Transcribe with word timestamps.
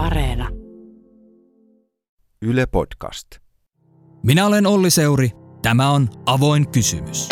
Areena. 0.00 0.48
Yle 2.42 2.66
Podcast. 2.66 3.26
Minä 4.22 4.46
olen 4.46 4.66
Olli 4.66 4.90
Seuri. 4.90 5.30
Tämä 5.62 5.90
on 5.90 6.08
Avoin 6.26 6.70
kysymys. 6.70 7.28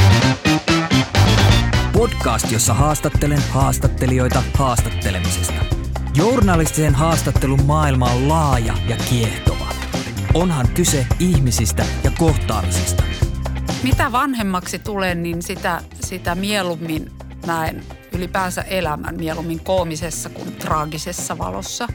Podcast, 1.92 2.52
jossa 2.52 2.74
haastattelen 2.74 3.42
haastattelijoita 3.50 4.42
haastattelemisesta. 4.54 5.64
Journalistisen 6.14 6.94
haastattelun 6.94 7.64
maailma 7.64 8.10
on 8.10 8.28
laaja 8.28 8.74
ja 8.88 8.96
kiehtova. 9.10 9.68
Onhan 10.34 10.68
kyse 10.74 11.06
ihmisistä 11.20 11.86
ja 12.04 12.10
kohtaamisista. 12.18 13.02
Mitä 13.82 14.12
vanhemmaksi 14.12 14.78
tulen, 14.78 15.22
niin 15.22 15.42
sitä, 15.42 15.82
sitä 16.00 16.34
mieluummin 16.34 17.10
näen 17.46 17.84
ylipäänsä 18.12 18.62
elämän 18.62 19.16
mieluummin 19.16 19.60
koomisessa 19.64 20.28
kuin 20.28 20.52
traagisessa 20.52 21.38
valossa. 21.38 21.88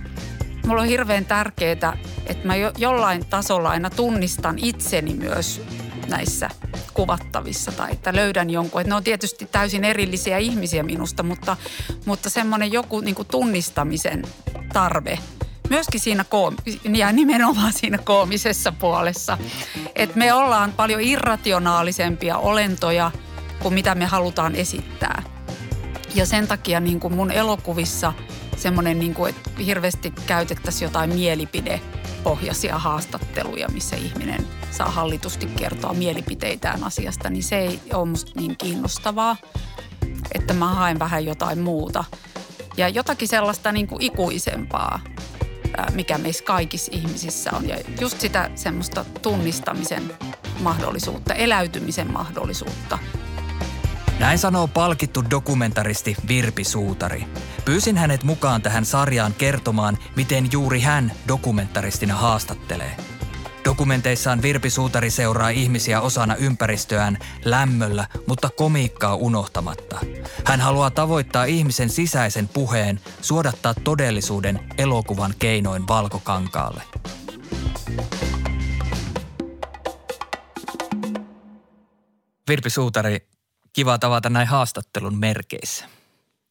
Mulla 0.68 0.82
on 0.82 0.88
hirveän 0.88 1.26
tärkeää, 1.26 1.98
että 2.26 2.48
mä 2.48 2.56
jo, 2.56 2.72
jollain 2.78 3.26
tasolla 3.26 3.70
aina 3.70 3.90
tunnistan 3.90 4.60
itseni 4.60 5.14
myös 5.14 5.62
näissä 6.08 6.50
kuvattavissa 6.94 7.72
tai 7.72 7.92
että 7.92 8.16
löydän 8.16 8.50
jonkun. 8.50 8.82
Että 8.82 8.90
ne 8.90 8.96
on 8.96 9.04
tietysti 9.04 9.46
täysin 9.52 9.84
erillisiä 9.84 10.38
ihmisiä 10.38 10.84
minusta, 10.84 11.24
mutta, 11.24 11.58
mutta 12.06 12.30
semmoinen 12.30 12.72
joku 12.72 13.00
niin 13.00 13.16
kuin 13.16 13.28
tunnistamisen 13.28 14.24
tarve 14.74 15.20
myöskin 15.70 16.00
siinä 16.00 16.24
koom- 16.24 16.56
ja 16.94 17.12
nimenomaan 17.12 17.74
siinä 17.74 17.98
koomisessa 17.98 18.72
puolessa. 18.72 19.38
Että 19.96 20.18
me 20.18 20.34
ollaan 20.34 20.74
paljon 20.74 21.02
irrationaalisempia 21.02 22.38
olentoja 22.38 23.12
kuin 23.60 23.74
mitä 23.74 23.96
me 23.96 24.06
halutaan 24.06 24.56
esittää. 24.56 25.24
Ja 26.16 26.26
sen 26.26 26.48
takia 26.48 26.80
niin 26.80 27.00
kuin 27.00 27.14
mun 27.14 27.32
elokuvissa 27.32 28.14
semmoinen, 28.64 29.00
niin 29.00 29.14
kuin, 29.14 29.30
että 29.30 29.50
hirveästi 29.66 30.14
käytettäisiin 30.28 30.88
jotain 30.88 31.16
mielipidepohjaisia 31.16 32.80
haastatteluja, 32.80 33.70
missä 33.70 33.96
ihminen 33.96 34.48
saa 34.72 34.90
hallitusti 34.90 35.46
kertoa 35.46 35.94
mielipiteitään 35.94 36.84
asiasta, 36.84 37.30
niin 37.30 37.44
se 37.44 37.58
ei 37.58 37.80
ole 37.94 38.06
musta 38.06 38.32
niin 38.36 38.58
kiinnostavaa, 38.58 39.38
että 40.36 40.54
mä 40.54 40.74
haen 40.74 41.00
vähän 41.00 41.26
jotain 41.26 41.60
muuta. 41.60 42.04
Ja 42.78 42.90
jotakin 42.90 43.28
sellaista 43.28 43.72
niin 43.72 43.88
kuin 43.88 44.02
ikuisempaa, 44.02 45.00
mikä 45.94 46.18
meissä 46.18 46.44
kaikissa 46.44 46.92
ihmisissä 46.96 47.52
on. 47.54 47.68
Ja 47.70 47.78
just 48.02 48.22
sitä 48.22 48.52
semmoista 48.56 49.06
tunnistamisen 49.22 50.14
mahdollisuutta, 50.60 51.34
eläytymisen 51.34 52.12
mahdollisuutta– 52.12 53.00
näin 54.20 54.38
sanoo 54.40 54.68
palkittu 54.68 55.24
dokumentaristi 55.30 56.16
Virpi 56.28 56.64
Suutari. 56.64 57.26
Pyysin 57.66 57.98
hänet 57.98 58.24
mukaan 58.24 58.62
tähän 58.62 58.86
sarjaan 58.86 59.34
kertomaan, 59.34 59.98
miten 60.16 60.50
juuri 60.52 60.82
hän 60.82 61.12
dokumentaristina 61.28 62.16
haastattelee. 62.16 62.96
Dokumenteissaan 63.66 64.42
Virpi 64.42 64.70
Suutari 64.70 65.10
seuraa 65.10 65.50
ihmisiä 65.50 66.02
osana 66.02 66.36
ympäristöään 66.36 67.18
lämmöllä, 67.46 68.08
mutta 68.28 68.50
komiikkaa 68.50 69.16
unohtamatta. 69.16 70.00
Hän 70.46 70.62
haluaa 70.62 70.92
tavoittaa 70.92 71.46
ihmisen 71.46 71.90
sisäisen 71.90 72.48
puheen, 72.48 73.00
suodattaa 73.22 73.74
todellisuuden 73.74 74.60
elokuvan 74.78 75.34
keinoin 75.40 75.88
valkokankaalle. 75.88 76.84
Virpi 82.50 82.70
Suutari, 82.70 83.28
Kiva 83.74 83.98
tavata 83.98 84.30
näin 84.30 84.48
haastattelun 84.48 85.18
merkeissä. 85.18 85.86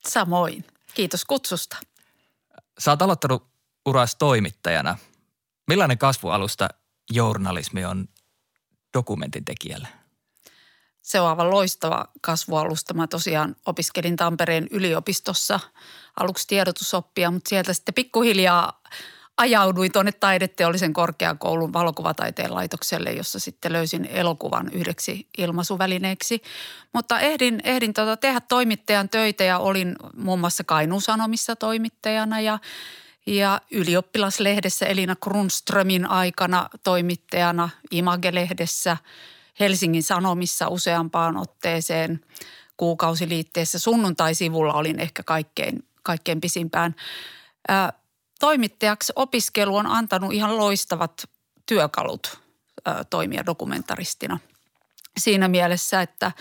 Samoin. 0.08 0.64
Kiitos 0.94 1.24
kutsusta. 1.24 1.76
Oot 2.88 3.02
aloittanut 3.02 3.46
uras 3.86 4.16
toimittajana. 4.16 4.98
Millainen 5.68 5.98
kasvualusta 5.98 6.68
journalismi 7.10 7.84
on 7.84 8.08
dokumentin 8.94 9.44
tekijälle? 9.44 9.88
Se 11.02 11.20
on 11.20 11.28
aivan 11.28 11.50
loistava 11.50 12.08
kasvualusta. 12.20 12.94
Mä 12.94 13.06
tosiaan 13.06 13.56
opiskelin 13.66 14.16
Tampereen 14.16 14.68
yliopistossa 14.70 15.60
aluksi 16.20 16.46
tiedotusoppia, 16.46 17.30
mutta 17.30 17.48
sieltä 17.48 17.74
sitten 17.74 17.94
pikkuhiljaa 17.94 18.81
ajauduin 19.36 19.92
tuonne 19.92 20.12
taideteollisen 20.12 20.92
korkeakoulun 20.92 21.72
valokuvataiteen 21.72 22.54
laitokselle, 22.54 23.12
jossa 23.12 23.38
sitten 23.40 23.72
löysin 23.72 24.04
elokuvan 24.04 24.68
yhdeksi 24.72 25.28
ilmaisuvälineeksi. 25.38 26.42
Mutta 26.92 27.20
ehdin, 27.20 27.60
ehdin 27.64 27.92
tota 27.92 28.16
tehdä 28.16 28.40
toimittajan 28.40 29.08
töitä 29.08 29.44
ja 29.44 29.58
olin 29.58 29.96
muun 30.16 30.40
muassa 30.40 30.64
Kainuun 30.64 31.02
Sanomissa 31.02 31.56
toimittajana 31.56 32.40
ja, 32.40 32.58
ja 33.26 33.60
ylioppilaslehdessä 33.70 34.86
Elina 34.86 35.16
Grunströmin 35.16 36.06
aikana 36.06 36.68
toimittajana 36.84 37.68
Image-lehdessä, 37.90 38.96
Helsingin 39.60 40.02
Sanomissa 40.02 40.68
useampaan 40.68 41.36
otteeseen 41.36 42.20
kuukausiliitteessä. 42.76 43.78
Sunnuntai-sivulla 43.78 44.74
olin 44.74 45.00
ehkä 45.00 45.22
kaikkein, 45.22 45.84
kaikkein 46.02 46.40
pisimpään 46.40 46.94
toimittajaksi 48.42 49.12
opiskelu 49.16 49.76
on 49.76 49.86
antanut 49.86 50.32
ihan 50.32 50.56
loistavat 50.56 51.30
työkalut 51.66 52.40
ö, 52.88 53.04
toimia 53.10 53.46
dokumentaristina. 53.46 54.38
Siinä 55.18 55.48
mielessä, 55.48 56.02
että 56.02 56.32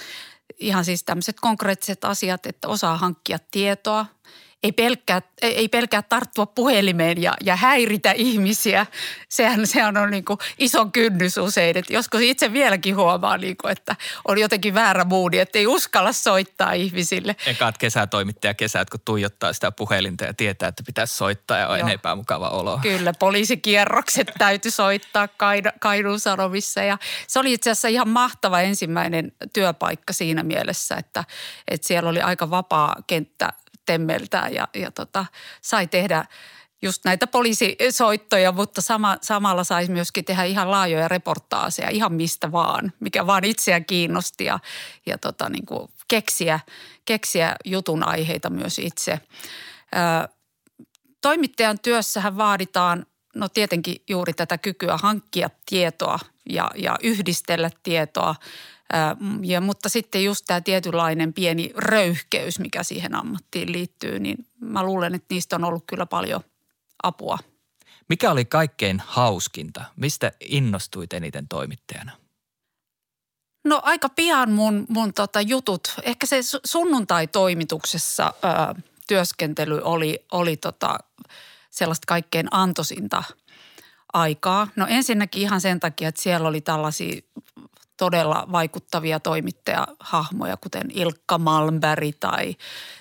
ihan 0.59 0.85
siis 0.85 1.03
tämmöiset 1.03 1.39
konkreettiset 1.41 2.05
asiat, 2.05 2.45
että 2.45 2.67
osaa 2.67 2.97
hankkia 2.97 3.37
tietoa– 3.51 4.05
ei 4.63 4.71
pelkkää, 4.71 5.21
ei 5.41 5.69
pelkkää 5.69 6.01
tarttua 6.01 6.45
puhelimeen 6.45 7.21
ja, 7.21 7.33
ja 7.43 7.55
häiritä 7.55 8.11
ihmisiä. 8.11 8.85
Sehän, 9.29 9.67
sehän 9.67 9.97
on 9.97 10.11
niin 10.11 10.25
kuin 10.25 10.39
iso 10.57 10.85
kynnys 10.85 11.37
usein. 11.37 11.77
Et 11.77 11.89
joskus 11.89 12.21
itse 12.21 12.53
vieläkin 12.53 12.95
huomaa, 12.95 13.37
niin 13.37 13.57
kuin, 13.57 13.71
että 13.71 13.95
on 14.27 14.37
jotenkin 14.37 14.73
väärä 14.73 15.03
moodi, 15.03 15.39
että 15.39 15.59
ei 15.59 15.67
uskalla 15.67 16.11
soittaa 16.11 16.73
ihmisille. 16.73 17.35
Ekaat 17.45 17.77
kesätoimittaja 17.77 18.53
kesät, 18.53 18.89
kun 18.89 18.99
tuijottaa 19.05 19.53
sitä 19.53 19.71
puhelinta 19.71 20.25
ja 20.25 20.33
tietää, 20.33 20.69
että 20.69 20.83
pitäisi 20.85 21.17
soittaa 21.17 21.57
ja 21.57 21.67
on 21.67 21.79
Joo. 21.79 21.89
epämukava 21.89 22.49
olo. 22.49 22.79
Kyllä, 22.81 23.13
poliisikierrokset 23.19 24.31
täytyy 24.37 24.71
soittaa 24.71 25.27
Kainuun 25.79 26.19
Sanomissa. 26.19 26.83
Ja 26.83 26.97
se 27.27 27.39
oli 27.39 27.53
itse 27.53 27.69
asiassa 27.69 27.87
ihan 27.87 28.09
mahtava 28.09 28.61
ensimmäinen 28.61 29.31
työpaikka 29.53 30.13
siinä 30.13 30.43
mielessä, 30.43 30.95
että, 30.95 31.23
että 31.67 31.87
siellä 31.87 32.09
oli 32.09 32.21
aika 32.21 32.49
vapaa 32.49 32.95
kenttä 33.07 33.49
temmeltää 33.91 34.49
ja, 34.49 34.67
ja 34.73 34.91
tota, 34.91 35.25
sai 35.61 35.87
tehdä 35.87 36.25
just 36.81 37.05
näitä 37.05 37.27
poliisisoittoja, 37.27 38.51
mutta 38.51 38.81
sama, 38.81 39.17
samalla 39.21 39.63
saisi 39.63 39.91
myöskin 39.91 40.25
tehdä 40.25 40.43
ihan 40.43 40.71
laajoja 40.71 41.07
reportaaseja 41.07 41.89
ihan 41.89 42.13
mistä 42.13 42.51
vaan, 42.51 42.93
mikä 42.99 43.27
vaan 43.27 43.43
itseä 43.43 43.79
kiinnosti 43.79 44.45
ja, 44.45 44.59
ja 45.05 45.17
tota, 45.17 45.49
niin 45.49 45.65
kuin 45.65 45.89
keksiä, 46.07 46.59
keksiä 47.05 47.55
jutun 47.65 48.07
aiheita 48.07 48.49
myös 48.49 48.79
itse. 48.79 49.11
Ö, 49.11 50.27
toimittajan 51.21 51.79
työssähän 51.79 52.37
vaaditaan 52.37 53.05
no 53.35 53.49
tietenkin 53.49 53.95
juuri 54.09 54.33
tätä 54.33 54.57
kykyä 54.57 54.97
hankkia 54.97 55.49
tietoa 55.65 56.19
ja, 56.49 56.71
ja 56.75 56.95
yhdistellä 57.03 57.69
tietoa– 57.83 58.35
ja, 59.41 59.61
mutta 59.61 59.89
sitten 59.89 60.23
just 60.23 60.45
tämä 60.47 60.61
tietynlainen 60.61 61.33
pieni 61.33 61.71
röyhkeys, 61.77 62.59
mikä 62.59 62.83
siihen 62.83 63.15
ammattiin 63.15 63.71
liittyy, 63.71 64.19
niin 64.19 64.45
mä 64.59 64.83
luulen, 64.83 65.15
että 65.15 65.33
niistä 65.33 65.55
on 65.55 65.63
ollut 65.63 65.83
kyllä 65.87 66.05
paljon 66.05 66.41
apua. 67.03 67.37
Mikä 68.09 68.31
oli 68.31 68.45
kaikkein 68.45 69.01
hauskinta? 69.05 69.83
Mistä 69.95 70.31
innostuit 70.39 71.13
eniten 71.13 71.47
toimittajana? 71.47 72.11
No 73.63 73.81
aika 73.83 74.09
pian 74.09 74.51
mun, 74.51 74.85
mun 74.89 75.13
tota 75.13 75.41
jutut, 75.41 75.93
ehkä 76.03 76.25
se 76.25 76.39
sunnuntai-toimituksessa 76.65 78.33
ö, 78.43 78.81
työskentely 79.07 79.81
oli, 79.83 80.25
oli 80.31 80.57
tota 80.57 80.97
sellaista 81.69 82.05
kaikkein 82.07 82.47
antosinta 82.51 83.23
aikaa. 84.13 84.67
No 84.75 84.85
ensinnäkin 84.89 85.41
ihan 85.41 85.61
sen 85.61 85.79
takia, 85.79 86.09
että 86.09 86.21
siellä 86.21 86.47
oli 86.47 86.61
tällaisia 86.61 87.21
todella 88.01 88.47
vaikuttavia 88.51 89.19
toimittajahahmoja, 89.19 90.57
kuten 90.57 90.91
Ilkka 90.93 91.37
Malmberg 91.37 92.15
tai, 92.19 92.55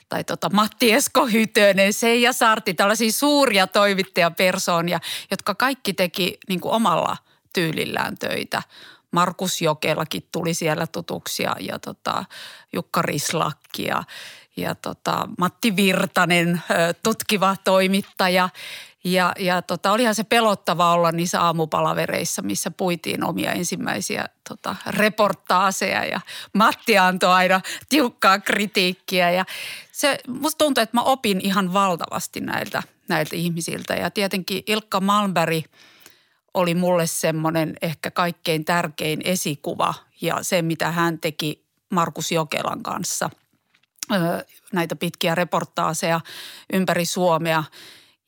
tai 0.09 0.25
tota 0.25 0.51
Matti 0.53 0.93
Esko 0.93 1.27
Hytönen, 1.27 1.93
Seija 1.93 2.33
Sarti, 2.33 2.75
tällaisia 2.75 3.13
suuria 3.13 3.67
toimittajapersoonia, 3.67 5.01
jotka 5.31 5.55
kaikki 5.55 5.93
teki 5.93 6.39
niin 6.49 6.61
kuin 6.61 6.73
omalla 6.73 7.17
tyylillään 7.55 8.19
töitä. 8.19 8.63
Markus 9.11 9.63
Jokelakin 9.63 10.29
tuli 10.33 10.55
siellä 10.55 10.87
tutuksi 10.87 11.43
ja, 11.43 11.57
ja 11.61 11.79
tota, 11.79 12.25
Jukka 12.73 13.03
Rislakki 13.03 13.85
ja, 13.85 14.03
ja 14.57 14.75
tota, 14.75 15.29
Matti 15.39 15.77
Virtanen, 15.77 16.63
tutkiva 17.03 17.57
toimittaja– 17.65 18.49
ja, 19.05 19.33
ja 19.39 19.63
tota, 19.63 19.93
olihan 19.93 20.15
se 20.15 20.25
pelottava 20.25 20.93
olla 20.93 21.13
niissä 21.13 21.41
aamupalavereissa, 21.41 22.43
missä 22.43 22.71
puitiin 22.71 23.25
omia 23.25 23.53
ensimmäisiä 23.53 24.29
tota, 24.49 24.77
reportaaseja 24.87 26.05
ja 26.05 26.21
Matti 26.55 26.99
antoi 26.99 27.33
aina 27.33 27.61
tiukkaa 27.89 28.39
kritiikkiä 28.39 29.31
ja 29.31 29.45
se, 29.93 30.19
musta 30.29 30.59
tuntuu, 30.59 30.83
että 30.83 30.97
mä 30.97 31.03
opin 31.03 31.41
ihan 31.41 31.73
valtavasti 31.73 32.41
näiltä, 32.41 32.83
näiltä 33.09 33.37
ihmisiltä. 33.37 33.95
Ja 33.95 34.11
tietenkin 34.11 34.63
Ilkka 34.67 35.01
Malmberg 35.01 35.65
oli 36.55 36.75
mulle 36.75 37.07
semmoinen 37.07 37.77
ehkä 37.83 38.11
kaikkein 38.11 38.65
tärkein 38.65 39.21
esikuva 39.25 39.95
ja 40.21 40.39
se, 40.43 40.63
mitä 40.63 40.91
hän 40.91 41.19
teki 41.19 41.65
Markus 41.91 42.33
Jokelan 42.33 42.83
kanssa. 42.83 43.31
Näitä 44.73 44.97
pitkiä 44.97 45.35
reportaaseja 45.35 46.21
ympäri 46.73 47.05
Suomea– 47.05 47.65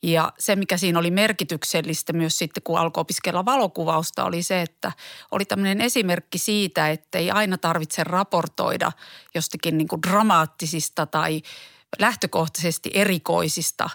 ja 0.03 0.33
se, 0.39 0.55
mikä 0.55 0.77
siinä 0.77 0.99
oli 0.99 1.11
merkityksellistä 1.11 2.13
myös 2.13 2.37
sitten, 2.37 2.63
kun 2.63 2.79
alkoi 2.79 3.01
opiskella 3.01 3.45
valokuvausta, 3.45 4.23
oli 4.23 4.43
se, 4.43 4.61
että 4.61 4.91
oli 5.31 5.45
tämmöinen 5.45 5.81
esimerkki 5.81 6.37
siitä, 6.37 6.89
että 6.89 7.17
ei 7.17 7.31
aina 7.31 7.57
tarvitse 7.57 8.03
raportoida 8.03 8.91
jostakin 9.35 9.77
niin 9.77 9.87
kuin 9.87 10.01
dramaattisista 10.01 11.05
tai 11.05 11.41
lähtökohtaisesti 11.99 12.91
erikoisista 12.93 13.89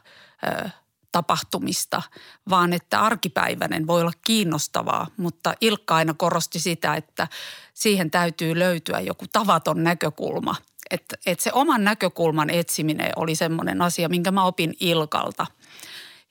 ö, 0.65 0.69
tapahtumista, 1.13 2.03
vaan 2.51 2.73
että 2.73 3.01
arkipäiväinen 3.01 3.87
voi 3.87 4.01
olla 4.01 4.13
kiinnostavaa, 4.27 5.07
mutta 5.17 5.55
Ilkka 5.61 5.97
aina 5.97 6.15
korosti 6.15 6.61
sitä, 6.61 6.95
että 6.95 7.29
siihen 7.75 8.11
täytyy 8.11 8.59
löytyä 8.59 9.01
joku 9.01 9.25
tavaton 9.33 9.85
näkökulma. 9.85 10.57
Että, 10.91 11.17
että 11.27 11.45
se 11.45 11.51
oman 11.53 11.85
näkökulman 11.85 12.51
etsiminen 12.51 13.13
oli 13.17 13.35
semmoinen 13.35 13.83
asia, 13.83 14.09
minkä 14.09 14.31
mä 14.31 14.45
opin 14.45 14.75
Ilkalta– 14.81 15.47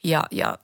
ja, 0.03 0.23
ja 0.31 0.57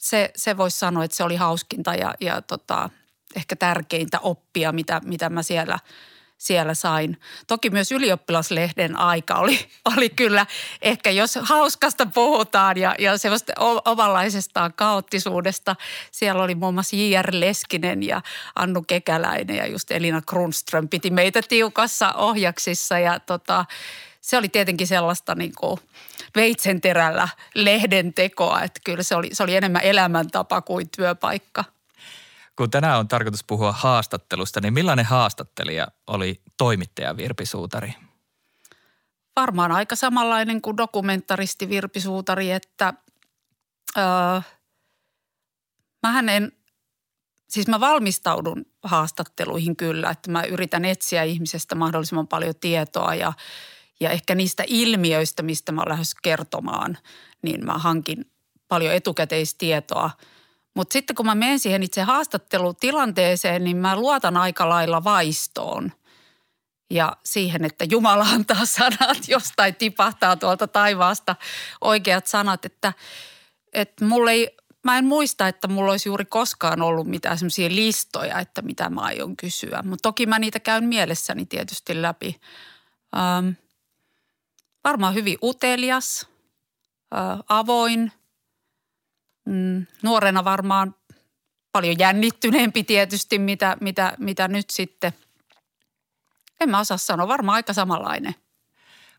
se, 0.00 0.30
se 0.36 0.56
voisi 0.56 0.78
sanoa, 0.78 1.04
että 1.04 1.16
se 1.16 1.24
oli 1.24 1.36
hauskinta 1.36 1.94
ja, 1.94 2.14
ja 2.20 2.42
tota, 2.42 2.90
ehkä 3.36 3.56
tärkeintä 3.56 4.18
oppia, 4.20 4.72
mitä, 4.72 5.00
mitä 5.04 5.30
mä 5.30 5.42
siellä, 5.42 5.78
siellä 6.38 6.74
sain. 6.74 7.20
Toki 7.46 7.70
myös 7.70 7.92
ylioppilaslehden 7.92 8.98
aika 8.98 9.34
oli, 9.34 9.58
oli 9.96 10.10
kyllä 10.10 10.46
ehkä, 10.82 11.10
jos 11.10 11.38
hauskasta 11.42 12.06
puhutaan 12.06 12.76
ja, 12.76 12.94
ja 12.98 13.18
sellaista 13.18 13.52
omanlaisestaan 13.84 14.72
kaoottisuudesta. 14.72 15.76
Siellä 16.10 16.42
oli 16.42 16.54
muun 16.54 16.74
muassa 16.74 16.96
J.R. 16.96 17.28
Leskinen 17.32 18.02
ja 18.02 18.22
Annu 18.54 18.82
Kekäläinen 18.82 19.56
ja 19.56 19.66
just 19.66 19.90
Elina 19.90 20.22
Grunström 20.22 20.88
piti 20.88 21.10
meitä 21.10 21.42
tiukassa 21.42 22.12
ohjaksissa 22.12 22.98
ja 22.98 23.20
tota, 23.20 23.64
se 24.20 24.36
oli 24.36 24.48
tietenkin 24.48 24.86
sellaista 24.86 25.34
niin 25.34 25.52
kuin 25.54 25.80
veitsenterällä 26.36 27.28
lehden 27.54 28.14
tekoa, 28.14 28.62
että 28.62 28.80
kyllä 28.84 29.02
se 29.02 29.16
oli, 29.16 29.28
se 29.32 29.42
oli 29.42 29.56
enemmän 29.56 29.82
elämäntapa 29.82 30.62
kuin 30.62 30.88
työpaikka. 30.96 31.64
Kun 32.56 32.70
tänään 32.70 32.98
on 32.98 33.08
tarkoitus 33.08 33.44
puhua 33.44 33.72
haastattelusta, 33.72 34.60
niin 34.60 34.74
millainen 34.74 35.04
haastattelija 35.04 35.88
oli 36.06 36.40
toimittaja 36.56 37.16
Virpi 37.16 37.46
Suutari? 37.46 37.94
Varmaan 39.36 39.72
aika 39.72 39.96
samanlainen 39.96 40.62
kuin 40.62 40.76
dokumentaristi 40.76 41.68
Virpi 41.68 42.00
Suutari, 42.00 42.52
että 42.52 42.94
öö, 43.96 44.04
mähän 46.02 46.28
en, 46.28 46.52
siis 47.48 47.68
mä 47.68 47.80
valmistaudun 47.80 48.66
haastatteluihin 48.82 49.76
kyllä, 49.76 50.10
että 50.10 50.30
mä 50.30 50.42
yritän 50.42 50.84
etsiä 50.84 51.22
ihmisestä 51.22 51.74
mahdollisimman 51.74 52.28
paljon 52.28 52.54
tietoa 52.60 53.14
ja– 53.14 53.32
ja 54.00 54.10
ehkä 54.10 54.34
niistä 54.34 54.64
ilmiöistä, 54.66 55.42
mistä 55.42 55.72
mä 55.72 55.82
lähes 55.88 56.14
kertomaan, 56.22 56.98
niin 57.42 57.64
mä 57.64 57.72
hankin 57.72 58.30
paljon 58.68 58.94
etukäteistietoa. 58.94 60.10
Mutta 60.74 60.92
sitten 60.92 61.16
kun 61.16 61.26
mä 61.26 61.34
menen 61.34 61.58
siihen 61.58 61.82
itse 61.82 62.02
haastattelutilanteeseen, 62.02 63.64
niin 63.64 63.76
mä 63.76 63.96
luotan 63.96 64.36
aika 64.36 64.68
lailla 64.68 65.04
vaistoon 65.04 65.92
ja 66.90 67.16
siihen, 67.24 67.64
että 67.64 67.84
Jumala 67.90 68.24
antaa 68.24 68.64
sanat, 68.76 69.28
jostain 69.28 69.74
tipahtaa 69.74 70.36
tuolta 70.36 70.66
taivaasta 70.66 71.36
oikeat 71.80 72.26
sanat, 72.26 72.64
että, 72.64 72.92
että 73.72 74.04
mulle 74.04 74.32
ei, 74.32 74.56
mä 74.84 74.98
en 74.98 75.04
muista, 75.04 75.48
että 75.48 75.68
mulla 75.68 75.90
olisi 75.90 76.08
juuri 76.08 76.24
koskaan 76.24 76.82
ollut 76.82 77.06
mitään 77.06 77.38
semmoisia 77.38 77.68
listoja, 77.68 78.38
että 78.38 78.62
mitä 78.62 78.90
mä 78.90 79.00
aion 79.00 79.36
kysyä. 79.36 79.82
Mutta 79.84 80.02
toki 80.02 80.26
mä 80.26 80.38
niitä 80.38 80.60
käyn 80.60 80.84
mielessäni 80.84 81.46
tietysti 81.46 82.02
läpi. 82.02 82.40
Ähm, 83.16 83.48
varmaan 84.86 85.14
hyvin 85.14 85.38
utelias, 85.42 86.28
avoin, 87.48 88.12
mm, 89.44 89.86
nuorena 90.02 90.44
varmaan 90.44 90.94
paljon 91.72 91.98
jännittyneempi 91.98 92.84
tietysti, 92.84 93.38
mitä, 93.38 93.76
mitä, 93.80 94.14
mitä 94.18 94.48
nyt 94.48 94.70
sitten. 94.70 95.12
En 96.60 96.70
mä 96.70 96.80
osaa 96.80 96.96
sanoa, 96.96 97.28
varmaan 97.28 97.56
aika 97.56 97.72
samanlainen. 97.72 98.34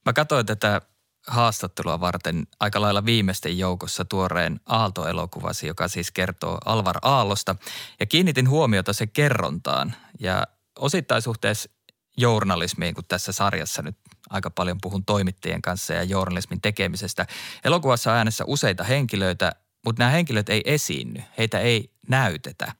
Mä 0.05 0.13
katsoin 0.13 0.45
tätä 0.45 0.81
haastattelua 1.27 1.99
varten 1.99 2.47
aika 2.59 2.81
lailla 2.81 3.05
viimeisten 3.05 3.57
joukossa 3.57 4.05
tuoreen 4.05 4.59
Aalto-elokuvasi, 4.65 5.67
joka 5.67 5.87
siis 5.87 6.11
kertoo 6.11 6.57
Alvar 6.65 6.95
Aallosta. 7.01 7.55
Ja 7.99 8.05
kiinnitin 8.05 8.49
huomiota 8.49 8.93
se 8.93 9.07
kerrontaan 9.07 9.95
ja 10.19 10.47
osittain 10.79 11.21
suhteessa 11.21 11.69
journalismiin, 12.17 12.95
kun 12.95 13.03
tässä 13.07 13.31
sarjassa 13.31 13.81
nyt 13.81 13.97
aika 14.29 14.49
paljon 14.49 14.77
puhun 14.81 15.05
toimittajien 15.05 15.61
kanssa 15.61 15.93
ja 15.93 16.03
journalismin 16.03 16.61
tekemisestä. 16.61 17.25
Elokuvassa 17.63 18.11
on 18.11 18.17
äänessä 18.17 18.43
useita 18.47 18.83
henkilöitä, 18.83 19.51
mutta 19.85 20.01
nämä 20.01 20.11
henkilöt 20.11 20.49
ei 20.49 20.61
esiinny, 20.65 21.23
heitä 21.37 21.59
ei 21.59 21.91
näytetä. 22.07 22.71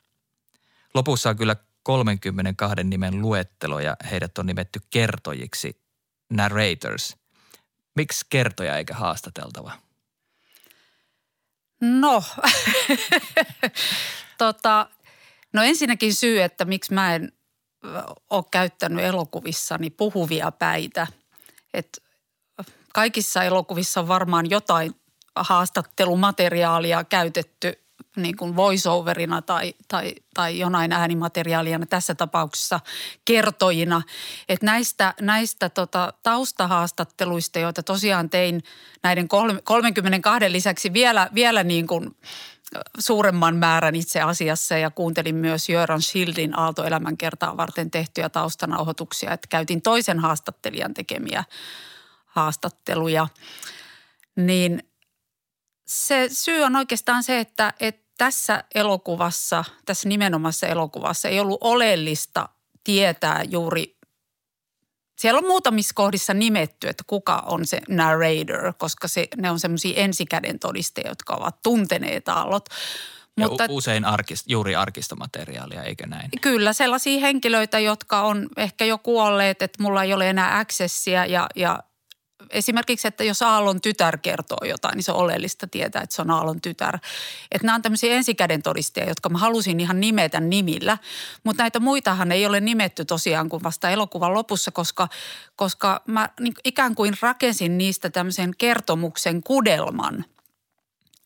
Lopussa 0.94 1.30
on 1.30 1.38
kyllä 1.38 1.56
32 1.84 2.84
nimen 2.84 3.22
luettelo 3.22 3.80
ja 3.80 3.96
heidät 4.12 4.38
on 4.38 4.46
nimetty 4.46 4.80
kertojiksi, 4.90 5.82
narrators. 6.30 7.18
Miksi 7.96 8.26
kertoja 8.30 8.78
eikä 8.78 8.94
haastateltava? 8.94 9.72
No, 11.82 12.24
tota, 14.38 14.90
no 15.54 15.64
ensinnäkin 15.64 16.16
syy, 16.16 16.42
että 16.42 16.66
miksi 16.66 16.94
mä 16.94 17.16
en 17.16 17.32
ole 18.30 18.44
käyttänyt 18.52 19.06
elokuvissani 19.06 19.90
puhuvia 19.90 20.52
päitä– 20.52 21.08
että 21.74 22.02
kaikissa 22.94 23.44
elokuvissa 23.44 24.00
on 24.00 24.08
varmaan 24.08 24.50
jotain 24.50 24.96
haastattelumateriaalia 25.36 27.04
käytetty 27.04 27.84
niin 28.16 28.38
kuin 28.38 28.56
voiceoverina 28.56 29.42
tai, 29.42 29.74
tai, 29.88 30.16
tai 30.34 30.60
jonain 30.60 30.92
äänimateriaalia 30.92 31.80
tässä 31.90 32.16
tapauksessa 32.16 32.80
kertojina. 33.26 34.02
Että 34.50 34.66
näistä, 34.66 35.14
näistä 35.22 35.70
tota, 35.70 36.14
taustahaastatteluista, 36.24 37.60
joita 37.60 37.84
tosiaan 37.84 38.30
tein 38.30 38.64
näiden 39.04 39.28
32 39.64 40.52
lisäksi 40.52 40.94
vielä, 40.94 41.30
vielä 41.34 41.64
niin 41.64 41.88
kuin 41.88 42.16
suuremman 43.00 43.56
määrän 43.56 43.96
itse 43.96 44.22
asiassa 44.22 44.78
ja 44.78 44.92
kuuntelin 44.92 45.36
myös 45.36 45.70
Jöran 45.70 46.02
Schildin 46.02 46.60
Aalto-elämänkertaa 46.60 47.58
varten 47.58 47.92
tehtyjä 47.92 48.30
taustanauhoituksia, 48.30 49.34
että 49.34 49.48
käytin 49.48 49.82
toisen 49.82 50.20
haastattelijan 50.20 50.94
tekemiä 50.94 51.44
haastatteluja. 52.26 53.28
Niin 54.36 54.84
se 55.88 56.30
syy 56.32 56.62
on 56.62 56.76
oikeastaan 56.76 57.24
se, 57.24 57.40
että, 57.40 57.74
että 57.80 58.08
tässä 58.18 58.64
elokuvassa, 58.76 59.64
tässä 59.86 60.10
nimenomaisessa 60.10 60.68
elokuvassa 60.68 61.30
ei 61.30 61.40
ollut 61.40 61.58
oleellista 61.62 62.50
tietää 62.84 63.44
juuri 63.44 63.97
siellä 65.18 65.38
on 65.38 65.48
muutamissa 65.48 65.94
kohdissa 65.96 66.34
nimetty, 66.34 66.88
että 66.88 67.04
kuka 67.08 67.44
on 67.46 67.66
se 67.68 67.82
narrator, 67.90 68.74
koska 68.78 69.08
se, 69.08 69.28
ne 69.38 69.52
on 69.52 69.60
semmoisia 69.60 70.04
ensikäden 70.04 70.60
todisteja, 70.60 71.10
jotka 71.10 71.34
ovat 71.34 71.62
tunteneet 71.64 72.30
aallot. 72.30 72.66
Mutta, 73.40 73.64
ja 73.64 73.70
usein 73.72 74.06
arkist, 74.06 74.46
juuri 74.48 74.76
arkistomateriaalia, 74.76 75.84
eikö 75.84 76.08
näin? 76.08 76.30
Kyllä, 76.42 76.74
sellaisia 76.74 77.20
henkilöitä, 77.20 77.80
jotka 77.80 78.22
on 78.22 78.48
ehkä 78.58 78.86
jo 78.86 78.98
kuolleet, 78.98 79.62
että 79.62 79.84
mulla 79.84 80.04
ei 80.04 80.14
ole 80.14 80.30
enää 80.30 80.60
accessia 80.60 81.26
ja, 81.26 81.48
ja 81.56 81.80
esimerkiksi, 82.50 83.08
että 83.08 83.24
jos 83.24 83.42
Aallon 83.42 83.82
tytär 83.82 84.18
kertoo 84.18 84.66
jotain, 84.66 84.96
niin 84.96 85.04
se 85.04 85.12
on 85.12 85.18
oleellista 85.18 85.68
tietää, 85.68 86.02
että 86.02 86.16
se 86.16 86.22
on 86.22 86.32
Aallon 86.32 86.62
tytär. 86.62 87.00
Että 87.52 87.66
nämä 87.66 87.76
on 87.76 87.82
tämmöisiä 87.82 88.16
ensikäden 88.16 88.64
todisteja, 88.64 89.08
jotka 89.08 89.30
mä 89.30 89.38
halusin 89.38 89.80
ihan 89.80 90.00
nimetä 90.00 90.40
nimillä. 90.40 90.98
Mutta 91.44 91.64
näitä 91.64 91.80
muitahan 91.80 92.32
ei 92.32 92.46
ole 92.46 92.60
nimetty 92.60 93.06
tosiaan 93.06 93.50
kuin 93.50 93.64
vasta 93.64 93.90
elokuvan 93.90 94.34
lopussa, 94.34 94.72
koska, 94.72 95.08
koska 95.56 96.02
mä 96.08 96.30
niin 96.40 96.54
ikään 96.66 96.96
kuin 96.96 97.14
rakensin 97.22 97.78
niistä 97.78 98.10
tämmöisen 98.10 98.52
kertomuksen 98.58 99.44
kudelman. 99.44 100.26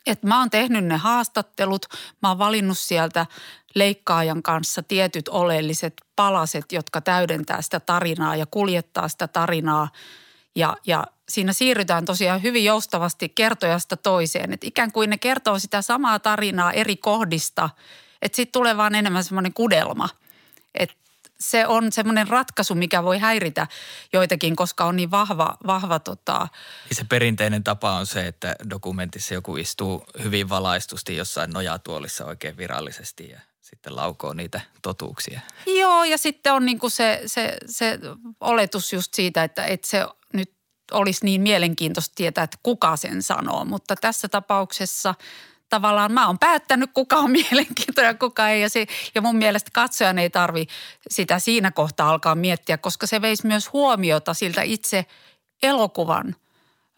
Että 0.05 0.27
mä 0.27 0.39
oon 0.39 0.49
tehnyt 0.49 0.85
ne 0.85 0.97
haastattelut, 0.97 1.85
mä 2.21 2.29
oon 2.29 2.37
valinnut 2.37 2.77
sieltä 2.77 3.25
leikkaajan 3.75 4.43
kanssa 4.43 4.83
tietyt 4.83 5.27
oleelliset 5.27 5.93
palaset, 6.15 6.71
jotka 6.71 7.01
täydentää 7.01 7.61
sitä 7.61 7.79
tarinaa 7.79 8.35
ja 8.35 8.45
kuljettaa 8.45 9.07
sitä 9.07 9.27
tarinaa– 9.27 9.89
ja, 10.55 10.77
ja 10.88 11.03
siinä 11.29 11.53
siirrytään 11.53 12.05
tosiaan 12.05 12.43
hyvin 12.43 12.65
joustavasti 12.65 13.29
kertojasta 13.29 13.98
toiseen. 13.98 14.53
Että 14.53 14.67
ikään 14.67 14.91
kuin 14.91 15.10
ne 15.10 15.17
kertoo 15.17 15.60
sitä 15.60 15.81
samaa 15.81 16.20
tarinaa 16.20 16.72
eri 16.72 16.96
kohdista, 16.96 17.70
että 18.22 18.36
sitten 18.36 18.51
tulee 18.51 18.77
vaan 18.77 18.96
enemmän 18.96 19.24
semmoinen 19.24 19.53
kudelma. 19.53 20.10
Että 20.75 20.96
se 21.39 21.67
on 21.67 21.91
semmoinen 21.91 22.27
ratkaisu, 22.27 22.75
mikä 22.75 23.03
voi 23.03 23.20
häiritä 23.20 23.67
joitakin, 24.13 24.55
koska 24.55 24.86
on 24.86 24.96
niin 24.96 25.12
vahva, 25.12 25.58
vahva 25.67 26.00
tota... 26.00 26.48
Niin 26.89 26.98
se 26.98 27.03
perinteinen 27.03 27.63
tapa 27.63 27.91
on 27.91 28.05
se, 28.05 28.27
että 28.27 28.55
dokumentissa 28.70 29.34
joku 29.34 29.58
istuu 29.58 30.05
hyvin 30.24 30.50
valaistusti 30.50 31.15
jossain 31.15 31.51
nojatuolissa 31.51 32.25
oikein 32.25 32.58
virallisesti 32.58 33.29
ja 33.29 33.39
sitten 33.75 33.95
laukoo 33.95 34.33
niitä 34.33 34.61
totuuksia. 34.81 35.39
Joo, 35.65 36.03
ja 36.03 36.17
sitten 36.17 36.53
on 36.53 36.65
niinku 36.65 36.89
se, 36.89 37.21
se, 37.25 37.57
se 37.65 37.99
oletus 38.39 38.93
just 38.93 39.13
siitä, 39.13 39.43
että, 39.43 39.65
että 39.65 39.87
se 39.87 40.05
nyt 40.33 40.53
olisi 40.91 41.25
niin 41.25 41.41
mielenkiintoista 41.41 42.13
tietää, 42.15 42.43
että 42.43 42.57
kuka 42.63 42.95
sen 42.95 43.23
sanoo. 43.23 43.65
Mutta 43.65 43.95
tässä 43.95 44.27
tapauksessa– 44.27 45.15
tavallaan 45.71 46.11
mä 46.11 46.27
oon 46.27 46.39
päättänyt, 46.39 46.89
kuka 46.93 47.17
on 47.17 47.31
mielenkiintoinen 47.41 48.09
ja 48.09 48.13
kuka 48.13 48.49
ei. 48.49 48.61
Ja, 48.61 48.69
se, 48.69 48.87
ja 49.15 49.21
mun 49.21 49.35
mielestä 49.35 49.69
katsojan 49.73 50.19
ei 50.19 50.29
tarvi 50.29 50.67
sitä 51.09 51.39
siinä 51.39 51.71
kohtaa 51.71 52.09
alkaa 52.09 52.35
miettiä, 52.35 52.77
koska 52.77 53.07
se 53.07 53.21
veisi 53.21 53.47
myös 53.47 53.73
huomiota 53.73 54.33
siltä 54.33 54.61
itse 54.61 55.05
elokuvan 55.63 56.35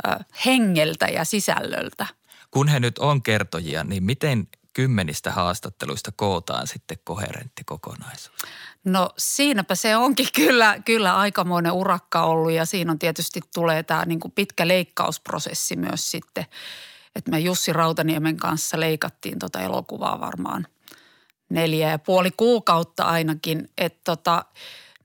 ö, 0.08 0.10
hengeltä 0.46 1.06
ja 1.06 1.26
sisällöltä. 1.26 2.08
Kun 2.52 2.68
he 2.68 2.80
nyt 2.80 2.98
on 2.98 3.24
kertojia, 3.24 3.84
niin 3.84 4.04
miten 4.04 4.48
kymmenistä 4.74 5.32
haastatteluista 5.32 6.12
kootaan 6.16 6.68
sitten 6.68 6.98
koherentti 7.04 7.64
kokonaisuus? 7.64 8.38
No 8.84 9.10
siinäpä 9.18 9.76
se 9.76 9.96
onkin 9.96 10.28
kyllä, 10.36 10.80
kyllä 10.86 11.18
aikamoinen 11.18 11.72
urakka 11.72 12.24
ollut 12.24 12.52
ja 12.52 12.66
siinä 12.66 12.92
on 12.92 13.00
tietysti 13.00 13.40
tulee 13.54 13.84
tämä 13.84 14.06
niin 14.06 14.20
kuin 14.20 14.32
pitkä 14.32 14.68
leikkausprosessi 14.68 15.76
myös 15.76 16.12
sitten– 16.12 16.46
että 17.16 17.32
me 17.32 17.40
Jussi 17.40 17.74
Rautaniemen 17.74 18.38
kanssa 18.38 18.80
leikattiin 18.80 19.40
tota 19.40 19.62
elokuvaa 19.62 20.20
varmaan 20.20 20.68
neljä 21.50 21.90
ja 21.90 22.00
puoli 22.00 22.32
kuukautta 22.32 23.04
ainakin. 23.04 23.70
Että 23.78 24.02
tota, 24.04 24.46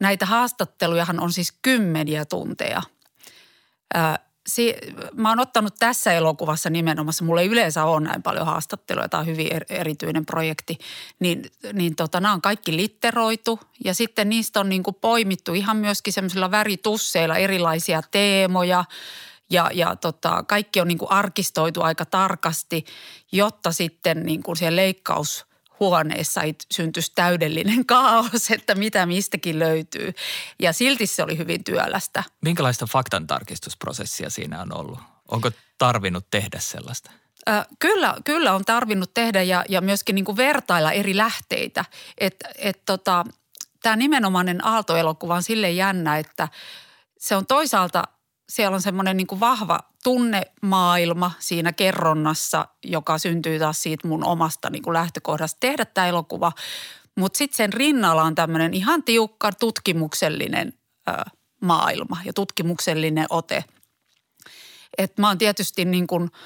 näitä 0.00 0.26
haastattelujahan 0.26 1.20
on 1.20 1.32
siis 1.32 1.52
kymmeniä 1.62 2.24
tunteja. 2.24 2.82
Si- 4.48 4.74
mä 5.14 5.28
oon 5.28 5.40
ottanut 5.40 5.74
tässä 5.78 6.12
elokuvassa 6.12 6.70
nimenomaan, 6.70 7.14
mulla 7.22 7.40
ei 7.40 7.48
yleensä 7.48 7.84
ole 7.84 8.00
näin 8.00 8.22
paljon 8.22 8.46
haastatteluja, 8.46 9.08
tämä 9.08 9.20
on 9.20 9.26
hyvin 9.26 9.52
er- 9.52 9.66
erityinen 9.68 10.26
projekti, 10.26 10.78
niin, 11.20 11.44
niin 11.72 11.96
tota, 11.96 12.20
nämä 12.20 12.34
on 12.34 12.42
kaikki 12.42 12.76
litteroitu 12.76 13.60
ja 13.84 13.94
sitten 13.94 14.28
niistä 14.28 14.60
on 14.60 14.68
niin 14.68 14.82
kuin 14.82 14.96
poimittu 15.00 15.54
ihan 15.54 15.76
myöskin 15.76 16.12
semmoisilla 16.12 16.50
väritusseilla 16.50 17.36
erilaisia 17.36 18.02
teemoja– 18.10 18.84
ja, 19.50 19.70
ja 19.74 19.96
tota, 19.96 20.44
kaikki 20.48 20.80
on 20.80 20.88
niin 20.88 20.98
kuin 20.98 21.10
arkistoitu 21.10 21.82
aika 21.82 22.04
tarkasti, 22.04 22.84
jotta 23.32 23.72
sitten 23.72 24.26
niin 24.26 24.42
kuin 24.42 24.56
siellä 24.56 24.82
ei 26.16 26.54
syntyisi 26.72 27.12
täydellinen 27.14 27.86
kaos, 27.86 28.50
että 28.54 28.74
mitä 28.74 29.06
mistäkin 29.06 29.58
löytyy. 29.58 30.14
Ja 30.58 30.72
silti 30.72 31.06
se 31.06 31.22
oli 31.22 31.38
hyvin 31.38 31.64
työlästä. 31.64 32.24
Minkälaista 32.40 32.86
faktantarkistusprosessia 32.86 34.30
siinä 34.30 34.62
on 34.62 34.76
ollut? 34.76 34.98
Onko 35.28 35.50
tarvinnut 35.78 36.26
tehdä 36.30 36.58
sellaista? 36.60 37.10
kyllä, 37.78 38.14
kyllä 38.24 38.54
on 38.54 38.64
tarvinnut 38.64 39.14
tehdä 39.14 39.42
ja, 39.42 39.64
ja 39.68 39.80
myöskin 39.80 40.14
niin 40.14 40.24
kuin 40.24 40.36
vertailla 40.36 40.92
eri 40.92 41.16
lähteitä. 41.16 41.84
Että 42.18 42.48
et 42.56 42.84
tota, 42.86 43.24
tämä 43.82 43.96
nimenomainen 43.96 44.66
Aalto-elokuva 44.66 45.34
on 45.34 45.42
sille 45.42 45.70
jännä, 45.70 46.18
että 46.18 46.48
se 47.18 47.36
on 47.36 47.46
toisaalta– 47.46 48.04
siellä 48.48 48.74
on 48.74 48.82
semmoinen 48.82 49.16
niin 49.16 49.26
kuin 49.26 49.40
vahva 49.40 49.80
tunnemaailma 50.04 51.32
siinä 51.38 51.72
kerronnassa, 51.72 52.68
joka 52.84 53.18
syntyy 53.18 53.58
taas 53.58 53.82
siitä 53.82 54.08
mun 54.08 54.24
omasta 54.24 54.70
niin 54.70 54.82
kuin 54.82 54.94
lähtökohdasta 54.94 55.60
tehdä 55.60 55.84
tämä 55.84 56.06
elokuva. 56.06 56.52
Mutta 57.16 57.36
sitten 57.36 57.56
sen 57.56 57.72
rinnalla 57.72 58.22
on 58.22 58.34
tämmöinen 58.34 58.74
ihan 58.74 59.02
tiukka 59.02 59.52
tutkimuksellinen 59.52 60.72
ö, 61.08 61.12
maailma 61.62 62.16
ja 62.24 62.32
tutkimuksellinen 62.32 63.26
ote. 63.30 63.64
Et 64.98 65.18
mä 65.18 65.28
oon 65.28 65.38
tietysti 65.38 65.84
niin 65.84 66.06
kuin– 66.06 66.30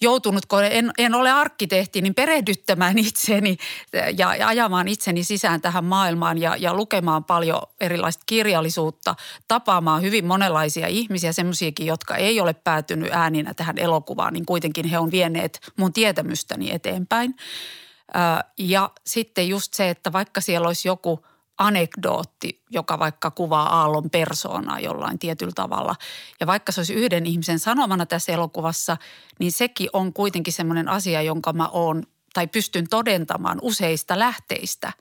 joutunut, 0.00 0.46
kun 0.46 0.64
en, 0.64 0.92
en 0.98 1.14
ole 1.14 1.30
arkkitehti, 1.30 2.02
niin 2.02 2.14
perehdyttämään 2.14 2.98
itseni 2.98 3.56
ja, 3.92 4.36
ja 4.36 4.48
ajamaan 4.48 4.88
itseni 4.88 5.24
sisään 5.24 5.60
tähän 5.60 5.84
maailmaan 5.84 6.38
ja, 6.38 6.56
ja 6.56 6.74
lukemaan 6.74 7.24
paljon 7.24 7.62
erilaista 7.80 8.22
kirjallisuutta, 8.26 9.14
tapaamaan 9.48 10.02
hyvin 10.02 10.26
monenlaisia 10.26 10.86
ihmisiä, 10.86 11.32
semmoisiakin, 11.32 11.86
jotka 11.86 12.16
ei 12.16 12.40
ole 12.40 12.54
päätynyt 12.54 13.08
ääninä 13.12 13.54
tähän 13.54 13.78
elokuvaan, 13.78 14.32
niin 14.32 14.46
kuitenkin 14.46 14.86
he 14.86 14.98
on 14.98 15.10
vieneet 15.10 15.72
mun 15.76 15.92
tietämystäni 15.92 16.70
eteenpäin. 16.72 17.36
Ja 18.58 18.90
sitten 19.06 19.48
just 19.48 19.74
se, 19.74 19.90
että 19.90 20.12
vaikka 20.12 20.40
siellä 20.40 20.66
olisi 20.66 20.88
joku– 20.88 21.20
anekdootti, 21.60 22.62
joka 22.70 22.98
vaikka 22.98 23.30
kuvaa 23.30 23.80
aallon 23.80 24.10
persoonaa 24.10 24.80
jollain 24.80 25.18
tietyllä 25.18 25.52
tavalla. 25.54 25.96
Ja 26.40 26.46
vaikka 26.46 26.72
se 26.72 26.80
olisi 26.80 26.94
yhden 26.94 27.26
ihmisen 27.26 27.58
sanomana 27.58 28.06
tässä 28.06 28.32
elokuvassa, 28.32 28.96
niin 29.38 29.52
sekin 29.52 29.90
on 29.92 30.12
kuitenkin 30.12 30.52
semmoinen 30.52 30.88
asia, 30.88 31.22
jonka 31.22 31.52
mä 31.52 31.68
oon 31.68 32.02
tai 32.34 32.46
pystyn 32.46 32.88
todentamaan 32.88 33.58
useista 33.62 34.18
lähteistä. 34.18 34.92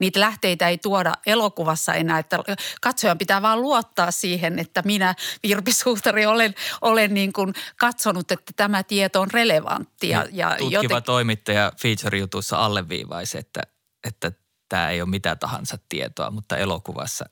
Niitä 0.00 0.20
lähteitä 0.20 0.68
ei 0.68 0.78
tuoda 0.78 1.14
elokuvassa 1.26 1.94
enää, 1.94 2.18
että 2.18 2.38
katsojan 2.80 3.18
pitää 3.18 3.42
vaan 3.42 3.62
luottaa 3.62 4.10
siihen, 4.10 4.58
että 4.58 4.82
minä 4.84 5.14
Virpi 5.42 5.72
Suutari 5.72 6.26
olen, 6.26 6.54
olen 6.80 7.14
niin 7.14 7.32
kuin 7.32 7.54
katsonut, 7.76 8.30
että 8.30 8.52
tämä 8.56 8.82
tieto 8.82 9.20
on 9.20 9.30
relevantti. 9.30 10.08
Ja, 10.08 10.26
ja 10.32 10.56
Tutkiva 10.58 10.82
joten... 10.82 11.02
toimittaja 11.02 11.72
feature-jutussa 11.82 12.56
alleviivaisi, 12.56 13.38
että, 13.38 13.62
että– 14.04 14.32
tämä 14.68 14.90
ei 14.90 15.00
ole 15.02 15.10
mitä 15.10 15.36
tahansa 15.36 15.78
tietoa, 15.88 16.30
mutta 16.30 16.56
elokuvassa 16.56 17.24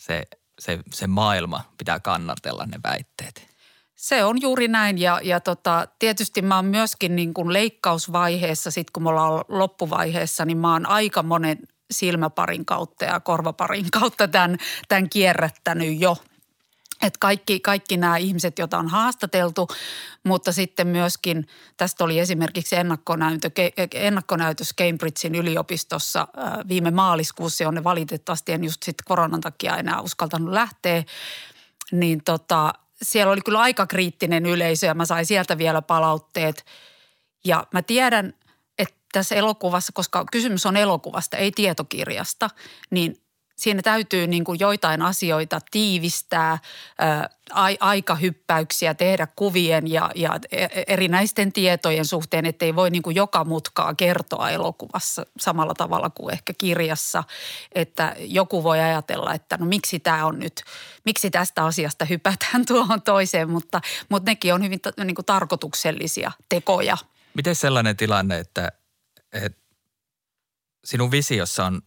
se, 0.00 0.22
se, 0.60 0.78
se 0.92 1.06
maailma 1.06 1.64
pitää 1.78 2.00
kannatella 2.00 2.66
ne 2.66 2.80
väitteet. 2.84 3.50
Se 3.96 4.24
on 4.24 4.40
juuri 4.40 4.68
näin 4.68 4.98
ja, 4.98 5.20
ja 5.22 5.40
tota, 5.40 5.88
tietysti 5.98 6.42
mä 6.42 6.56
oon 6.56 6.64
myöskin 6.64 7.16
niin 7.16 7.34
kuin 7.34 7.52
leikkausvaiheessa, 7.52 8.70
sit 8.70 8.90
kun 8.90 9.02
me 9.02 9.08
ollaan 9.08 9.44
loppuvaiheessa, 9.48 10.44
niin 10.44 10.58
mä 10.58 10.72
oon 10.72 10.86
aika 10.86 11.22
monen 11.22 11.58
silmäparin 11.90 12.66
kautta 12.66 13.04
ja 13.04 13.20
korvaparin 13.20 13.90
kautta 13.90 14.28
tämän, 14.28 14.56
tämän 14.88 15.10
kierrättänyt 15.10 16.00
jo– 16.00 16.16
että 17.02 17.18
kaikki, 17.18 17.60
kaikki 17.60 17.96
nämä 17.96 18.16
ihmiset, 18.16 18.58
joita 18.58 18.78
on 18.78 18.88
haastateltu, 18.88 19.68
mutta 20.24 20.52
sitten 20.52 20.86
myöskin 20.86 21.46
tästä 21.76 22.04
oli 22.04 22.18
esimerkiksi 22.18 22.76
ennakkonäytö, 22.76 23.50
ennakkonäytös 23.94 24.74
Cambridgein 24.78 25.34
yliopistossa 25.34 26.28
viime 26.68 26.90
maaliskuussa, 26.90 27.64
jonne 27.64 27.84
valitettavasti 27.84 28.52
en 28.52 28.64
just 28.64 28.82
sitten 28.82 29.04
koronan 29.04 29.40
takia 29.40 29.76
enää 29.76 30.00
uskaltanut 30.00 30.52
lähteä. 30.52 31.04
Niin 31.92 32.24
tota, 32.24 32.72
siellä 33.02 33.32
oli 33.32 33.40
kyllä 33.40 33.60
aika 33.60 33.86
kriittinen 33.86 34.46
yleisö 34.46 34.86
ja 34.86 34.94
mä 34.94 35.04
sain 35.04 35.26
sieltä 35.26 35.58
vielä 35.58 35.82
palautteet. 35.82 36.64
Ja 37.44 37.66
mä 37.72 37.82
tiedän, 37.82 38.34
että 38.78 38.94
tässä 39.12 39.34
elokuvassa, 39.34 39.92
koska 39.92 40.24
kysymys 40.32 40.66
on 40.66 40.76
elokuvasta, 40.76 41.36
ei 41.36 41.50
tietokirjasta, 41.50 42.50
niin 42.90 43.22
siinä 43.60 43.82
täytyy 43.82 44.26
niin 44.26 44.44
kuin 44.44 44.60
joitain 44.60 45.02
asioita 45.02 45.60
tiivistää, 45.70 46.58
ää, 46.98 47.28
aikahyppäyksiä 47.80 48.94
tehdä 48.94 49.28
kuvien 49.36 49.90
ja, 49.90 50.10
ja 50.14 50.38
e, 50.50 50.64
e, 50.64 50.84
erinäisten 50.86 51.52
tietojen 51.52 52.04
suhteen, 52.04 52.46
ettei 52.46 52.76
voi 52.76 52.90
niin 52.90 53.02
kuin 53.02 53.16
joka 53.16 53.44
mutkaa 53.44 53.94
kertoa 53.94 54.50
elokuvassa 54.50 55.26
samalla 55.38 55.74
tavalla 55.74 56.10
kuin 56.10 56.32
ehkä 56.32 56.52
kirjassa. 56.58 57.24
Että 57.72 58.16
joku 58.18 58.64
voi 58.64 58.80
ajatella, 58.80 59.34
että 59.34 59.56
no 59.56 59.66
miksi 59.66 59.98
tämä 59.98 60.26
on 60.26 60.38
nyt, 60.38 60.62
miksi 61.04 61.30
tästä 61.30 61.64
asiasta 61.64 62.04
hypätään 62.04 62.66
tuohon 62.68 63.02
toiseen, 63.02 63.50
mutta, 63.50 63.80
mutta 64.08 64.30
nekin 64.30 64.54
on 64.54 64.64
hyvin 64.64 64.80
niin 65.04 65.14
kuin 65.14 65.26
tarkoituksellisia 65.26 66.32
tekoja. 66.48 66.96
Miten 67.34 67.54
sellainen 67.54 67.96
tilanne, 67.96 68.38
että, 68.38 68.72
että 69.32 69.60
sinun 70.84 71.10
visiossa 71.10 71.66
on 71.66 71.82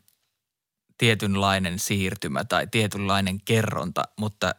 tietynlainen 0.97 1.79
siirtymä 1.79 2.43
tai 2.43 2.67
tietynlainen 2.67 3.41
kerronta, 3.45 4.03
mutta 4.17 4.55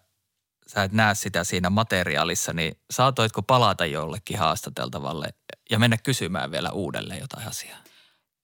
sä 0.66 0.82
et 0.82 0.92
näe 0.92 1.14
sitä 1.14 1.44
siinä 1.44 1.70
materiaalissa, 1.70 2.52
niin 2.52 2.78
saatoitko 2.90 3.42
palata 3.42 3.86
jollekin 3.86 4.38
haastateltavalle 4.38 5.34
ja 5.70 5.78
mennä 5.78 5.96
kysymään 5.96 6.50
vielä 6.50 6.70
uudelleen 6.70 7.20
jotain 7.20 7.48
asiaa? 7.48 7.78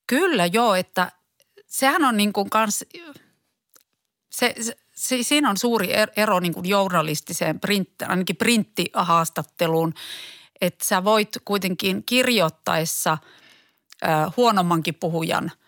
Kyllä 0.06 0.47
joo, 0.47 0.75
että 0.75 1.12
sehän 1.66 2.04
on 2.04 2.16
niin 2.16 2.32
kuin 2.32 2.50
kans, 2.50 2.85
se, 4.30 4.54
se, 4.61 4.76
se, 4.94 5.23
siinä 5.23 5.50
on 5.50 5.56
suuri 5.56 5.92
er-, 5.92 6.12
ero 6.16 6.40
niin 6.40 6.54
kuin 6.54 6.68
journalistiseen, 6.68 7.61
print, 7.61 8.02
ainakin 8.02 8.37
printtihaastatteluun, 8.37 9.94
että 10.61 10.85
sä 10.85 11.04
voit 11.04 11.37
kuitenkin 11.44 12.04
kirjoittaessa 12.04 13.12
äh, 13.12 14.32
huonommankin 14.37 14.94
puhujan– 14.94 15.52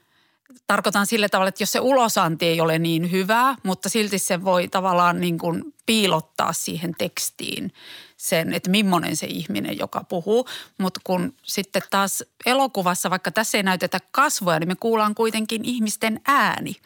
tarkoitan 0.66 1.06
sille 1.06 1.28
tavalla, 1.28 1.48
että 1.48 1.62
jos 1.62 1.72
se 1.72 1.80
ulosanti 1.80 2.46
ei 2.46 2.60
ole 2.60 2.78
niin 2.78 3.10
hyvää, 3.10 3.56
mutta 3.62 3.88
silti 3.88 4.18
se 4.18 4.44
voi 4.44 4.68
tavallaan 4.68 5.20
niin 5.20 5.38
kuin 5.38 5.74
piilottaa 5.86 6.52
siihen 6.52 6.94
tekstiin 6.98 7.72
sen, 8.16 8.52
että 8.52 8.70
millainen 8.70 9.16
se 9.16 9.26
ihminen, 9.26 9.78
joka 9.78 10.04
puhuu. 10.04 10.48
Mutta 10.78 11.00
kun 11.04 11.34
sitten 11.42 11.82
taas 11.90 12.24
elokuvassa, 12.46 13.10
vaikka 13.10 13.30
tässä 13.30 13.58
ei 13.58 13.62
näytetä 13.62 13.98
kasvoja, 14.10 14.60
niin 14.60 14.68
me 14.68 14.76
kuullaan 14.80 15.14
kuitenkin 15.14 15.64
ihmisten 15.64 16.20
ääni. 16.26 16.76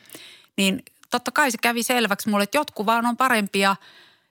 Niin 0.56 0.82
totta 1.10 1.30
kai 1.30 1.50
se 1.50 1.58
kävi 1.62 1.82
selväksi 1.82 2.28
mulle, 2.28 2.44
että 2.44 2.58
jotkut 2.58 2.86
vaan 2.86 3.06
on 3.06 3.16
parempia 3.16 3.76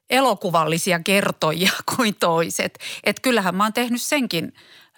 elokuvallisia 0.09 0.99
kertojia 0.99 1.71
kuin 1.95 2.15
toiset. 2.15 2.79
Että 3.03 3.21
kyllähän 3.21 3.55
mä 3.55 3.63
oon 3.63 3.73
tehnyt 3.73 4.01
senkin 4.01 4.53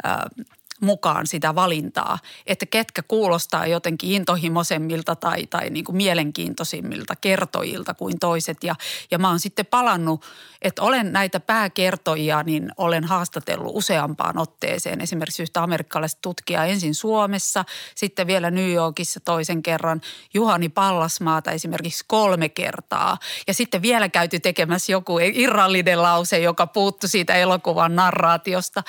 äh, 0.06 0.46
mukaan 0.82 1.28
sitä 1.28 1.56
valintaa, 1.56 2.20
että 2.46 2.66
ketkä 2.66 3.02
kuulostaa 3.08 3.68
jotenkin 3.68 4.12
intohimoisemmilta 4.12 5.16
tai, 5.16 5.48
tai 5.48 5.70
niin 5.70 5.86
kuin 5.86 5.96
mielenkiintoisimmilta 5.96 7.16
kertojilta 7.16 7.94
kuin 7.94 8.20
toiset. 8.20 8.64
Ja, 8.64 8.76
ja 9.12 9.18
mä 9.18 9.30
oon 9.30 9.40
sitten 9.40 9.66
palannut, 9.66 10.26
että 10.62 10.82
olen 10.82 11.14
näitä 11.14 11.40
pääkertojia, 11.40 12.44
niin 12.44 12.72
olen 12.78 13.04
haastatellut 13.04 13.76
useampaan 13.76 14.38
otteeseen. 14.38 15.02
Esimerkiksi 15.02 15.44
yhtä 15.44 15.64
amerikkalaista 15.64 16.20
tutkijaa 16.22 16.66
ensin 16.66 16.96
Suomessa, 16.96 17.66
sitten 17.96 18.28
vielä 18.28 18.52
New 18.52 18.72
Yorkissa 18.72 19.20
toisen 19.20 19.64
kerran, 19.64 20.02
Juhani 20.34 20.70
Pallasmaata 20.70 21.52
esimerkiksi 21.52 22.04
kolme 22.08 22.50
kertaa. 22.50 23.18
Ja 23.48 23.54
sitten 23.54 23.82
vielä 23.82 24.10
käyty 24.10 24.40
tekemässä 24.40 24.92
joku 24.92 25.20
irrallinen 25.20 26.02
lause, 26.02 26.40
joka 26.40 26.68
puuttu 26.68 27.08
siitä 27.08 27.36
elokuvan 27.36 27.96
narraatiosta, 27.96 28.84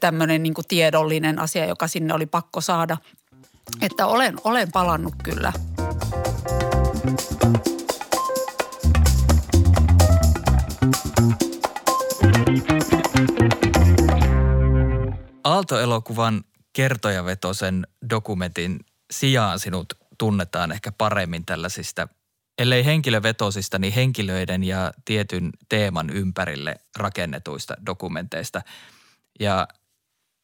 tämmöinen 0.00 0.42
niin 0.42 0.54
kuin 0.54 0.66
tiedollinen 0.68 1.13
pakollinen 1.14 1.38
asia, 1.38 1.66
joka 1.66 1.88
sinne 1.88 2.14
oli 2.14 2.26
pakko 2.26 2.60
saada. 2.60 2.96
Että 3.80 4.06
olen, 4.06 4.34
olen 4.44 4.72
palannut 4.72 5.14
kyllä. 5.22 5.52
Aalto-elokuvan 15.44 16.44
kertojavetosen 16.72 17.86
dokumentin 18.10 18.80
sijaan 19.10 19.58
sinut 19.58 19.94
tunnetaan 20.18 20.72
ehkä 20.72 20.92
paremmin 20.92 21.46
tällaisista, 21.46 22.08
ellei 22.58 22.84
henkilövetosista, 22.84 23.78
niin 23.78 23.92
henkilöiden 23.92 24.64
ja 24.64 24.92
tietyn 25.04 25.50
teeman 25.68 26.10
ympärille 26.10 26.76
rakennetuista 26.96 27.74
dokumenteista. 27.86 28.62
Ja 29.40 29.68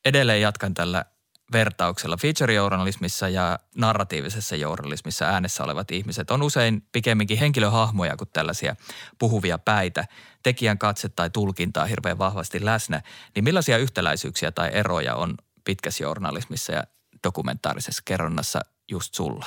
edelleen 0.04 0.40
jatkan 0.40 0.74
tällä 0.74 1.04
vertauksella. 1.52 2.16
Feature-journalismissa 2.16 3.28
ja 3.28 3.58
narratiivisessa 3.76 4.56
journalismissa 4.56 5.24
äänessä 5.24 5.64
olevat 5.64 5.90
ihmiset 5.90 6.30
on 6.30 6.42
usein 6.42 6.82
pikemminkin 6.92 7.38
henkilöhahmoja 7.38 8.16
kuin 8.16 8.30
tällaisia 8.32 8.76
puhuvia 9.18 9.58
päitä. 9.58 10.04
Tekijän 10.42 10.78
katse 10.78 11.08
tai 11.08 11.30
tulkintaa 11.30 11.84
hirveän 11.84 12.18
vahvasti 12.18 12.64
läsnä. 12.64 13.02
Niin 13.34 13.44
millaisia 13.44 13.78
yhtäläisyyksiä 13.78 14.52
tai 14.52 14.70
eroja 14.72 15.14
on 15.14 15.34
pitkässä 15.64 16.04
journalismissa 16.04 16.72
ja 16.72 16.84
dokumentaarisessa 17.24 18.02
kerronnassa 18.04 18.60
just 18.90 19.14
sulla? 19.14 19.46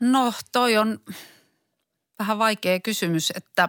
No 0.00 0.32
toi 0.52 0.76
on 0.76 1.00
vähän 2.18 2.38
vaikea 2.38 2.80
kysymys, 2.80 3.32
että 3.36 3.68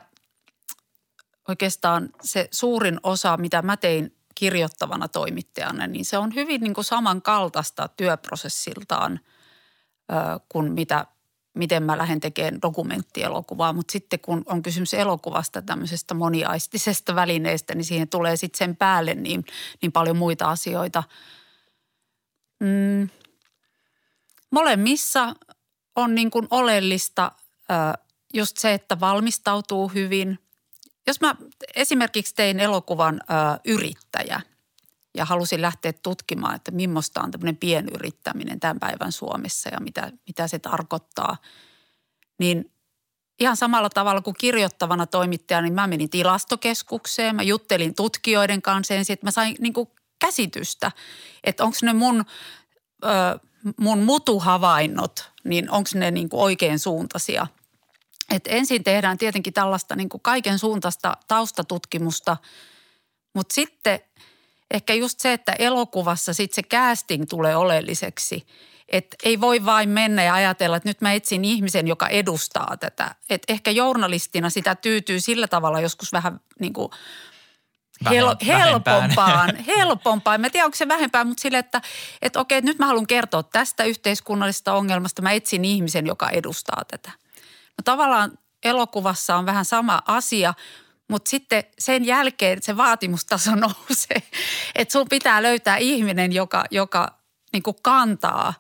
oikeastaan 1.47 2.09
se 2.21 2.47
suurin 2.51 2.99
osa, 3.03 3.37
mitä 3.37 3.61
mä 3.61 3.77
tein 3.77 4.15
kirjoittavana 4.41 5.07
toimittajana, 5.07 5.87
niin 5.87 6.05
se 6.05 6.17
on 6.17 6.35
hyvin 6.35 6.61
niin 6.61 6.73
kuin 6.73 6.85
samankaltaista 6.85 7.87
työprosessiltaan 7.87 9.19
kuin 10.49 10.71
mitä, 10.71 11.05
miten 11.53 11.83
mä 11.83 11.97
lähden 11.97 12.19
tekemään 12.19 12.61
dokumenttielokuvaa. 12.61 13.73
Mutta 13.73 13.91
sitten 13.91 14.19
kun 14.19 14.43
on 14.45 14.63
kysymys 14.63 14.93
elokuvasta 14.93 15.61
tämmöisestä 15.61 16.13
moniaistisesta 16.13 17.15
välineestä, 17.15 17.75
niin 17.75 17.85
siihen 17.85 18.07
tulee 18.07 18.35
sitten 18.35 18.57
sen 18.57 18.75
päälle 18.75 19.15
niin, 19.15 19.45
niin 19.81 19.91
paljon 19.91 20.17
muita 20.17 20.49
asioita. 20.49 21.03
Mm. 22.59 23.09
Molemmissa 24.51 25.35
on 25.95 26.15
niin 26.15 26.31
kuin 26.31 26.47
oleellista 26.49 27.31
just 28.33 28.57
se, 28.57 28.73
että 28.73 28.99
valmistautuu 28.99 29.87
hyvin– 29.87 30.39
jos 31.07 31.21
mä 31.21 31.35
esimerkiksi 31.75 32.35
tein 32.35 32.59
elokuvan 32.59 33.21
ö, 33.21 33.33
Yrittäjä 33.65 34.41
ja 35.17 35.25
halusin 35.25 35.61
lähteä 35.61 35.93
tutkimaan, 35.93 36.55
että 36.55 36.71
millaista 36.71 37.21
on 37.21 37.31
tämmöinen 37.31 37.57
pienyrittäminen 37.57 38.59
tämän 38.59 38.79
päivän 38.79 39.11
Suomessa 39.11 39.69
ja 39.69 39.79
mitä, 39.79 40.11
mitä 40.27 40.47
se 40.47 40.59
tarkoittaa, 40.59 41.37
niin 42.37 42.71
ihan 43.39 43.57
samalla 43.57 43.89
tavalla 43.89 44.21
kuin 44.21 44.35
kirjoittavana 44.39 45.07
toimittajana, 45.07 45.63
niin 45.63 45.73
mä 45.73 45.87
menin 45.87 46.09
tilastokeskukseen, 46.09 47.35
mä 47.35 47.43
juttelin 47.43 47.95
tutkijoiden 47.95 48.61
kanssa 48.61 48.93
ensin, 48.93 49.13
että 49.13 49.27
mä 49.27 49.31
sain 49.31 49.55
niin 49.59 49.73
kuin 49.73 49.89
käsitystä, 50.19 50.91
että 51.43 51.63
onko 51.63 51.77
ne 51.81 51.93
mun, 51.93 52.25
ö, 53.03 53.39
mun 53.77 53.99
mutuhavainnot, 53.99 55.31
niin 55.43 55.71
onko 55.71 55.89
ne 55.95 56.11
niin 56.11 56.29
kuin 56.29 56.41
oikein 56.41 56.79
suuntaisia– 56.79 57.47
et 58.31 58.43
ensin 58.47 58.83
tehdään 58.83 59.17
tietenkin 59.17 59.53
tällaista 59.53 59.95
niin 59.95 60.09
kuin 60.09 60.21
kaiken 60.21 60.59
suuntaista 60.59 61.17
taustatutkimusta, 61.27 62.37
mutta 63.33 63.53
sitten 63.53 63.99
ehkä 64.71 64.93
just 64.93 65.19
se, 65.19 65.33
että 65.33 65.53
elokuvassa 65.59 66.33
sitten 66.33 66.55
se 66.55 66.63
casting 66.63 67.25
tulee 67.29 67.55
oleelliseksi. 67.55 68.45
Että 68.87 69.17
ei 69.23 69.41
voi 69.41 69.65
vain 69.65 69.89
mennä 69.89 70.23
ja 70.23 70.33
ajatella, 70.33 70.77
että 70.77 70.89
nyt 70.89 71.01
mä 71.01 71.13
etsin 71.13 71.45
ihmisen, 71.45 71.87
joka 71.87 72.07
edustaa 72.07 72.77
tätä. 72.79 73.15
Että 73.29 73.53
ehkä 73.53 73.71
journalistina 73.71 74.49
sitä 74.49 74.75
tyytyy 74.75 75.19
sillä 75.19 75.47
tavalla 75.47 75.79
joskus 75.79 76.13
vähän 76.13 76.39
niin 76.59 76.73
kuin 76.73 76.91
hel- 78.09 78.45
helpompaan. 78.45 79.55
helpompaan. 79.77 80.41
Mä 80.41 80.49
tiedän, 80.49 80.65
onko 80.65 80.75
se 80.75 80.87
vähempää, 80.87 81.23
mutta 81.23 81.41
sille, 81.41 81.57
että, 81.57 81.81
että 82.21 82.39
okei, 82.39 82.61
nyt 82.61 82.79
mä 82.79 82.85
haluan 82.85 83.07
kertoa 83.07 83.43
tästä 83.43 83.83
yhteiskunnallisesta 83.83 84.73
ongelmasta. 84.73 85.21
Mä 85.21 85.31
etsin 85.31 85.65
ihmisen, 85.65 86.07
joka 86.07 86.29
edustaa 86.29 86.83
tätä. 86.87 87.11
No 87.77 87.81
tavallaan 87.83 88.37
elokuvassa 88.63 89.35
on 89.35 89.45
vähän 89.45 89.65
sama 89.65 90.01
asia, 90.07 90.53
mutta 91.07 91.29
sitten 91.29 91.63
sen 91.79 92.05
jälkeen 92.05 92.61
se 92.61 92.77
vaatimustaso 92.77 93.55
nousee. 93.65 94.23
Että 94.75 94.91
sun 94.91 95.09
pitää 95.09 95.43
löytää 95.43 95.77
ihminen, 95.77 96.33
joka, 96.33 96.63
joka 96.71 97.07
niin 97.53 97.63
kantaa 97.81 98.53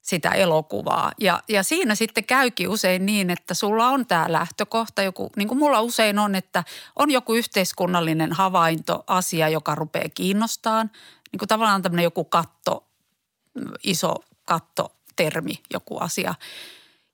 sitä 0.00 0.30
elokuvaa. 0.30 1.12
Ja, 1.20 1.42
ja 1.48 1.62
siinä 1.62 1.94
sitten 1.94 2.24
käykin 2.24 2.68
usein 2.68 3.06
niin, 3.06 3.30
että 3.30 3.54
sulla 3.54 3.88
on 3.88 4.06
tämä 4.06 4.26
lähtökohta, 4.28 5.02
joku, 5.02 5.30
niin 5.36 5.48
kuin 5.48 5.58
mulla 5.58 5.80
usein 5.80 6.18
on, 6.18 6.34
että 6.34 6.64
on 6.96 7.10
joku 7.10 7.34
yhteiskunnallinen 7.34 8.32
havainto, 8.32 9.04
asia, 9.06 9.48
joka 9.48 9.74
rupeaa 9.74 10.08
kiinnostaan. 10.14 10.90
Niin 11.32 11.38
kuin 11.38 11.48
tavallaan 11.48 11.82
tämmöinen 11.82 12.04
joku 12.04 12.24
katto, 12.24 12.86
iso 13.84 14.14
kattotermi, 14.44 15.54
joku 15.72 15.98
asia– 15.98 16.34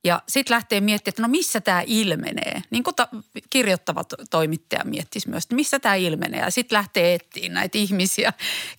ja 0.04 0.22
sitten 0.28 0.54
lähtee 0.54 0.80
miettimään, 0.80 1.12
että 1.12 1.22
no 1.22 1.28
missä 1.28 1.60
tämä 1.60 1.82
ilmenee. 1.86 2.62
Niin 2.70 2.82
kuin 2.82 2.94
ta- 2.96 3.08
kirjoittava 3.50 4.04
toimittaja 4.30 4.84
miettisi 4.84 5.28
myös, 5.28 5.44
että 5.44 5.54
missä 5.54 5.80
tämä 5.80 5.94
ilmenee. 5.94 6.40
Ja 6.40 6.50
sitten 6.50 6.76
lähtee 6.76 7.14
etsiä 7.14 7.48
näitä 7.48 7.78
ihmisiä, 7.78 8.32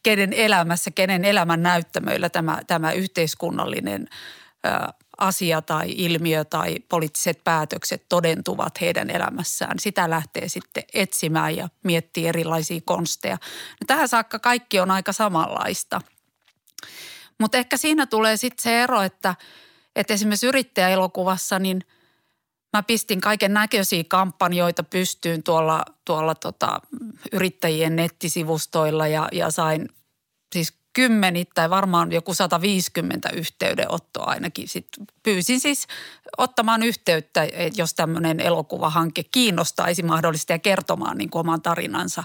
kenen 0.03 0.33
elämässä, 0.33 0.91
kenen 0.91 1.25
elämän 1.25 1.63
näyttämöillä 1.63 2.29
tämä, 2.29 2.59
tämä 2.67 2.91
yhteiskunnallinen 2.91 4.07
ö, 4.65 4.93
asia 5.17 5.61
tai 5.61 5.93
ilmiö 5.95 6.45
tai 6.45 6.77
poliittiset 6.89 7.43
päätökset 7.43 8.05
todentuvat 8.09 8.81
heidän 8.81 9.09
elämässään. 9.09 9.79
Sitä 9.79 10.09
lähtee 10.09 10.49
sitten 10.49 10.83
etsimään 10.93 11.55
ja 11.55 11.69
miettii 11.83 12.27
erilaisia 12.27 12.81
konsteja. 12.85 13.37
No 13.81 13.85
tähän 13.87 14.07
saakka 14.07 14.39
kaikki 14.39 14.79
on 14.79 14.91
aika 14.91 15.13
samanlaista. 15.13 16.01
Mutta 17.37 17.57
ehkä 17.57 17.77
siinä 17.77 18.05
tulee 18.05 18.37
sitten 18.37 18.63
se 18.63 18.83
ero, 18.83 19.01
että– 19.01 19.35
että 19.95 20.13
esimerkiksi 20.13 20.47
yrittäjäelokuvassa, 20.47 21.59
niin 21.59 21.83
mä 22.73 22.83
pistin 22.83 23.21
kaiken 23.21 23.53
näköisiä 23.53 24.03
kampanjoita 24.07 24.83
pystyyn 24.83 25.43
tuolla, 25.43 25.85
tuolla 26.05 26.35
tota, 26.35 26.81
yrittäjien 27.31 27.95
nettisivustoilla 27.95 29.07
ja, 29.07 29.29
ja 29.31 29.51
sain 29.51 29.89
siis 30.53 30.81
kymmenittäin, 30.93 31.69
varmaan 31.69 32.11
joku 32.11 32.33
150 32.33 33.29
yhteydenottoa 33.29 34.23
ainakin. 34.23 34.67
Sitten 34.67 35.07
pyysin 35.23 35.59
siis 35.59 35.87
ottamaan 36.37 36.83
yhteyttä, 36.83 37.47
jos 37.75 37.93
tämmöinen 37.93 38.39
elokuvahanke 38.39 39.23
kiinnostaisi 39.23 40.03
mahdollisesti 40.03 40.53
ja 40.53 40.59
kertomaan 40.59 41.17
niin 41.17 41.29
kuin 41.29 41.39
oman 41.39 41.61
tarinansa. 41.61 42.23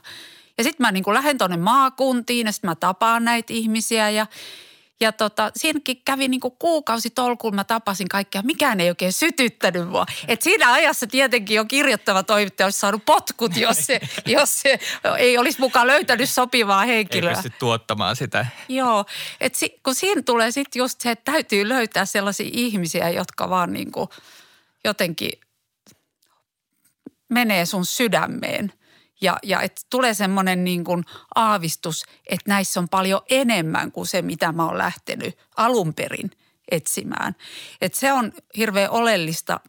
Ja 0.58 0.64
sitten 0.64 0.86
mä 0.86 0.92
niin 0.92 1.04
kuin 1.04 1.14
lähden 1.14 1.38
tuonne 1.38 1.56
maakuntiin 1.56 2.46
ja 2.46 2.52
sitten 2.52 2.70
mä 2.70 2.74
tapaan 2.74 3.24
näitä 3.24 3.52
ihmisiä 3.52 4.10
ja, 4.10 4.26
ja 5.00 5.12
tota, 5.12 5.50
siinäkin 5.56 6.02
kävi 6.04 6.28
niin 6.28 6.40
kuukausi 6.58 7.10
tolkuun, 7.10 7.54
mä 7.54 7.64
tapasin 7.64 8.08
kaikkia. 8.08 8.42
Mikään 8.42 8.80
ei 8.80 8.88
oikein 8.88 9.12
sytyttänyt 9.12 9.88
mua. 9.88 10.06
Et 10.28 10.42
siinä 10.42 10.72
ajassa 10.72 11.06
tietenkin 11.06 11.56
jo 11.56 11.64
kirjoittava 11.64 12.22
toimittaja 12.22 12.66
olisi 12.66 12.80
saanut 12.80 13.04
potkut, 13.04 13.56
jos 13.56 13.86
se, 13.86 14.00
jos 14.26 14.60
se 14.60 14.78
ei 15.18 15.38
olisi 15.38 15.60
mukaan 15.60 15.86
löytänyt 15.86 16.30
sopivaa 16.30 16.84
henkilöä. 16.84 17.30
Ei 17.30 17.36
pysty 17.36 17.52
tuottamaan 17.58 18.16
sitä. 18.16 18.46
Joo, 18.68 19.04
et 19.40 19.54
si, 19.54 19.80
kun 19.82 19.94
siinä 19.94 20.22
tulee 20.22 20.50
sitten 20.50 20.80
just 20.80 21.00
se, 21.00 21.10
että 21.10 21.32
täytyy 21.32 21.68
löytää 21.68 22.04
sellaisia 22.04 22.50
ihmisiä, 22.52 23.10
jotka 23.10 23.50
vaan 23.50 23.72
niin 23.72 23.92
kuin 23.92 24.08
jotenkin 24.84 25.32
menee 27.28 27.66
sun 27.66 27.86
sydämeen– 27.86 28.72
ja, 29.26 29.38
ja 29.42 29.60
että 29.60 29.82
tulee 29.90 30.14
semmoinen 30.14 30.64
niin 30.64 30.84
kuin 30.84 31.04
aavistus, 31.34 32.04
että 32.26 32.50
näissä 32.50 32.80
on 32.80 32.88
paljon 32.88 33.20
enemmän 33.30 33.92
kuin 33.92 34.06
se, 34.06 34.22
mitä 34.22 34.52
mä 34.52 34.66
oon 34.66 34.78
lähtenyt 34.78 35.38
alun 35.56 35.94
perin 35.94 36.30
etsimään. 36.70 37.36
Että 37.80 37.98
se 37.98 38.12
on 38.12 38.32
hirveän 38.56 38.90
oleellista 38.90 39.60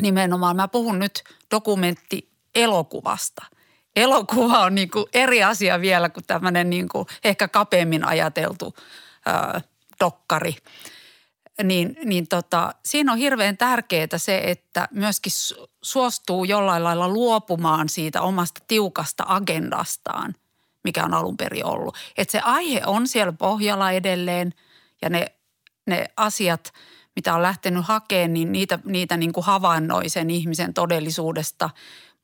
nimenomaan. 0.00 0.56
Mä 0.56 0.68
puhun 0.68 0.98
nyt 0.98 1.24
dokumentti 1.50 2.28
elokuvasta. 2.54 3.46
Elokuva 3.96 4.58
on 4.58 4.74
niin 4.74 4.90
kuin 4.90 5.06
eri 5.12 5.42
asia 5.42 5.80
vielä 5.80 6.08
kuin 6.08 6.24
tämmöinen 6.26 6.70
niin 6.70 6.88
kuin 6.88 7.06
ehkä 7.24 7.48
kapeammin 7.48 8.04
ajateltu 8.04 8.74
ö, 8.76 9.60
dokkari. 10.00 10.56
Niin, 11.62 11.96
niin 12.04 12.28
tota, 12.28 12.74
siinä 12.84 13.12
on 13.12 13.18
hirveän 13.18 13.56
tärkeää 13.56 14.06
se, 14.16 14.38
että 14.44 14.88
myöskin 14.90 15.32
suostuu 15.82 16.44
jollain 16.44 16.84
lailla 16.84 17.08
luopumaan 17.08 17.88
siitä 17.88 18.22
omasta 18.22 18.60
tiukasta 18.68 19.24
agendastaan, 19.26 20.34
mikä 20.84 21.04
on 21.04 21.14
alun 21.14 21.36
perin 21.36 21.66
ollut. 21.66 21.96
Että 22.16 22.32
se 22.32 22.40
aihe 22.40 22.82
on 22.86 23.08
siellä 23.08 23.32
pohjalla 23.32 23.90
edelleen 23.90 24.54
ja 25.02 25.10
ne, 25.10 25.26
ne 25.86 26.06
asiat– 26.16 26.72
mitä 27.16 27.34
on 27.34 27.42
lähtenyt 27.42 27.84
hakemaan, 27.86 28.32
niin 28.32 28.52
niitä, 28.52 28.78
niitä 28.84 29.16
niin 29.16 29.32
kuin 29.32 29.44
havainnoi 29.44 30.08
sen 30.08 30.30
ihmisen 30.30 30.74
todellisuudesta. 30.74 31.70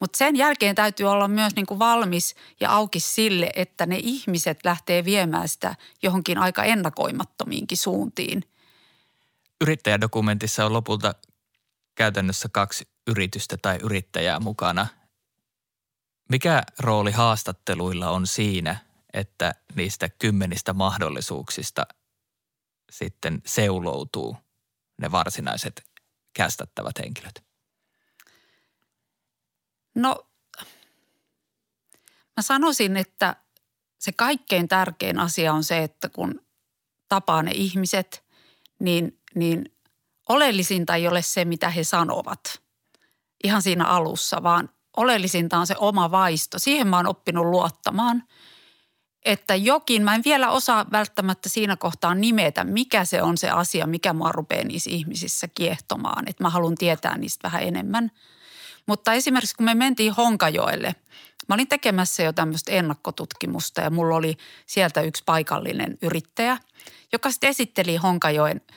Mutta 0.00 0.18
sen 0.18 0.36
jälkeen 0.36 0.74
täytyy 0.74 1.06
olla 1.06 1.28
myös 1.28 1.56
niin 1.56 1.66
kuin 1.66 1.78
valmis 1.78 2.34
ja 2.60 2.70
auki 2.70 3.00
sille, 3.00 3.50
että 3.56 3.86
ne 3.86 3.98
ihmiset 4.02 4.64
lähtee 4.64 5.04
viemään 5.04 5.48
sitä 5.48 5.74
johonkin 6.02 6.38
aika 6.38 6.64
ennakoimattomiinkin 6.64 7.78
suuntiin. 7.78 8.42
Yrittäjädokumentissa 9.60 10.66
on 10.66 10.72
lopulta 10.72 11.14
käytännössä 11.94 12.48
kaksi 12.52 12.88
yritystä 13.06 13.56
tai 13.62 13.78
yrittäjää 13.82 14.40
mukana. 14.40 14.86
Mikä 16.28 16.62
rooli 16.78 17.12
haastatteluilla 17.12 18.10
on 18.10 18.26
siinä, 18.26 18.76
että 19.12 19.54
niistä 19.74 20.08
kymmenistä 20.08 20.72
mahdollisuuksista 20.72 21.86
sitten 22.90 23.42
seuloutuu– 23.46 24.36
ne 24.98 25.10
varsinaiset 25.10 25.86
kästättävät 26.32 26.98
henkilöt? 26.98 27.44
No, 29.94 30.26
mä 32.36 32.42
sanoisin, 32.42 32.96
että 32.96 33.36
se 33.98 34.12
kaikkein 34.12 34.68
tärkein 34.68 35.18
asia 35.18 35.52
on 35.52 35.64
se, 35.64 35.82
että 35.82 36.08
kun 36.08 36.46
tapaa 37.08 37.42
ne 37.42 37.50
ihmiset, 37.54 38.24
niin, 38.78 39.17
niin 39.34 39.72
oleellisinta 40.28 40.94
ei 40.94 41.08
ole 41.08 41.22
se, 41.22 41.44
mitä 41.44 41.70
he 41.70 41.84
sanovat 41.84 42.62
ihan 43.44 43.62
siinä 43.62 43.84
alussa, 43.84 44.42
vaan 44.42 44.70
oleellisinta 44.96 45.58
on 45.58 45.66
se 45.66 45.74
oma 45.78 46.10
vaisto. 46.10 46.58
Siihen 46.58 46.86
mä 46.86 46.96
oon 46.96 47.06
oppinut 47.06 47.46
luottamaan– 47.46 48.22
että 49.24 49.54
jokin, 49.54 50.02
mä 50.02 50.14
en 50.14 50.22
vielä 50.24 50.50
osaa 50.50 50.86
välttämättä 50.92 51.48
siinä 51.48 51.76
kohtaa 51.76 52.14
nimetä, 52.14 52.64
mikä 52.64 53.04
se 53.04 53.22
on 53.22 53.38
se 53.38 53.50
asia, 53.50 53.86
mikä 53.86 54.12
mua 54.12 54.32
rupeaa 54.32 54.64
niissä 54.64 54.90
ihmisissä 54.90 55.48
kiehtomaan. 55.54 56.28
Että 56.28 56.44
mä 56.44 56.50
haluan 56.50 56.74
tietää 56.74 57.18
niistä 57.18 57.42
vähän 57.42 57.62
enemmän. 57.62 58.10
Mutta 58.86 59.12
esimerkiksi 59.12 59.56
kun 59.56 59.64
me 59.64 59.74
mentiin 59.74 60.12
Honkajoelle, 60.12 60.94
mä 61.48 61.54
olin 61.54 61.68
tekemässä 61.68 62.22
jo 62.22 62.32
tämmöistä 62.32 62.72
ennakkotutkimusta 62.72 63.80
ja 63.80 63.90
mulla 63.90 64.16
oli 64.16 64.36
sieltä 64.66 65.00
yksi 65.00 65.22
paikallinen 65.26 65.98
yrittäjä, 66.02 66.58
joka 67.12 67.30
sitten 67.30 67.50
esitteli 67.50 67.96
Honkajoen– 67.96 68.60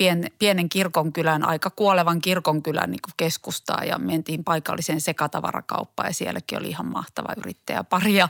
pien, 0.00 0.30
pienen 0.38 0.68
kirkonkylän, 0.68 1.48
aika 1.48 1.70
kuolevan 1.70 2.20
kirkonkylän 2.20 2.90
niin 2.90 3.00
keskustaa 3.16 3.84
ja 3.84 3.98
mentiin 3.98 4.44
paikalliseen 4.44 5.00
sekatavarakauppaan 5.00 6.08
ja 6.08 6.14
sielläkin 6.14 6.58
oli 6.58 6.68
ihan 6.68 6.86
mahtava 6.86 7.28
yrittäjäpari. 7.36 8.14
Ja, 8.14 8.28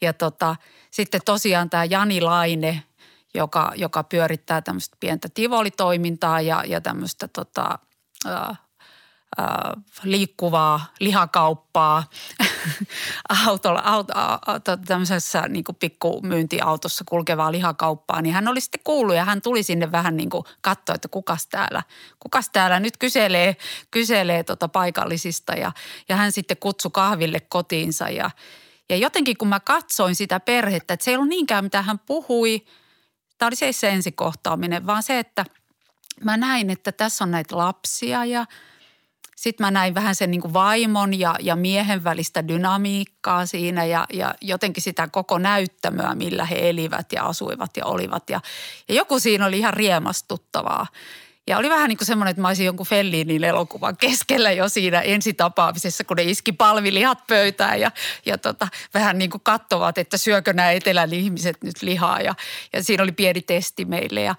ja 0.00 0.12
tota, 0.12 0.56
sitten 0.90 1.20
tosiaan 1.24 1.70
tämä 1.70 1.84
Jani 1.84 2.20
Laine, 2.20 2.82
joka, 3.34 3.72
joka 3.76 4.02
pyörittää 4.04 4.62
tämmöistä 4.62 4.96
pientä 5.00 5.28
tivolitoimintaa 5.34 6.40
ja, 6.40 6.64
ja 6.66 6.80
tämmöistä 6.80 7.28
tota, 7.28 7.78
liikkuvaa 10.02 10.86
lihakauppaa 11.00 12.10
autolla, 13.46 13.80
auto, 13.84 14.12
auto, 14.46 14.76
tämmöisessä 14.76 15.48
niin 15.48 15.64
kuin 15.64 15.76
pikkumyyntiautossa 15.76 17.04
kulkevaa 17.08 17.52
lihakauppaa, 17.52 18.22
niin 18.22 18.34
hän 18.34 18.48
oli 18.48 18.60
sitten 18.60 18.80
kuullut 18.84 19.16
ja 19.16 19.24
hän 19.24 19.42
tuli 19.42 19.62
sinne 19.62 19.92
vähän 19.92 20.16
niin 20.16 20.30
kuin 20.30 20.44
katsoa, 20.60 20.94
että 20.94 21.08
kukas 21.08 21.46
täällä, 21.46 21.82
kukas 22.20 22.50
täällä 22.50 22.80
nyt 22.80 22.96
kyselee, 22.96 23.56
kyselee 23.90 24.44
tota 24.44 24.68
paikallisista. 24.68 25.52
Ja, 25.52 25.72
ja 26.08 26.16
hän 26.16 26.32
sitten 26.32 26.56
kutsui 26.56 26.90
kahville 26.90 27.40
kotiinsa 27.40 28.08
ja, 28.08 28.30
ja 28.90 28.96
jotenkin 28.96 29.36
kun 29.36 29.48
mä 29.48 29.60
katsoin 29.60 30.14
sitä 30.14 30.40
perhettä, 30.40 30.94
että 30.94 31.04
se 31.04 31.10
ei 31.10 31.16
ollut 31.16 31.28
niinkään 31.28 31.64
mitä 31.64 31.82
hän 31.82 31.98
puhui, 31.98 32.64
tämä 33.38 33.46
oli 33.46 33.56
se, 33.56 33.72
se 33.72 33.88
ensikohtaaminen, 33.88 34.86
vaan 34.86 35.02
se, 35.02 35.18
että 35.18 35.44
mä 36.24 36.36
näin, 36.36 36.70
että 36.70 36.92
tässä 36.92 37.24
on 37.24 37.30
näitä 37.30 37.56
lapsia 37.56 38.24
ja– 38.24 38.46
sitten 39.36 39.66
mä 39.66 39.70
näin 39.70 39.94
vähän 39.94 40.14
sen 40.14 40.30
niin 40.30 40.40
kuin 40.40 40.52
vaimon 40.52 41.18
ja, 41.18 41.34
ja 41.40 41.56
miehen 41.56 42.04
välistä 42.04 42.48
dynamiikkaa 42.48 43.46
siinä 43.46 43.84
ja, 43.84 44.06
ja 44.12 44.34
jotenkin 44.40 44.82
sitä 44.82 45.08
koko 45.08 45.38
näyttämöä, 45.38 46.14
millä 46.14 46.44
he 46.44 46.68
elivät 46.68 47.12
ja 47.12 47.24
asuivat 47.24 47.76
ja 47.76 47.86
olivat. 47.86 48.30
Ja, 48.30 48.40
ja 48.88 48.94
joku 48.94 49.18
siinä 49.18 49.46
oli 49.46 49.58
ihan 49.58 49.74
riemastuttavaa. 49.74 50.86
Ja 51.48 51.58
oli 51.58 51.70
vähän 51.70 51.88
niin 51.88 51.98
kuin 51.98 52.06
semmoinen, 52.06 52.30
että 52.30 52.40
mä 52.40 52.48
olisin 52.48 52.66
jonkun 52.66 52.86
Fellinin 52.86 53.44
elokuvan 53.44 53.96
keskellä 53.96 54.52
jo 54.52 54.68
siinä 54.68 55.00
ensitapaamisessa, 55.00 56.04
kun 56.04 56.16
ne 56.16 56.22
iski 56.22 56.52
palvilihat 56.52 57.26
pöytään 57.26 57.80
ja, 57.80 57.90
ja 58.26 58.38
tota, 58.38 58.68
vähän 58.94 59.18
niin 59.18 59.30
kuin 59.30 59.40
kattovat, 59.44 59.98
että 59.98 60.16
syökö 60.16 60.52
nämä 60.52 60.70
etelän 60.70 61.12
ihmiset 61.12 61.56
nyt 61.64 61.82
lihaa. 61.82 62.20
Ja, 62.20 62.34
ja 62.72 62.84
siinä 62.84 63.02
oli 63.02 63.12
pieni 63.12 63.42
testi 63.42 63.84
meille. 63.84 64.22
Ja, 64.22 64.34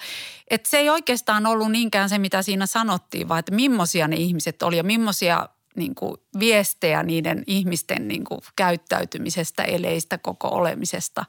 et 0.48 0.66
se 0.66 0.78
ei 0.78 0.90
oikeastaan 0.90 1.46
ollut 1.46 1.72
niinkään 1.72 2.10
se, 2.10 2.18
mitä 2.18 2.42
siinä 2.42 2.66
sanottiin, 2.66 3.30
vaan 3.30 3.40
että 3.40 3.56
millaisia 3.56 4.08
ne 4.08 4.16
ihmiset 4.16 4.64
oli 4.64 4.78
ja 4.78 4.84
millaisia 4.84 5.50
niin 5.76 5.96
kuin 5.96 6.18
viestejä 6.40 7.04
niiden 7.04 7.44
ihmisten 7.48 8.08
niin 8.08 8.24
kuin 8.24 8.42
käyttäytymisestä, 8.56 9.64
eleistä, 9.64 10.18
koko 10.18 10.48
olemisesta 10.48 11.26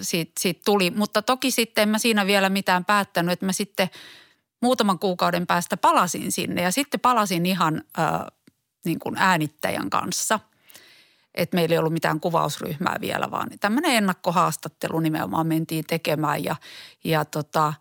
siitä, 0.00 0.32
siitä 0.40 0.60
tuli. 0.64 0.90
Mutta 0.90 1.22
toki 1.22 1.50
sitten 1.50 1.82
en 1.82 1.88
mä 1.88 1.98
siinä 1.98 2.26
vielä 2.26 2.48
mitään 2.48 2.84
päättänyt, 2.84 3.32
että 3.32 3.46
mä 3.46 3.52
sitten– 3.52 3.90
muutaman 4.60 4.98
kuukauden 4.98 5.46
päästä 5.46 5.76
palasin 5.76 6.32
sinne 6.32 6.62
ja 6.62 6.70
sitten 6.70 7.00
palasin 7.00 7.46
ihan 7.46 7.84
äh, 7.98 8.20
niin 8.84 8.98
kuin 8.98 9.16
äänittäjän 9.18 9.90
kanssa. 9.90 10.40
Että 11.34 11.56
meillä 11.56 11.72
ei 11.72 11.78
ollut 11.78 11.92
mitään 11.92 12.20
kuvausryhmää 12.20 12.96
vielä, 13.00 13.30
vaan 13.30 13.48
tämmöinen 13.60 13.94
ennakkohaastattelu 13.94 15.00
nimenomaan 15.00 15.46
mentiin 15.46 15.84
tekemään 15.84 16.44
ja, 16.44 16.56
ja 17.04 17.24
tota, 17.24 17.74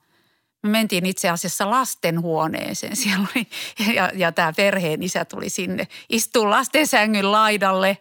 me 0.63 0.70
mentiin 0.70 1.06
itse 1.06 1.30
asiassa 1.30 1.70
lastenhuoneeseen. 1.70 2.96
Siellä 3.04 3.28
oli, 3.36 3.48
ja, 3.96 4.12
ja 4.13 4.32
tämä 4.32 4.54
perheen 4.54 5.04
isä 5.04 5.26
tuli 5.26 5.50
sinne 5.50 5.88
istuu 6.10 6.50
lastensängyn 6.50 7.32
laidalle 7.32 7.98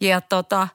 ja 0.00 0.20
tota, 0.20 0.68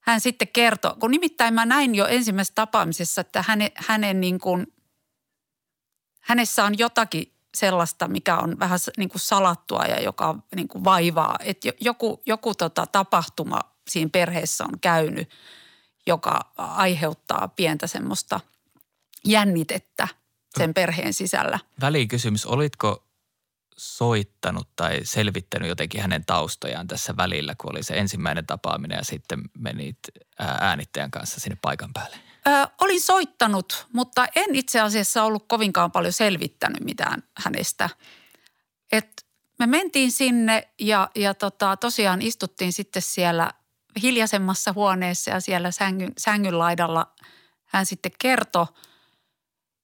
hän 0.00 0.20
sitten 0.20 0.48
kertoi, 0.48 0.94
kun 1.00 1.10
nimittäin 1.10 1.54
mä 1.54 1.66
näin 1.66 1.94
jo 1.94 2.06
ensimmäisessä 2.06 2.54
tapaamisessa, 2.54 3.20
että 3.20 3.44
hänen, 3.48 3.70
hänen 3.76 4.20
niin 4.20 4.38
kuin– 4.38 4.66
hänessä 6.22 6.64
on 6.64 6.78
jotakin 6.78 7.32
sellaista, 7.54 8.08
mikä 8.08 8.36
on 8.36 8.58
vähän 8.58 8.78
niin 8.96 9.08
kuin 9.08 9.20
salattua 9.20 9.84
ja 9.84 10.00
joka 10.00 10.38
niin 10.54 10.68
kuin 10.68 10.84
vaivaa. 10.84 11.36
Että 11.40 11.68
joku, 11.80 12.22
joku 12.26 12.54
tota 12.54 12.86
tapahtuma 12.86 13.60
siinä 13.88 14.10
perheessä 14.12 14.64
on 14.64 14.80
käynyt, 14.80 15.30
joka 16.06 16.40
aiheuttaa 16.56 17.48
pientä 17.48 17.86
semmoista 17.86 18.40
jännitettä 19.24 20.08
sen 20.58 20.74
perheen 20.74 21.14
sisällä. 21.14 21.58
Välikysymys, 21.80 22.46
olitko 22.46 23.08
soittanut 23.76 24.68
tai 24.76 25.00
selvittänyt 25.04 25.68
jotenkin 25.68 26.00
hänen 26.00 26.24
taustojaan 26.24 26.86
tässä 26.86 27.16
välillä, 27.16 27.54
kun 27.54 27.72
oli 27.72 27.82
se 27.82 27.94
ensimmäinen 27.94 28.46
tapaaminen 28.46 28.96
ja 28.96 29.04
sitten 29.04 29.40
menit 29.58 29.98
äänittäjän 30.38 31.10
kanssa 31.10 31.40
sinne 31.40 31.58
paikan 31.62 31.90
päälle? 31.92 32.16
Ö, 32.46 32.50
olin 32.80 33.00
soittanut, 33.00 33.86
mutta 33.92 34.26
en 34.36 34.54
itse 34.54 34.80
asiassa 34.80 35.22
ollut 35.22 35.44
kovinkaan 35.48 35.92
paljon 35.92 36.12
selvittänyt 36.12 36.84
mitään 36.84 37.22
hänestä. 37.44 37.90
Et 38.92 39.26
me 39.58 39.66
mentiin 39.66 40.12
sinne 40.12 40.68
ja, 40.80 41.10
ja 41.14 41.34
tota, 41.34 41.76
tosiaan 41.76 42.22
istuttiin 42.22 42.72
sitten 42.72 43.02
siellä 43.02 43.50
hiljaisemmassa 44.02 44.72
huoneessa 44.72 45.30
ja 45.30 45.40
siellä 45.40 45.70
sängyn, 45.70 46.12
sängyn 46.18 46.58
laidalla 46.58 47.12
hän 47.64 47.86
sitten 47.86 48.12
kertoi. 48.18 48.66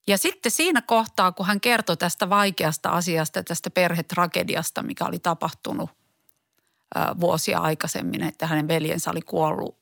Ja 0.07 0.19
sitten 0.19 0.53
siinä 0.53 0.83
kohtaa, 0.83 1.33
kun 1.33 1.47
hän 1.47 1.61
kertoi 1.61 1.97
tästä 1.97 2.31
vaikeasta 2.31 2.89
asiasta, 2.89 3.43
tästä 3.43 3.71
perhetragediasta, 3.71 4.83
mikä 4.83 5.05
oli 5.05 5.19
tapahtunut 5.19 5.91
ö, 5.91 7.01
vuosia 7.21 7.59
aikaisemmin, 7.59 8.23
että 8.23 8.47
hänen 8.47 8.69
veljensä 8.69 9.11
oli 9.11 9.23
kuollut 9.23 9.79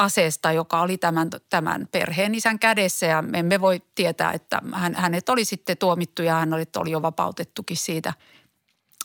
aseesta, 0.00 0.52
joka 0.52 0.80
oli 0.80 0.98
tämän, 0.98 1.30
tämän 1.48 1.88
perheen 1.92 2.34
isän 2.34 2.58
kädessä 2.58 3.06
ja 3.06 3.22
me 3.22 3.38
emme 3.38 3.60
voi 3.60 3.82
tietää, 3.94 4.32
että 4.32 4.62
hän, 4.72 4.94
hänet 4.94 5.28
oli 5.28 5.44
sitten 5.44 5.78
tuomittu 5.78 6.22
ja 6.22 6.34
hän 6.34 6.54
oli, 6.54 6.64
oli 6.76 6.90
jo 6.90 7.02
vapautettukin 7.02 7.76
siitä 7.76 8.12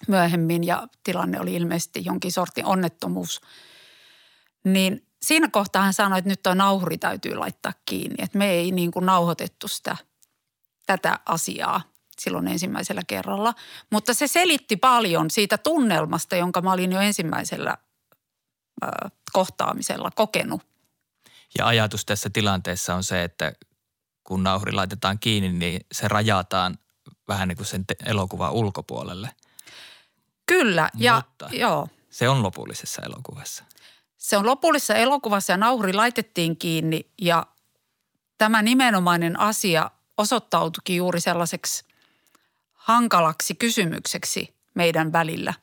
myöhemmin 0.08 0.64
ja 0.64 0.88
tilanne 1.04 1.40
oli 1.40 1.54
ilmeisesti 1.54 2.02
jonkin 2.06 2.32
sortin 2.32 2.66
onnettomuus. 2.66 3.42
Niin 4.64 5.08
siinä 5.22 5.50
kohtaa 5.52 5.82
hän 5.82 5.94
sanoi, 5.94 6.20
että 6.20 6.30
nyt 6.30 6.44
tuo 6.44 6.54
nauhuri 6.54 6.98
täytyy 6.98 7.36
laittaa 7.36 7.74
kiinni, 7.86 8.16
että 8.20 8.38
me 8.38 8.52
ei 8.52 8.72
niin 8.72 8.92
kuin 8.92 9.06
nauhoitettu 9.06 9.68
sitä, 9.68 9.98
tätä 10.86 11.20
asiaa. 11.26 11.82
silloin 12.22 12.48
ensimmäisellä 12.48 13.02
kerralla. 13.08 13.54
Mutta 13.90 14.14
se 14.14 14.28
selitti 14.28 14.76
paljon 14.76 15.30
siitä 15.30 15.58
tunnelmasta, 15.58 16.36
jonka 16.36 16.62
mä 16.62 16.72
olin 16.72 16.92
jo 16.92 17.00
ensimmäisellä 17.00 17.78
kohtaamisella 19.34 20.12
kokenut. 20.16 20.75
Ja 21.58 21.68
ajatus 21.68 22.06
tässä 22.06 22.30
tilanteessa 22.30 22.96
on 22.96 23.04
se, 23.04 23.24
että 23.24 23.54
kun 24.24 24.44
nauhuri 24.44 24.72
laitetaan 24.72 25.20
kiinni, 25.20 25.52
niin 25.52 25.86
se 25.92 26.08
rajataan 26.08 26.78
vähän 27.28 27.48
niin 27.48 27.58
kuin 27.58 27.68
sen 27.68 27.86
elokuvan 28.06 28.52
ulkopuolelle. 28.52 29.30
Kyllä, 30.46 30.90
ja 30.98 31.16
Mutta 31.16 31.50
joo. 31.52 31.88
se 32.10 32.30
on 32.30 32.44
lopullisessa 32.44 33.02
elokuvassa. 33.02 33.64
Se 34.18 34.38
on 34.38 34.46
lopullisessa 34.46 34.96
elokuvassa 34.96 35.54
ja 35.54 35.58
nauhuri 35.58 35.94
laitettiin 35.94 36.58
kiinni 36.58 37.12
ja 37.22 37.46
tämä 38.38 38.62
nimenomainen 38.62 39.40
asia 39.40 39.92
osoittautuikin 40.18 40.96
juuri 40.96 41.22
sellaiseksi 41.22 41.86
hankalaksi 42.74 43.56
kysymykseksi 43.56 44.56
meidän 44.74 45.12
välillä, 45.14 45.54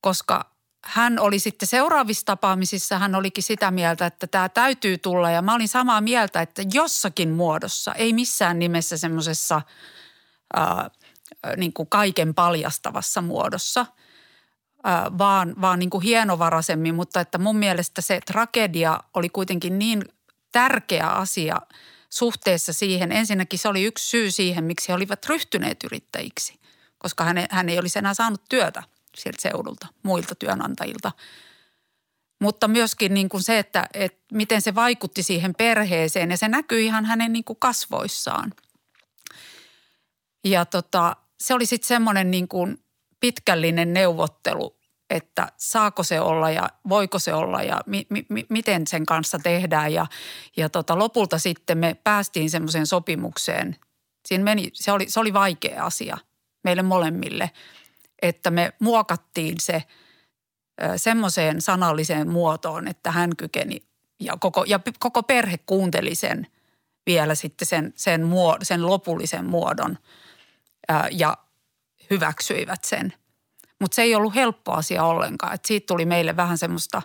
koska 0.00 0.53
hän 0.84 1.18
oli 1.18 1.38
sitten 1.38 1.68
seuraavissa 1.68 2.26
tapaamisissa, 2.26 2.98
hän 2.98 3.14
olikin 3.14 3.44
sitä 3.44 3.70
mieltä, 3.70 4.06
että 4.06 4.26
tämä 4.26 4.48
täytyy 4.48 4.98
tulla. 4.98 5.30
Ja 5.30 5.42
mä 5.42 5.54
olin 5.54 5.68
samaa 5.68 6.00
mieltä, 6.00 6.42
että 6.42 6.62
jossakin 6.72 7.30
muodossa, 7.30 7.92
ei 7.92 8.12
missään 8.12 8.58
nimessä 8.58 8.96
semmoisessa 8.96 9.62
niin 11.56 11.72
kaiken 11.88 12.34
paljastavassa 12.34 13.22
muodossa, 13.22 13.86
ää, 14.84 15.10
vaan, 15.18 15.54
vaan 15.60 15.78
niin 15.78 15.90
kuin 15.90 16.02
hienovaraisemmin, 16.02 16.94
mutta 16.94 17.20
että 17.20 17.38
mun 17.38 17.56
mielestä 17.56 18.00
se 18.00 18.20
tragedia 18.26 19.00
oli 19.14 19.28
kuitenkin 19.28 19.78
niin 19.78 20.04
tärkeä 20.52 21.08
asia 21.08 21.56
suhteessa 22.10 22.72
siihen. 22.72 23.12
Ensinnäkin 23.12 23.58
se 23.58 23.68
oli 23.68 23.84
yksi 23.84 24.08
syy 24.08 24.30
siihen, 24.30 24.64
miksi 24.64 24.88
he 24.88 24.94
olivat 24.94 25.26
ryhtyneet 25.26 25.84
yrittäjiksi, 25.84 26.60
koska 26.98 27.24
hän, 27.24 27.46
hän 27.50 27.68
ei 27.68 27.78
olisi 27.78 27.98
enää 27.98 28.14
saanut 28.14 28.42
työtä 28.48 28.82
sieltä 29.14 29.42
seudulta, 29.42 29.86
muilta 30.02 30.34
työnantajilta. 30.34 31.12
Mutta 32.40 32.68
myöskin 32.68 33.14
niin 33.14 33.28
kuin 33.28 33.42
se, 33.42 33.58
että, 33.58 33.86
että 33.94 34.24
miten 34.32 34.62
se 34.62 34.74
vaikutti 34.74 35.22
siihen 35.22 35.54
perheeseen 35.54 36.30
ja 36.30 36.36
se 36.36 36.48
näkyy 36.48 36.80
ihan 36.80 37.04
hänen 37.04 37.32
niin 37.32 37.44
kuin 37.44 37.58
kasvoissaan. 37.60 38.52
Ja 40.44 40.64
tota, 40.64 41.16
se 41.40 41.54
oli 41.54 41.66
sitten 41.66 41.88
semmoinen 41.88 42.30
niin 42.30 42.48
kuin 42.48 42.84
pitkällinen 43.20 43.92
neuvottelu, 43.92 44.76
että 45.10 45.52
saako 45.56 46.02
se 46.02 46.20
olla 46.20 46.50
ja 46.50 46.68
voiko 46.88 47.18
se 47.18 47.34
olla 47.34 47.62
ja 47.62 47.80
mi, 47.86 48.06
mi, 48.10 48.46
miten 48.48 48.86
sen 48.86 49.06
kanssa 49.06 49.38
tehdään. 49.38 49.92
Ja, 49.92 50.06
ja 50.56 50.68
tota, 50.68 50.98
lopulta 50.98 51.38
sitten 51.38 51.78
me 51.78 51.96
päästiin 52.04 52.50
semmoiseen 52.50 52.86
sopimukseen. 52.86 53.76
Siinä 54.26 54.44
meni, 54.44 54.70
se, 54.72 54.92
oli, 54.92 55.10
se 55.10 55.20
oli 55.20 55.32
vaikea 55.32 55.84
asia 55.84 56.18
meille 56.64 56.82
molemmille, 56.82 57.50
että 58.22 58.50
me 58.50 58.72
muokattiin 58.80 59.60
se 59.60 59.82
semmoiseen 60.96 61.60
sanalliseen 61.60 62.30
muotoon, 62.30 62.88
että 62.88 63.10
hän 63.10 63.36
kykeni 63.36 63.82
ja 64.20 64.36
koko, 64.40 64.64
ja 64.64 64.80
koko 64.98 65.22
perhe 65.22 65.58
kuunteli 65.58 66.14
sen 66.14 66.46
vielä 67.06 67.34
sitten 67.34 67.68
sen, 67.68 67.92
sen, 67.96 68.26
muod, 68.26 68.58
sen 68.62 68.86
lopullisen 68.86 69.44
muodon 69.44 69.98
ää, 70.88 71.08
ja 71.12 71.36
hyväksyivät 72.10 72.84
sen– 72.84 73.12
mutta 73.80 73.94
se 73.94 74.02
ei 74.02 74.14
ollut 74.14 74.34
helppo 74.34 74.72
asia 74.72 75.04
ollenkaan. 75.04 75.54
Et 75.54 75.64
siitä 75.64 75.86
tuli 75.86 76.04
meille 76.04 76.36
vähän 76.36 76.58
semmoista 76.58 77.02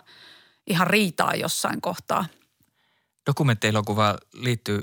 ihan 0.66 0.86
riitaa 0.86 1.34
jossain 1.34 1.80
kohtaa. 1.80 2.26
Dokumenttielokuva 3.26 4.18
liittyy 4.32 4.82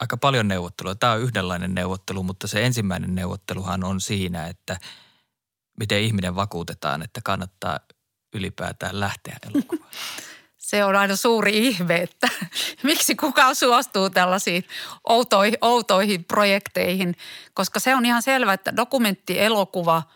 aika 0.00 0.16
paljon 0.16 0.48
neuvottelua. 0.48 0.94
Tämä 0.94 1.12
on 1.12 1.20
yhdenlainen 1.20 1.74
neuvottelu, 1.74 2.22
mutta 2.22 2.46
se 2.46 2.66
ensimmäinen 2.66 3.14
neuvotteluhan 3.14 3.84
on 3.84 4.00
siinä, 4.00 4.46
että 4.46 4.78
miten 5.78 6.02
ihminen 6.02 6.36
vakuutetaan, 6.36 7.02
että 7.02 7.20
kannattaa 7.24 7.80
ylipäätään 8.34 9.00
lähteä 9.00 9.36
elokuvaan. 9.52 9.90
se 10.56 10.84
on 10.84 10.96
aina 10.96 11.16
suuri 11.16 11.66
ihme, 11.66 11.96
että 11.96 12.28
miksi 12.82 13.14
kukaan 13.14 13.54
suostuu 13.54 14.10
tällaisiin 14.10 14.64
outoihin, 15.08 15.58
outoihin 15.60 16.24
projekteihin, 16.24 17.16
koska 17.54 17.80
se 17.80 17.94
on 17.94 18.06
ihan 18.06 18.22
selvä, 18.22 18.52
että 18.52 18.76
dokumenttielokuva– 18.76 20.02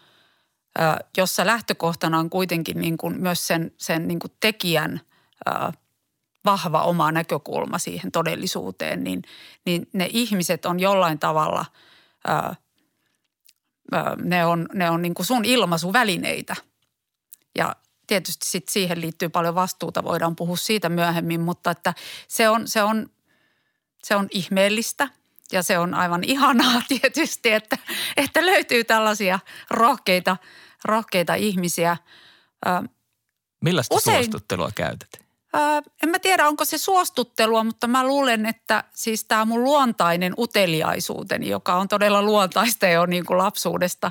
jossa 1.17 1.47
lähtökohtana 1.47 2.19
on 2.19 2.31
kuitenkin 2.31 2.81
niin 2.81 2.97
kuin 2.97 3.21
myös 3.21 3.47
sen, 3.47 3.73
sen 3.77 4.09
niin 4.09 4.19
kuin 4.19 4.33
tekijän 4.41 5.01
vahva 6.45 6.83
oma 6.83 7.13
näkökulma 7.13 7.79
siihen 7.79 8.13
todellisuuteen, 8.13 9.05
niin, 9.05 9.23
niin 9.67 9.89
ne 9.93 10.09
ihmiset 10.13 10.67
on 10.67 10.81
jollain 10.81 11.19
tavalla, 11.19 11.65
ne 14.23 14.47
on, 14.47 14.69
ne 14.75 14.91
on 14.91 15.03
niin 15.03 15.15
kuin 15.15 15.27
sun 15.27 15.45
ilmaisuvälineitä. 15.45 16.57
Ja 17.59 17.77
tietysti 18.07 18.47
sit 18.47 18.69
siihen 18.69 19.01
liittyy 19.01 19.29
paljon 19.29 19.55
vastuuta, 19.55 20.05
voidaan 20.05 20.37
puhua 20.37 20.57
siitä 20.57 20.89
myöhemmin, 20.89 21.41
mutta 21.41 21.71
että 21.71 21.95
se 22.29 22.49
on, 22.49 22.69
se 22.69 22.83
on, 22.83 23.11
se 24.05 24.17
on 24.17 24.29
ihmeellistä 24.31 25.09
ja 25.53 25.63
se 25.63 25.79
on 25.79 25.95
aivan 25.95 26.25
ihanaa 26.35 26.83
tietysti, 26.89 27.51
että, 27.51 27.79
että 28.17 28.47
löytyy 28.47 28.85
tällaisia 28.85 29.39
rohkeita– 29.71 30.37
rohkeita 30.85 31.35
ihmisiä. 31.35 31.97
Millaista 33.61 33.95
Usein, 33.95 34.17
suostuttelua 34.17 34.71
käytät? 34.75 35.28
En 36.03 36.11
mä 36.11 36.19
tiedä, 36.19 36.49
onko 36.49 36.65
se 36.65 36.79
suostuttelua, 36.79 37.65
mutta 37.65 37.87
mä 37.87 38.07
luulen, 38.07 38.47
että 38.47 38.85
siis 38.95 39.25
tämä 39.25 39.45
mun 39.45 39.65
luontainen 39.65 40.35
uteliaisuuteni, 40.39 41.49
joka 41.49 41.75
on 41.75 41.89
todella 41.89 42.23
luontaista 42.23 42.89
jo 42.89 43.07
niin 43.07 43.27
kuin 43.27 43.39
lapsuudesta 43.39 44.11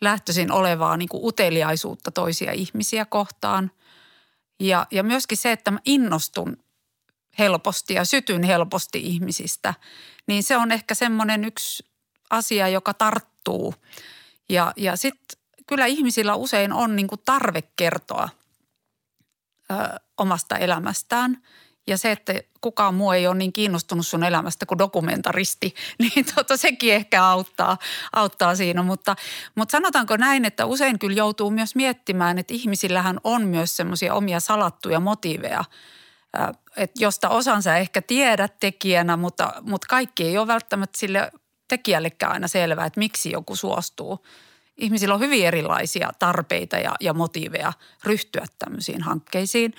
lähtöisin 0.00 0.52
olevaa 0.52 0.96
niin 0.96 1.08
kuin 1.08 1.24
uteliaisuutta 1.24 2.10
toisia 2.10 2.52
ihmisiä 2.52 3.04
kohtaan. 3.04 3.70
Ja, 4.60 4.86
ja 4.90 5.02
myöskin 5.02 5.38
se, 5.38 5.52
että 5.52 5.70
mä 5.70 5.78
innostun 5.84 6.56
helposti 7.38 7.94
ja 7.94 8.04
sytyn 8.04 8.42
helposti 8.42 9.00
ihmisistä, 9.00 9.74
niin 10.26 10.42
se 10.42 10.56
on 10.56 10.72
ehkä 10.72 10.94
semmoinen 10.94 11.44
yksi 11.44 11.84
asia, 12.30 12.68
joka 12.68 12.94
tarttuu. 12.94 13.74
Ja, 14.48 14.72
ja 14.76 14.96
sitten 14.96 15.40
kyllä 15.66 15.86
ihmisillä 15.86 16.34
usein 16.34 16.72
on 16.72 16.96
niin 16.96 17.06
kuin 17.06 17.20
tarve 17.24 17.62
kertoa 17.76 18.28
ö, 19.70 19.74
omasta 20.18 20.56
elämästään. 20.56 21.42
Ja 21.86 21.98
se, 21.98 22.12
että 22.12 22.32
kukaan 22.60 22.94
muu 22.94 23.12
ei 23.12 23.26
ole 23.26 23.34
niin 23.34 23.52
kiinnostunut 23.52 24.06
sun 24.06 24.24
elämästä 24.24 24.66
kuin 24.66 24.78
dokumentaristi, 24.78 25.74
niin 25.98 26.26
tota, 26.34 26.56
sekin 26.56 26.94
ehkä 26.94 27.24
auttaa, 27.24 27.78
auttaa 28.12 28.56
siinä. 28.56 28.82
Mutta, 28.82 29.16
mutta 29.54 29.72
sanotaanko 29.72 30.16
näin, 30.16 30.44
että 30.44 30.66
usein 30.66 30.98
kyllä 30.98 31.16
joutuu 31.16 31.50
myös 31.50 31.74
miettimään, 31.74 32.38
että 32.38 32.54
ihmisillähän 32.54 33.20
on 33.24 33.42
myös 33.42 33.76
semmoisia 33.76 34.14
omia 34.14 34.40
salattuja 34.40 35.00
motiiveja, 35.00 35.64
että 36.76 37.04
josta 37.04 37.28
osan 37.28 37.62
sä 37.62 37.76
ehkä 37.76 38.02
tiedät 38.02 38.58
tekijänä, 38.60 39.16
mutta, 39.16 39.52
mutta 39.62 39.86
kaikki 39.90 40.24
ei 40.24 40.38
ole 40.38 40.46
välttämättä 40.46 40.98
sille 40.98 41.32
tekijällekään 41.68 42.32
aina 42.32 42.48
selvää, 42.48 42.86
että 42.86 43.00
miksi 43.00 43.30
joku 43.30 43.56
suostuu– 43.56 44.18
ihmisillä 44.76 45.14
on 45.14 45.20
hyvin 45.20 45.46
erilaisia 45.46 46.10
tarpeita 46.18 46.76
ja, 46.76 46.94
ja 47.00 47.14
motiiveja 47.14 47.72
ryhtyä 48.04 48.46
tämmöisiin 48.58 49.02
hankkeisiin. 49.02 49.74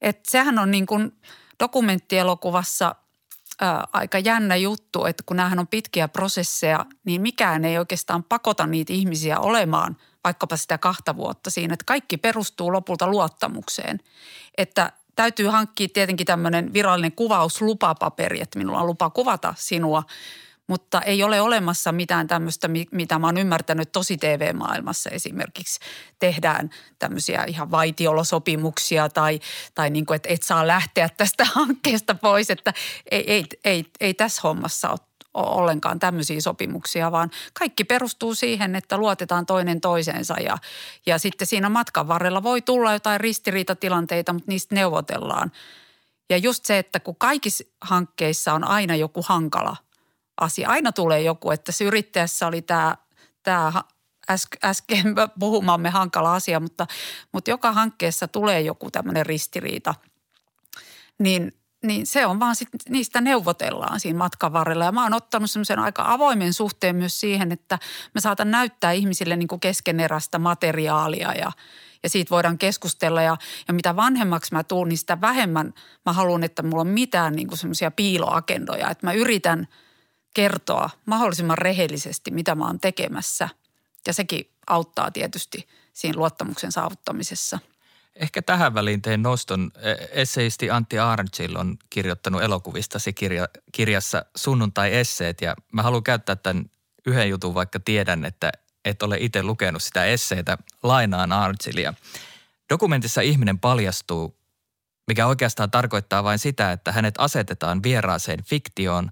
Et 0.00 0.26
sehän 0.26 0.58
on 0.58 0.70
niin 0.70 0.86
kuin 0.86 1.12
dokumenttielokuvassa 1.60 2.94
ää, 3.60 3.84
aika 3.92 4.18
jännä 4.18 4.56
juttu, 4.56 5.04
että 5.04 5.22
kun 5.26 5.36
näähän 5.36 5.58
on 5.58 5.66
pitkiä 5.68 6.08
prosesseja, 6.08 6.86
niin 7.04 7.20
mikään 7.20 7.64
ei 7.64 7.78
oikeastaan 7.78 8.24
pakota 8.24 8.66
niitä 8.66 8.92
ihmisiä 8.92 9.38
olemaan 9.38 9.96
vaikkapa 10.24 10.56
sitä 10.56 10.78
kahta 10.78 11.16
vuotta 11.16 11.50
siinä. 11.50 11.74
Että 11.74 11.84
kaikki 11.84 12.16
perustuu 12.16 12.72
lopulta 12.72 13.06
luottamukseen. 13.06 14.00
Että 14.58 14.92
täytyy 15.16 15.46
hankkia 15.46 15.88
tietenkin 15.94 16.26
tämmöinen 16.26 16.72
virallinen 16.72 17.12
kuvauslupapaperi, 17.12 18.40
että 18.40 18.58
minulla 18.58 18.80
on 18.80 18.86
lupa 18.86 19.10
kuvata 19.10 19.54
sinua– 19.58 20.02
mutta 20.72 21.00
ei 21.00 21.22
ole 21.22 21.40
olemassa 21.40 21.92
mitään 21.92 22.26
tämmöistä, 22.26 22.68
mitä 22.90 23.18
mä 23.18 23.26
oon 23.26 23.36
ymmärtänyt 23.36 23.92
tosi 23.92 24.16
TV-maailmassa 24.16 25.10
esimerkiksi. 25.10 25.80
Tehdään 26.18 26.70
tämmöisiä 26.98 27.44
ihan 27.44 27.70
vaitiolosopimuksia 27.70 29.08
tai, 29.08 29.40
tai 29.74 29.90
niin 29.90 30.06
kuin, 30.06 30.16
että 30.16 30.28
et 30.28 30.42
saa 30.42 30.66
lähteä 30.66 31.08
tästä 31.16 31.44
hankkeesta 31.54 32.14
pois, 32.14 32.50
että 32.50 32.72
ei, 33.10 33.32
ei, 33.32 33.44
ei, 33.64 33.84
ei 34.00 34.14
tässä 34.14 34.40
hommassa 34.44 34.90
ole 34.90 34.98
ollenkaan 35.34 35.98
tämmöisiä 35.98 36.40
sopimuksia, 36.40 37.12
vaan 37.12 37.30
kaikki 37.58 37.84
perustuu 37.84 38.34
siihen, 38.34 38.76
että 38.76 38.98
luotetaan 38.98 39.46
toinen 39.46 39.80
toiseensa 39.80 40.34
ja, 40.40 40.58
ja 41.06 41.18
sitten 41.18 41.46
siinä 41.46 41.68
matkan 41.68 42.08
varrella 42.08 42.42
voi 42.42 42.62
tulla 42.62 42.92
jotain 42.92 43.20
ristiriitatilanteita, 43.20 44.32
mutta 44.32 44.50
niistä 44.50 44.74
neuvotellaan. 44.74 45.52
Ja 46.30 46.36
just 46.36 46.64
se, 46.64 46.78
että 46.78 47.00
kun 47.00 47.16
kaikissa 47.16 47.64
hankkeissa 47.80 48.52
on 48.52 48.64
aina 48.64 48.96
joku 48.96 49.24
hankala– 49.28 49.76
asia. 50.42 50.68
Aina 50.68 50.92
tulee 50.92 51.22
joku, 51.22 51.50
että 51.50 51.72
se 51.72 51.84
yrittäjässä 51.84 52.46
oli 52.46 52.62
tämä, 52.62 52.96
tämä 53.42 53.72
äsken 54.64 55.14
puhumamme 55.40 55.90
hankala 55.90 56.34
asia, 56.34 56.60
mutta, 56.60 56.86
mutta 57.32 57.50
joka 57.50 57.72
hankkeessa 57.72 58.28
tulee 58.28 58.60
joku 58.60 58.90
tämmöinen 58.90 59.26
ristiriita. 59.26 59.94
Niin 61.18 61.52
niin 61.82 62.06
se 62.06 62.26
on 62.26 62.40
vaan 62.40 62.56
sit, 62.56 62.68
niistä 62.88 63.20
neuvotellaan 63.20 64.00
siinä 64.00 64.18
matkan 64.18 64.52
varrella. 64.52 64.84
Ja 64.84 64.92
mä 64.92 65.02
oon 65.02 65.14
ottanut 65.14 65.50
semmoisen 65.50 65.78
aika 65.78 66.04
avoimen 66.06 66.52
suhteen 66.52 66.96
myös 66.96 67.20
siihen, 67.20 67.52
että 67.52 67.78
mä 68.14 68.20
saatan 68.20 68.50
näyttää 68.50 68.92
ihmisille 68.92 69.36
niin 69.36 69.60
keskeneräistä 69.60 70.38
materiaalia 70.38 71.32
ja, 71.32 71.52
ja 72.02 72.08
siitä 72.08 72.30
voidaan 72.30 72.58
keskustella. 72.58 73.22
Ja, 73.22 73.36
ja 73.68 73.74
mitä 73.74 73.96
vanhemmaksi 73.96 74.54
mä 74.54 74.64
tuun, 74.64 74.88
niin 74.88 74.98
sitä 74.98 75.20
vähemmän 75.20 75.74
mä 76.06 76.12
haluan, 76.12 76.44
että 76.44 76.62
mulla 76.62 76.80
on 76.80 76.86
mitään 76.86 77.32
niin 77.32 77.56
semmoisia 77.56 77.90
piiloagendoja. 77.90 78.90
Että 78.90 79.06
mä 79.06 79.12
yritän 79.12 79.68
kertoa 80.34 80.90
mahdollisimman 81.06 81.58
rehellisesti, 81.58 82.30
mitä 82.30 82.54
mä 82.54 82.66
oon 82.66 82.80
tekemässä. 82.80 83.48
Ja 84.06 84.12
sekin 84.12 84.50
auttaa 84.66 85.10
tietysti 85.10 85.68
siinä 85.92 86.18
luottamuksen 86.18 86.72
saavuttamisessa– 86.72 87.58
Ehkä 88.16 88.42
tähän 88.42 88.74
väliin 88.74 89.02
teen 89.02 89.22
noston. 89.22 89.70
E, 89.76 90.20
esseisti 90.22 90.70
Antti 90.70 90.98
Arnchill 90.98 91.56
on 91.56 91.78
kirjoittanut 91.90 92.42
elokuvistasi 92.42 93.12
kirja, 93.12 93.48
kirjassa 93.72 94.24
Sunnuntai-esseet 94.36 95.40
ja 95.40 95.56
mä 95.72 95.82
haluan 95.82 96.02
käyttää 96.02 96.36
tämän 96.36 96.64
yhden 97.06 97.28
jutun, 97.28 97.54
vaikka 97.54 97.80
tiedän, 97.80 98.24
että 98.24 98.52
et 98.84 99.02
ole 99.02 99.16
itse 99.20 99.42
lukenut 99.42 99.82
sitä 99.82 100.04
esseitä. 100.04 100.58
Lainaan 100.82 101.32
Arnchillia. 101.32 101.94
Dokumentissa 102.70 103.20
ihminen 103.20 103.58
paljastuu, 103.58 104.36
mikä 105.06 105.26
oikeastaan 105.26 105.70
tarkoittaa 105.70 106.24
vain 106.24 106.38
sitä, 106.38 106.72
että 106.72 106.92
hänet 106.92 107.14
asetetaan 107.18 107.82
vieraaseen 107.82 108.44
fiktioon. 108.44 109.10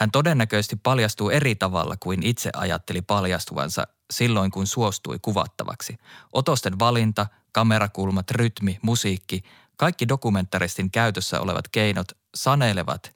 Hän 0.00 0.10
todennäköisesti 0.10 0.76
paljastuu 0.76 1.30
eri 1.30 1.54
tavalla 1.54 1.96
kuin 2.00 2.26
itse 2.26 2.50
ajatteli 2.56 3.02
paljastuvansa 3.02 3.86
silloin, 4.12 4.50
kun 4.50 4.66
suostui 4.66 5.18
kuvattavaksi. 5.22 5.98
Otosten 6.32 6.78
valinta– 6.78 7.26
kamerakulmat, 7.52 8.30
rytmi, 8.30 8.78
musiikki, 8.82 9.42
kaikki 9.76 10.08
dokumentaristin 10.08 10.90
käytössä 10.90 11.40
olevat 11.40 11.68
keinot 11.68 12.12
sanelevat, 12.34 13.14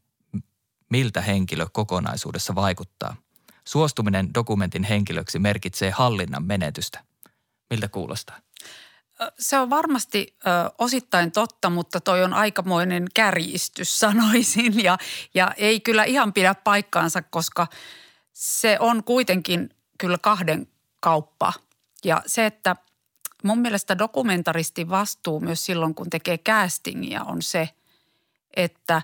miltä 0.91 1.21
henkilö 1.21 1.67
kokonaisuudessa 1.73 2.55
vaikuttaa. 2.55 3.17
Suostuminen 3.65 4.35
dokumentin 4.35 4.85
henkilöksi 4.85 5.39
merkitsee 5.39 5.91
hallinnan 5.91 6.45
menetystä. 6.45 7.05
Miltä 7.71 7.89
kuulostaa? 7.89 8.39
Se 9.39 9.59
on 9.59 9.71
varmasti 9.71 10.37
ö, 10.47 10.51
osittain 10.79 11.33
totta, 11.33 11.71
mutta 11.71 12.01
toi 12.01 12.25
on 12.25 12.33
aikamoinen 12.33 13.07
kärjistys 13.15 13.99
sanoisin 14.01 14.85
ja, 14.85 14.99
ja 15.35 15.53
ei 15.57 15.81
kyllä 15.81 16.05
ihan 16.05 16.33
pidä 16.33 16.55
paikkaansa, 16.55 17.23
koska 17.23 17.67
se 18.33 18.77
on 18.81 19.05
kuitenkin 19.05 19.71
kyllä 19.99 20.19
kahden 20.19 20.69
kauppa. 21.01 21.53
Ja 22.05 22.23
se, 22.27 22.47
että 22.47 22.77
mun 23.43 23.59
mielestä 23.59 23.99
dokumentaristin 23.99 24.89
vastuu 24.89 25.41
myös 25.41 25.65
silloin, 25.67 25.95
kun 25.95 26.11
tekee 26.11 26.39
castingia, 26.39 27.25
on 27.25 27.43
se, 27.43 27.69
että 28.57 29.03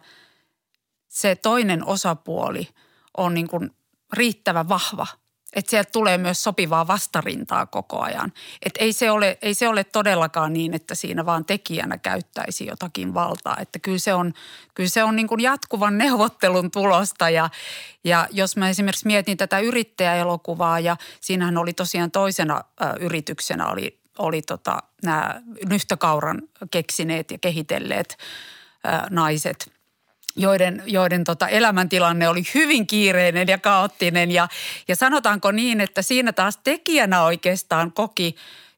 se 1.09 1.37
toinen 1.37 1.87
osapuoli 1.87 2.68
on 3.16 3.35
niin 3.35 3.48
kuin 3.48 3.70
riittävän 4.12 4.68
vahva– 4.68 5.06
että 5.52 5.70
sieltä 5.70 5.90
tulee 5.92 6.18
myös 6.18 6.42
sopivaa 6.42 6.86
vastarintaa 6.86 7.66
koko 7.66 8.00
ajan. 8.00 8.32
Että 8.62 8.84
ei 8.84 8.92
se, 8.92 9.10
ole, 9.10 9.38
ei 9.42 9.54
se 9.54 9.68
ole 9.68 9.84
todellakaan 9.84 10.52
niin, 10.52 10.74
että 10.74 10.94
siinä 10.94 11.26
vaan 11.26 11.44
tekijänä 11.44 11.98
käyttäisi 11.98 12.66
jotakin 12.66 13.14
valtaa. 13.14 13.56
Että 13.60 13.78
kyllä 13.78 13.98
se 13.98 14.14
on, 14.14 14.32
kyllä 14.74 14.88
se 14.88 15.04
on 15.04 15.16
niin 15.16 15.28
kuin 15.28 15.40
jatkuvan 15.40 15.98
neuvottelun 15.98 16.70
tulosta 16.70 17.30
ja, 17.30 17.50
ja 18.04 18.28
jos 18.30 18.56
mä 18.56 18.68
esimerkiksi 18.68 19.06
mietin 19.06 19.36
tätä 19.36 19.58
yrittäjäelokuvaa 19.58 20.80
ja 20.80 20.96
siinähän 21.20 21.58
oli 21.58 21.72
tosiaan 21.72 22.10
toisena 22.10 22.64
ö, 22.82 22.84
yrityksenä 23.00 23.66
oli 23.66 24.00
oli 24.18 24.42
tota, 24.42 24.78
nämä 25.04 25.42
nyhtökauran 25.68 26.42
keksineet 26.70 27.30
ja 27.30 27.38
kehitelleet 27.38 28.18
ää, 28.84 29.06
naiset, 29.10 29.72
joiden, 30.36 30.82
joiden 30.86 31.24
tota 31.24 31.48
elämäntilanne 31.48 32.28
oli 32.28 32.42
hyvin 32.54 32.86
kiireinen 32.86 33.48
ja 33.48 33.58
kaoottinen. 33.58 34.30
Ja, 34.30 34.48
ja 34.88 34.96
sanotaanko 34.96 35.52
niin, 35.52 35.80
että 35.80 36.02
siinä 36.02 36.32
taas 36.32 36.56
tekijänä 36.64 37.22
oikeastaan 37.22 37.92
koki 37.92 38.36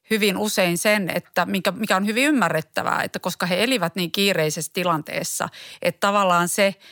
hyvin 0.09 0.37
usein 0.37 0.77
sen, 0.77 1.09
että 1.09 1.45
mikä, 1.45 1.71
mikä 1.71 1.95
on 1.95 2.05
hyvin 2.05 2.25
ymmärrettävää, 2.25 3.03
että 3.03 3.19
koska 3.19 3.45
he 3.45 3.63
elivät 3.63 3.95
niin 3.95 4.11
kiireisessä 4.11 4.71
tilanteessa, 4.73 5.49
että 5.81 5.99
tavallaan 5.99 6.49
se– 6.49 6.75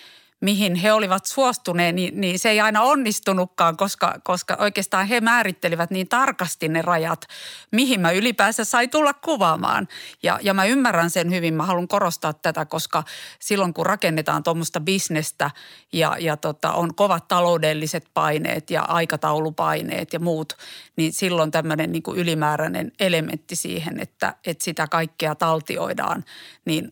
mihin 0.42 0.76
he 0.76 0.94
olivat 0.94 1.26
suostuneet, 1.26 1.96
niin, 1.96 2.22
niin 2.22 2.40
se 2.40 2.50
ei 2.50 2.62
aina 2.62 2.82
onnistunutkaan, 2.82 3.78
koska, 3.78 4.16
koska 4.24 4.58
oikeastaan 4.60 5.08
he 5.08 5.22
määrittelivät 5.22 5.92
niin 5.92 6.08
tarkasti 6.08 6.70
ne 6.70 6.82
rajat, 6.82 7.26
mihin 7.72 8.02
mä 8.02 8.12
ylipäänsä 8.12 8.64
sai 8.64 8.88
tulla 8.88 9.14
kuvaamaan. 9.14 9.88
Ja, 10.24 10.40
ja 10.42 10.54
mä 10.54 10.66
ymmärrän 10.66 11.10
sen 11.10 11.32
hyvin, 11.32 11.54
mä 11.54 11.66
haluan 11.66 11.88
korostaa 11.88 12.34
tätä, 12.34 12.66
koska 12.66 13.04
silloin 13.40 13.74
kun 13.74 13.86
rakennetaan 13.86 14.44
tuommoista 14.44 14.80
bisnestä 14.80 15.52
ja, 15.94 16.16
ja 16.20 16.38
tota, 16.38 16.74
on 16.74 16.96
kovat 16.96 17.28
taloudelliset 17.28 18.08
paineet 18.14 18.70
ja 18.70 18.82
aikataulupaineet 18.82 20.14
ja 20.14 20.20
muut, 20.20 20.54
niin 20.96 21.14
silloin 21.14 21.52
tämmöinen 21.52 21.92
niin 21.92 22.04
kuin 22.04 22.18
ylimääräinen 22.18 22.92
elementti 23.00 23.56
siihen, 23.56 24.00
että, 24.00 24.36
että 24.46 24.64
sitä 24.64 24.88
kaikkea 24.88 25.36
taltioidaan, 25.36 26.24
niin 26.66 26.88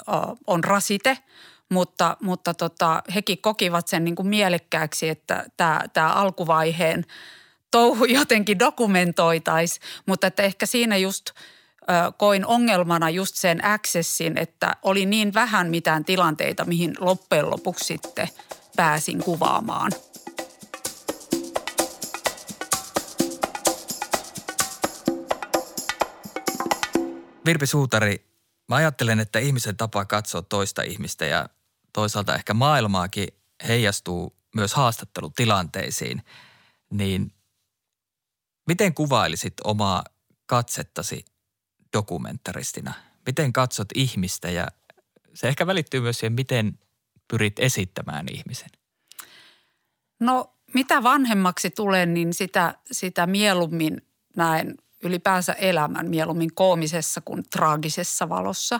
on 0.47 0.63
rasite– 0.63 1.17
mutta, 1.69 2.17
mutta 2.21 2.53
tota, 2.53 3.03
hekin 3.15 3.41
kokivat 3.41 3.87
sen 3.87 4.03
niin 4.03 4.15
kuin 4.15 4.27
mielekkääksi, 4.27 5.09
että 5.09 5.45
tämä, 5.57 5.81
tämä 5.93 6.13
alkuvaiheen 6.13 7.05
touhu 7.71 8.05
jotenkin 8.05 8.59
dokumentoitaisiin, 8.59 9.81
mutta 10.05 10.27
että 10.27 10.43
ehkä 10.43 10.65
siinä 10.65 10.97
just 10.97 11.25
koin 12.17 12.45
ongelmana 12.45 13.09
just 13.09 13.35
sen 13.35 13.65
accessin, 13.65 14.37
että 14.37 14.75
oli 14.83 15.05
niin 15.05 15.33
vähän 15.33 15.69
mitään 15.69 16.05
tilanteita, 16.05 16.65
mihin 16.65 16.95
loppujen 16.99 17.49
lopuksi 17.49 17.85
sitten 17.85 18.27
pääsin 18.75 19.23
kuvaamaan. 19.23 19.91
Virpi 27.45 27.65
Suutari, 27.65 28.25
mä 28.67 28.75
ajattelen, 28.75 29.19
että 29.19 29.39
ihmisen 29.39 29.77
tapa 29.77 30.05
katsoa 30.05 30.41
toista 30.41 30.81
ihmistä 30.81 31.25
ja 31.25 31.49
toisaalta 31.93 32.35
ehkä 32.35 32.53
maailmaakin 32.53 33.27
heijastuu 33.67 34.35
myös 34.55 34.73
haastattelutilanteisiin, 34.73 36.21
niin 36.91 37.33
miten 38.67 38.93
kuvailisit 38.93 39.53
omaa 39.63 40.03
katsettasi 40.45 41.25
dokumentaristina? 41.93 42.93
Miten 43.25 43.53
katsot 43.53 43.87
ihmistä 43.95 44.49
ja 44.49 44.67
se 45.33 45.47
ehkä 45.47 45.67
välittyy 45.67 46.01
myös 46.01 46.19
siihen, 46.19 46.33
miten 46.33 46.79
pyrit 47.27 47.59
esittämään 47.59 48.25
ihmisen? 48.31 48.69
No 50.19 50.55
mitä 50.73 51.03
vanhemmaksi 51.03 51.69
tulen, 51.69 52.13
niin 52.13 52.33
sitä, 52.33 52.75
sitä 52.91 53.27
mieluummin 53.27 54.01
näen 54.35 54.75
ylipäänsä 55.03 55.53
elämän 55.53 56.09
mieluummin 56.09 56.55
koomisessa 56.55 57.21
kuin 57.21 57.43
traagisessa 57.49 58.29
valossa. 58.29 58.79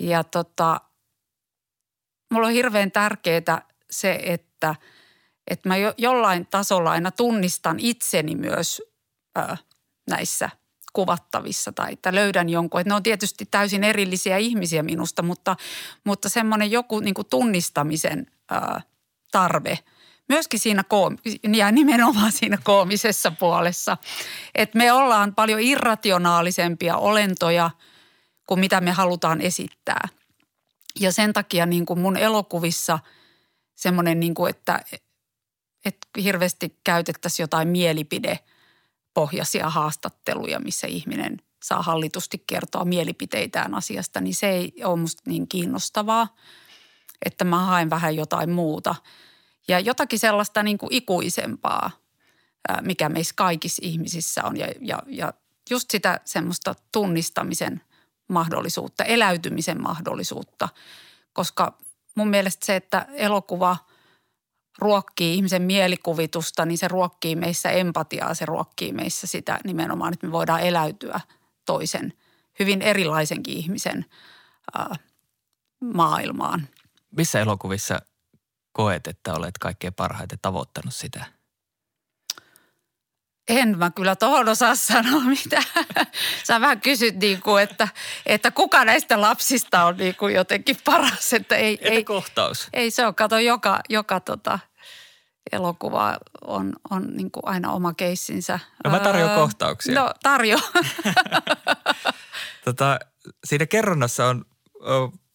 Ja 0.00 0.24
tota, 0.24 0.80
mulla 2.30 2.46
on 2.46 2.52
hirveän 2.52 2.90
tärkeää 2.90 3.62
se, 3.90 4.20
että, 4.22 4.74
että 5.50 5.68
mä 5.68 5.76
jo, 5.76 5.94
jollain 5.98 6.46
tasolla 6.46 6.90
aina 6.90 7.10
tunnistan 7.10 7.80
itseni 7.80 8.34
myös 8.34 8.82
ö, 9.38 9.56
näissä 10.10 10.50
kuvattavissa 10.92 11.72
tai 11.72 11.92
että 11.92 12.14
löydän 12.14 12.48
jonkun. 12.48 12.80
Että 12.80 12.90
ne 12.90 12.94
on 12.94 13.02
tietysti 13.02 13.46
täysin 13.50 13.84
erillisiä 13.84 14.36
ihmisiä 14.36 14.82
minusta, 14.82 15.22
mutta, 15.22 15.56
mutta 16.04 16.28
semmoinen 16.28 16.70
joku 16.70 17.00
niin 17.00 17.14
kuin 17.14 17.26
tunnistamisen 17.30 18.26
ö, 18.52 18.80
tarve 19.32 19.78
myöskin 20.28 20.60
siinä 20.60 20.84
koom- 20.84 21.18
ja 21.56 21.72
nimenomaan 21.72 22.32
siinä 22.32 22.58
koomisessa 22.64 23.30
puolessa. 23.30 23.96
Että 24.54 24.78
me 24.78 24.92
ollaan 24.92 25.34
paljon 25.34 25.60
irrationaalisempia 25.60 26.96
olentoja 26.96 27.70
kuin 28.46 28.60
mitä 28.60 28.80
me 28.80 28.90
halutaan 28.90 29.40
esittää– 29.40 30.08
ja 31.00 31.12
sen 31.12 31.32
takia 31.32 31.66
niin 31.66 31.86
kuin 31.86 31.98
mun 31.98 32.16
elokuvissa 32.16 32.98
semmoinen, 33.74 34.20
niin 34.20 34.34
kuin, 34.34 34.50
että, 34.50 34.80
että 35.84 36.06
hirveästi 36.22 36.78
käytettäisiin 36.84 37.44
jotain 37.44 37.68
mielipidepohjaisia 37.68 39.70
haastatteluja, 39.70 40.60
missä 40.60 40.86
ihminen 40.86 41.36
saa 41.62 41.82
hallitusti 41.82 42.44
kertoa 42.46 42.84
mielipiteitään 42.84 43.74
asiasta, 43.74 44.20
niin 44.20 44.34
se 44.34 44.50
ei 44.50 44.72
ole 44.84 44.96
musta 44.96 45.22
niin 45.26 45.48
kiinnostavaa, 45.48 46.36
että 47.24 47.44
mä 47.44 47.64
haen 47.64 47.90
vähän 47.90 48.16
jotain 48.16 48.50
muuta. 48.50 48.94
Ja 49.68 49.80
jotakin 49.80 50.18
sellaista 50.18 50.62
niin 50.62 50.78
kuin 50.78 50.92
ikuisempaa, 50.92 51.90
mikä 52.80 53.08
meissä 53.08 53.34
kaikissa 53.36 53.82
ihmisissä 53.84 54.44
on 54.44 54.56
ja, 54.56 54.66
ja, 54.80 55.02
ja 55.06 55.32
just 55.70 55.90
sitä 55.90 56.20
semmoista 56.24 56.74
tunnistamisen– 56.92 57.80
mahdollisuutta, 58.30 59.04
eläytymisen 59.04 59.82
mahdollisuutta, 59.82 60.68
koska 61.32 61.78
mun 62.14 62.28
mielestä 62.28 62.66
se, 62.66 62.76
että 62.76 63.06
elokuva 63.12 63.76
ruokkii 64.78 65.34
ihmisen 65.34 65.62
mielikuvitusta, 65.62 66.66
niin 66.66 66.78
se 66.78 66.88
ruokkii 66.88 67.36
meissä 67.36 67.70
empatiaa, 67.70 68.34
se 68.34 68.46
ruokkii 68.46 68.92
meissä 68.92 69.26
sitä 69.26 69.60
nimenomaan, 69.64 70.12
että 70.12 70.26
me 70.26 70.32
voidaan 70.32 70.60
eläytyä 70.60 71.20
toisen 71.66 72.12
hyvin 72.58 72.82
erilaisenkin 72.82 73.56
ihmisen 73.56 74.06
ää, 74.74 74.96
maailmaan. 75.80 76.68
Missä 77.16 77.40
elokuvissa 77.40 78.00
koet, 78.72 79.06
että 79.06 79.34
olet 79.34 79.58
kaikkein 79.58 79.94
parhaiten 79.94 80.38
tavoittanut 80.42 80.94
sitä? 80.94 81.39
En 83.48 83.78
mä 83.78 83.90
kyllä 83.90 84.16
tuohon 84.16 84.48
osaa 84.48 84.74
sanoa 84.74 85.20
mitä. 85.20 85.62
Sä 86.46 86.60
vähän 86.60 86.80
kysyt 86.80 87.16
niin 87.20 87.42
kuin, 87.42 87.62
että, 87.62 87.88
että 88.26 88.50
kuka 88.50 88.84
näistä 88.84 89.20
lapsista 89.20 89.84
on 89.84 89.96
niin 89.96 90.14
kuin 90.16 90.34
jotenkin 90.34 90.76
paras. 90.84 91.32
Että 91.32 91.56
ei, 91.56 91.78
Entä 91.80 91.88
ei, 91.88 92.04
kohtaus? 92.04 92.68
Ei 92.72 92.90
se 92.90 93.06
ole. 93.06 93.14
Kato, 93.14 93.38
joka, 93.38 93.80
joka 93.88 94.20
tota, 94.20 94.58
elokuva 95.52 96.18
on, 96.44 96.72
on 96.90 97.16
niin 97.16 97.30
kuin 97.30 97.42
aina 97.46 97.72
oma 97.72 97.94
keissinsä. 97.94 98.58
No 98.84 98.90
mä 98.90 99.00
tarjoan 99.00 99.30
öö, 99.30 99.36
kohtauksia. 99.36 99.94
No 99.94 100.10
tarjo. 100.22 100.58
tota, 102.64 102.98
siinä 103.44 103.66
kerronnassa 103.66 104.26
on 104.26 104.44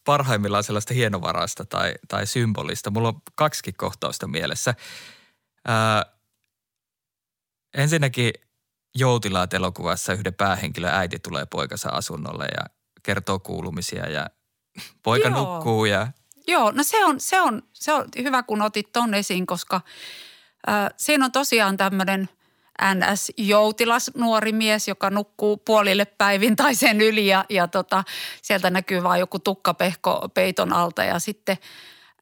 parhaimmillaan 0.05 0.63
sellaista 0.63 0.93
hienovaraista 0.93 1.65
tai, 1.65 1.93
tai 2.07 2.27
symbolista. 2.27 2.91
Mulla 2.91 3.07
on 3.07 3.21
kaksikin 3.35 3.73
kohtausta 3.77 4.27
mielessä. 4.27 4.73
Ää, 5.67 6.14
ensinnäkin 7.75 8.33
Joutilaat 8.97 9.53
elokuvassa 9.53 10.13
yhden 10.13 10.33
päähenkilön 10.33 10.93
äiti 10.93 11.19
tulee 11.19 11.45
poikansa 11.45 11.89
asunnolle 11.89 12.45
ja 12.45 12.65
kertoo 13.03 13.39
kuulumisia 13.39 14.09
ja 14.09 14.29
poika 15.03 15.27
Joo. 15.27 15.37
nukkuu 15.39 15.85
ja 15.85 16.07
Joo, 16.47 16.71
no 16.71 16.83
se 16.83 17.05
on, 17.05 17.19
se 17.19 17.41
on, 17.41 17.61
se 17.73 17.93
on 17.93 18.05
hyvä, 18.17 18.43
kun 18.43 18.61
otit 18.61 18.91
ton 18.91 19.13
esiin, 19.13 19.45
koska 19.45 19.81
äh, 20.69 20.89
siinä 20.97 21.25
on 21.25 21.31
tosiaan 21.31 21.77
tämmöinen 21.77 22.29
NS-joutilas 22.81 24.11
nuori 24.15 24.51
mies, 24.51 24.87
joka 24.87 25.09
nukkuu 25.09 25.57
puolille 25.57 26.05
päivin 26.05 26.55
tai 26.55 26.75
sen 26.75 27.01
yli 27.01 27.27
ja, 27.27 27.45
ja 27.49 27.67
tota, 27.67 28.03
sieltä 28.41 28.69
näkyy 28.69 29.03
vain 29.03 29.19
joku 29.19 29.39
tukkapehko 29.39 30.29
peiton 30.33 30.73
alta 30.73 31.03
ja 31.03 31.19
sitten 31.19 31.57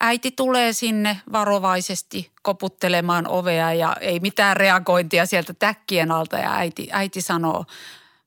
äiti 0.04 0.32
tulee 0.32 0.74
sinne 0.74 1.22
varovaisesti 1.32 2.32
koputtelemaan 2.42 3.28
ovea 3.28 3.74
ja 3.74 3.96
ei 4.02 4.20
mitään 4.20 4.58
reagointia 4.58 5.26
sieltä 5.26 5.54
täkkien 5.54 6.12
alta 6.12 6.38
ja 6.38 6.56
äiti, 6.56 6.88
äiti 6.92 7.22
sanoo 7.22 7.66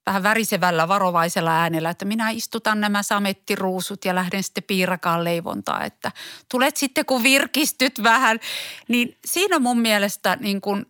vähän 0.06 0.22
värisevällä 0.22 0.88
varovaisella 0.88 1.60
äänellä, 1.60 1.90
että 1.90 2.04
minä 2.04 2.30
istutan 2.30 2.80
nämä 2.80 3.02
samettiruusut 3.02 4.04
ja 4.04 4.14
lähden 4.14 4.42
sitten 4.42 4.64
piirakaan 4.64 5.24
leivontaa, 5.24 5.84
että 5.84 6.12
tulet 6.50 6.76
sitten 6.76 7.06
kun 7.06 7.22
virkistyt 7.22 8.02
vähän. 8.02 8.40
Niin 8.88 9.18
siinä 9.24 9.58
mun 9.58 9.78
mielestä 9.80 10.36
niin 10.40 10.60
kuin 10.60 10.86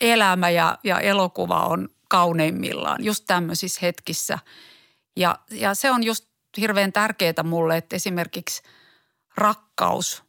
elämä 0.00 0.50
ja, 0.50 0.78
ja 0.84 1.00
elokuva 1.00 1.66
on 1.66 1.88
kauneimmillaan 2.08 3.04
just 3.04 3.24
tämmöisissä 3.26 3.78
hetkissä. 3.82 4.38
Ja, 5.16 5.38
ja 5.50 5.74
se 5.74 5.90
on 5.90 6.04
just 6.04 6.24
hirveän 6.60 6.92
tärkeää 6.92 7.42
mulle, 7.44 7.76
että 7.76 7.96
esimerkiksi 7.96 8.62
rakkaus, 9.36 10.22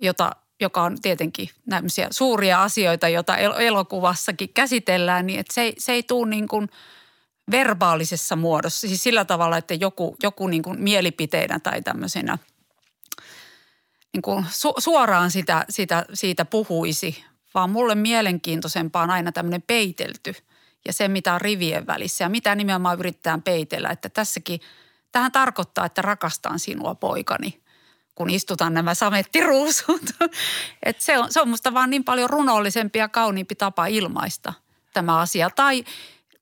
jota, 0.00 0.30
joka 0.60 0.82
on 0.82 1.00
tietenkin 1.00 1.48
nämmöisiä 1.66 2.08
suuria 2.10 2.62
asioita, 2.62 3.08
joita 3.08 3.36
elokuvassakin 3.36 4.48
käsitellään, 4.54 5.26
niin 5.26 5.40
että 5.40 5.54
se, 5.54 5.72
se 5.78 5.92
ei 5.92 6.02
tule 6.02 6.30
niin 6.30 6.48
kuin– 6.48 6.68
verbaalisessa 7.50 8.36
muodossa, 8.36 8.88
siis 8.88 9.02
sillä 9.02 9.24
tavalla, 9.24 9.56
että 9.56 9.74
joku, 9.74 10.16
joku 10.22 10.46
niin 10.46 10.62
kuin 10.62 10.80
mielipiteenä 10.80 11.58
tai 11.58 11.82
tämmöisenä 11.82 12.38
niin 14.12 14.22
kuin 14.22 14.44
su, 14.50 14.72
suoraan 14.78 15.30
sitä, 15.30 15.64
sitä, 15.68 16.04
siitä 16.14 16.44
puhuisi, 16.44 17.24
vaan 17.54 17.70
mulle 17.70 17.94
mielenkiintoisempaa 17.94 19.02
on 19.02 19.10
aina 19.10 19.32
tämmöinen 19.32 19.62
peitelty 19.62 20.34
ja 20.86 20.92
se, 20.92 21.08
mitä 21.08 21.34
on 21.34 21.40
rivien 21.40 21.86
välissä 21.86 22.24
ja 22.24 22.28
mitä 22.28 22.54
nimenomaan 22.54 22.98
yritetään 22.98 23.42
peitellä. 23.42 23.90
Että 23.90 24.08
tässäkin, 24.08 24.60
tähän 25.12 25.32
tarkoittaa, 25.32 25.86
että 25.86 26.02
rakastan 26.02 26.58
sinua 26.58 26.94
poikani, 26.94 27.60
kun 28.18 28.30
istutaan 28.30 28.74
nämä 28.74 28.94
samettiruusut. 28.94 30.02
että 30.82 31.04
se, 31.04 31.18
on, 31.18 31.32
se 31.32 31.40
on 31.40 31.48
musta 31.48 31.74
vaan 31.74 31.90
niin 31.90 32.04
paljon 32.04 32.30
runollisempi 32.30 32.98
ja 32.98 33.08
kauniimpi 33.08 33.54
tapa 33.54 33.86
ilmaista 33.86 34.52
tämä 34.92 35.18
asia. 35.18 35.50
Tai 35.50 35.84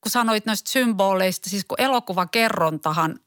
kun 0.01 0.11
sanoit 0.11 0.45
noista 0.45 0.71
symboleista, 0.71 1.49
siis 1.49 1.65
kun 1.65 1.81
elokuvakerrontahan 1.81 3.19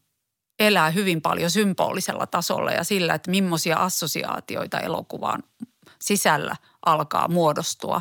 elää 0.58 0.90
hyvin 0.90 1.22
paljon 1.22 1.50
symbolisella 1.50 2.26
tasolla 2.26 2.70
ja 2.70 2.84
sillä, 2.84 3.14
että 3.14 3.30
millaisia 3.30 3.76
assosiaatioita 3.76 4.80
elokuvaan 4.80 5.42
sisällä 5.98 6.56
alkaa 6.86 7.28
muodostua. 7.28 8.00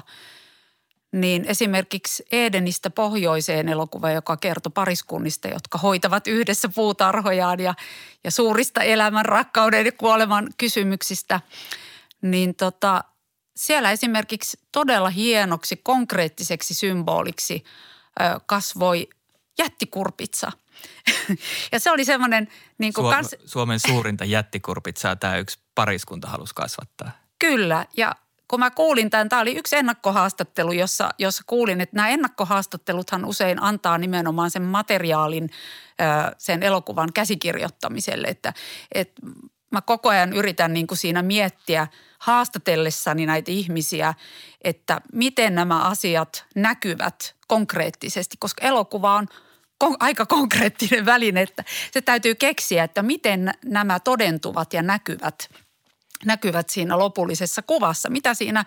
Niin 1.11 1.45
esimerkiksi 1.45 2.25
Edenistä 2.31 2.89
pohjoiseen 2.89 3.69
elokuva, 3.69 4.11
joka 4.11 4.37
kertoo 4.37 4.69
pariskunnista, 4.69 5.47
jotka 5.47 5.77
hoitavat 5.77 6.27
yhdessä 6.27 6.69
puutarhojaan 6.75 7.59
ja, 7.59 7.73
ja 8.23 8.31
suurista 8.31 8.83
elämän, 8.83 9.25
rakkauden 9.25 9.85
ja 9.85 9.91
kuoleman 9.91 10.49
kysymyksistä, 10.57 11.41
niin 12.21 12.55
tota, 12.55 13.03
siellä 13.55 13.91
esimerkiksi 13.91 14.59
todella 14.71 15.09
hienoksi, 15.09 15.79
konkreettiseksi 15.83 16.73
symboliksi– 16.73 17.63
kasvoi 18.45 19.09
jättikurpitsa. 19.57 20.51
ja 21.71 21.79
se 21.79 21.91
oli 21.91 22.05
semmoinen... 22.05 22.47
Niin 22.77 22.93
Suom- 22.93 23.13
kans... 23.13 23.35
Suomen 23.45 23.79
suurinta 23.79 24.25
jättikurpitsaa 24.25 25.15
tämä 25.15 25.37
yksi 25.37 25.59
pariskunta 25.75 26.27
halusi 26.27 26.55
kasvattaa. 26.55 27.11
Kyllä, 27.39 27.85
ja 27.97 28.15
kun 28.49 28.59
mä 28.59 28.71
kuulin 28.71 29.09
tämän, 29.09 29.29
tämä 29.29 29.41
oli 29.41 29.57
yksi 29.57 29.75
ennakkohaastattelu, 29.75 30.71
jossa, 30.71 31.09
jossa 31.19 31.43
kuulin, 31.47 31.81
että 31.81 31.95
nämä 31.95 32.09
ennakkohaastatteluthan 32.09 33.25
usein 33.25 33.63
antaa 33.63 33.97
nimenomaan 33.97 34.51
sen 34.51 34.61
materiaalin 34.61 35.49
sen 36.37 36.63
elokuvan 36.63 37.13
käsikirjoittamiselle, 37.13 38.27
että, 38.27 38.53
että 38.91 39.21
mä 39.71 39.81
koko 39.81 40.09
ajan 40.09 40.33
yritän 40.33 40.73
niin 40.73 40.87
kuin 40.87 40.97
siinä 40.97 41.21
miettiä 41.21 41.87
haastatellessani 42.19 43.25
näitä 43.25 43.51
ihmisiä, 43.51 44.13
että 44.61 45.01
miten 45.13 45.55
nämä 45.55 45.79
asiat 45.79 46.45
näkyvät 46.55 47.35
konkreettisesti, 47.47 48.37
koska 48.39 48.65
elokuva 48.65 49.15
on 49.15 49.27
aika 49.99 50.25
konkreettinen 50.25 51.05
väline, 51.05 51.41
että 51.41 51.63
se 51.91 52.01
täytyy 52.01 52.35
keksiä, 52.35 52.83
että 52.83 53.01
miten 53.01 53.51
nämä 53.65 53.99
todentuvat 53.99 54.73
ja 54.73 54.81
näkyvät, 54.81 55.49
näkyvät 56.25 56.69
siinä 56.69 56.99
lopullisessa 56.99 57.61
kuvassa, 57.61 58.09
mitä 58.09 58.33
siinä 58.33 58.65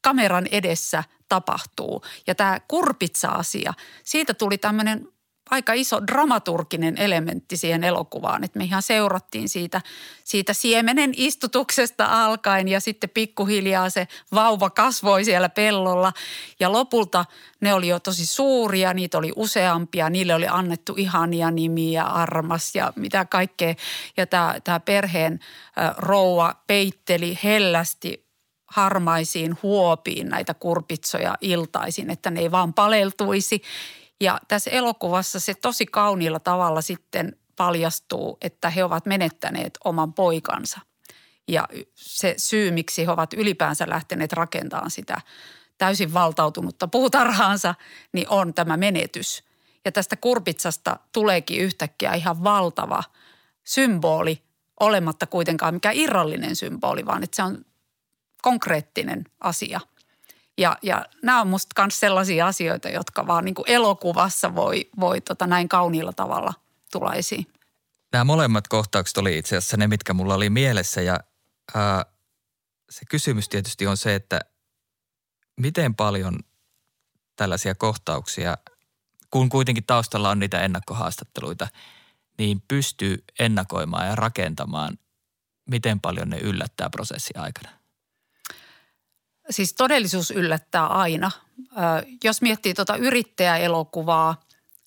kameran 0.00 0.46
edessä 0.50 1.04
tapahtuu. 1.28 2.02
Ja 2.26 2.34
tämä 2.34 2.60
kurpitsa-asia, 2.68 3.74
siitä 4.04 4.34
tuli 4.34 4.58
tämmöinen 4.58 5.08
aika 5.50 5.72
iso 5.72 6.06
dramaturginen 6.06 6.98
elementti 6.98 7.56
siihen 7.56 7.84
elokuvaan, 7.84 8.44
että 8.44 8.58
me 8.58 8.64
ihan 8.64 8.82
seurattiin 8.82 9.48
siitä, 9.48 9.80
siitä 10.24 10.52
siemenen 10.52 11.12
istutuksesta 11.16 12.24
alkaen 12.24 12.68
ja 12.68 12.80
sitten 12.80 13.10
pikkuhiljaa 13.10 13.90
se 13.90 14.08
vauva 14.34 14.70
kasvoi 14.70 15.24
siellä 15.24 15.48
pellolla. 15.48 16.12
Ja 16.60 16.72
lopulta 16.72 17.24
ne 17.60 17.74
oli 17.74 17.88
jo 17.88 18.00
tosi 18.00 18.26
suuria, 18.26 18.94
niitä 18.94 19.18
oli 19.18 19.32
useampia, 19.36 20.10
niille 20.10 20.34
oli 20.34 20.46
annettu 20.48 20.94
ihania 20.96 21.50
nimiä, 21.50 22.04
armas 22.04 22.74
ja 22.74 22.92
mitä 22.96 23.24
kaikkea. 23.24 23.74
Ja 24.16 24.26
tämä, 24.26 24.54
tämä 24.64 24.80
perheen 24.80 25.40
rouva 25.96 26.54
peitteli 26.66 27.38
hellästi 27.44 28.24
harmaisiin 28.66 29.56
huopiin 29.62 30.28
näitä 30.28 30.54
kurpitsoja 30.54 31.34
iltaisin, 31.40 32.10
että 32.10 32.30
ne 32.30 32.40
ei 32.40 32.50
vaan 32.50 32.74
paleltuisi 32.74 33.62
ja 34.24 34.40
tässä 34.48 34.70
elokuvassa 34.70 35.40
se 35.40 35.54
tosi 35.54 35.86
kauniilla 35.86 36.40
tavalla 36.40 36.80
sitten 36.80 37.36
paljastuu, 37.56 38.38
että 38.40 38.70
he 38.70 38.84
ovat 38.84 39.06
menettäneet 39.06 39.78
oman 39.84 40.12
poikansa. 40.12 40.80
Ja 41.48 41.68
se 41.94 42.34
syy, 42.38 42.70
miksi 42.70 43.06
he 43.06 43.10
ovat 43.10 43.32
ylipäänsä 43.32 43.84
lähteneet 43.88 44.32
rakentamaan 44.32 44.90
sitä 44.90 45.20
täysin 45.78 46.14
valtautunutta 46.14 46.88
puutarhaansa, 46.88 47.74
niin 48.12 48.28
on 48.28 48.54
tämä 48.54 48.76
menetys. 48.76 49.44
Ja 49.84 49.92
tästä 49.92 50.16
kurpitsasta 50.16 50.96
tuleekin 51.12 51.60
yhtäkkiä 51.60 52.14
ihan 52.14 52.44
valtava 52.44 53.02
symboli, 53.64 54.42
olematta 54.80 55.26
kuitenkaan 55.26 55.74
mikä 55.74 55.90
irrallinen 55.90 56.56
symboli, 56.56 57.06
vaan 57.06 57.22
että 57.22 57.36
se 57.36 57.42
on 57.42 57.64
konkreettinen 58.42 59.24
asia– 59.40 59.80
ja, 60.58 60.78
ja 60.82 61.06
nämä 61.22 61.40
on 61.40 61.48
musta 61.48 61.82
myös 61.82 62.00
sellaisia 62.00 62.46
asioita, 62.46 62.88
jotka 62.88 63.26
vaan 63.26 63.44
niin 63.44 63.54
kuin 63.54 63.70
elokuvassa 63.70 64.54
voi, 64.54 64.90
voi 65.00 65.20
tota 65.20 65.46
näin 65.46 65.68
kauniilla 65.68 66.12
tavalla 66.12 66.54
tulla 66.92 67.14
esiin. 67.14 67.46
Nämä 68.12 68.24
molemmat 68.24 68.68
kohtaukset 68.68 69.16
oli 69.16 69.38
itse 69.38 69.56
asiassa 69.56 69.76
ne, 69.76 69.86
mitkä 69.86 70.14
mulla 70.14 70.34
oli 70.34 70.50
mielessä 70.50 71.00
ja 71.00 71.20
ää, 71.74 72.04
se 72.90 73.04
kysymys 73.10 73.48
tietysti 73.48 73.86
on 73.86 73.96
se, 73.96 74.14
että 74.14 74.40
miten 75.60 75.94
paljon 75.94 76.38
tällaisia 77.36 77.74
kohtauksia, 77.74 78.58
kun 79.30 79.48
kuitenkin 79.48 79.84
taustalla 79.84 80.30
on 80.30 80.38
niitä 80.38 80.60
ennakkohaastatteluita, 80.60 81.68
niin 82.38 82.62
pystyy 82.68 83.24
ennakoimaan 83.38 84.06
ja 84.06 84.14
rakentamaan, 84.14 84.98
miten 85.70 86.00
paljon 86.00 86.30
ne 86.30 86.38
yllättää 86.38 86.90
prosessin 86.90 87.38
aikana? 87.38 87.83
Siis 89.50 89.74
todellisuus 89.74 90.30
yllättää 90.30 90.86
aina. 90.86 91.30
Jos 92.24 92.42
miettii 92.42 92.74
tuota 92.74 92.96
yrittäjäelokuvaa, 92.96 94.40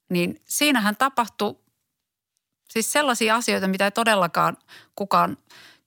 niin 0.10 0.42
siinähän 0.46 0.96
tapahtui 0.96 1.56
siis 2.70 2.92
sellaisia 2.92 3.36
asioita, 3.36 3.68
mitä 3.68 3.86
ei 3.86 3.92
todellakaan 3.92 4.58
kukaan 4.96 5.38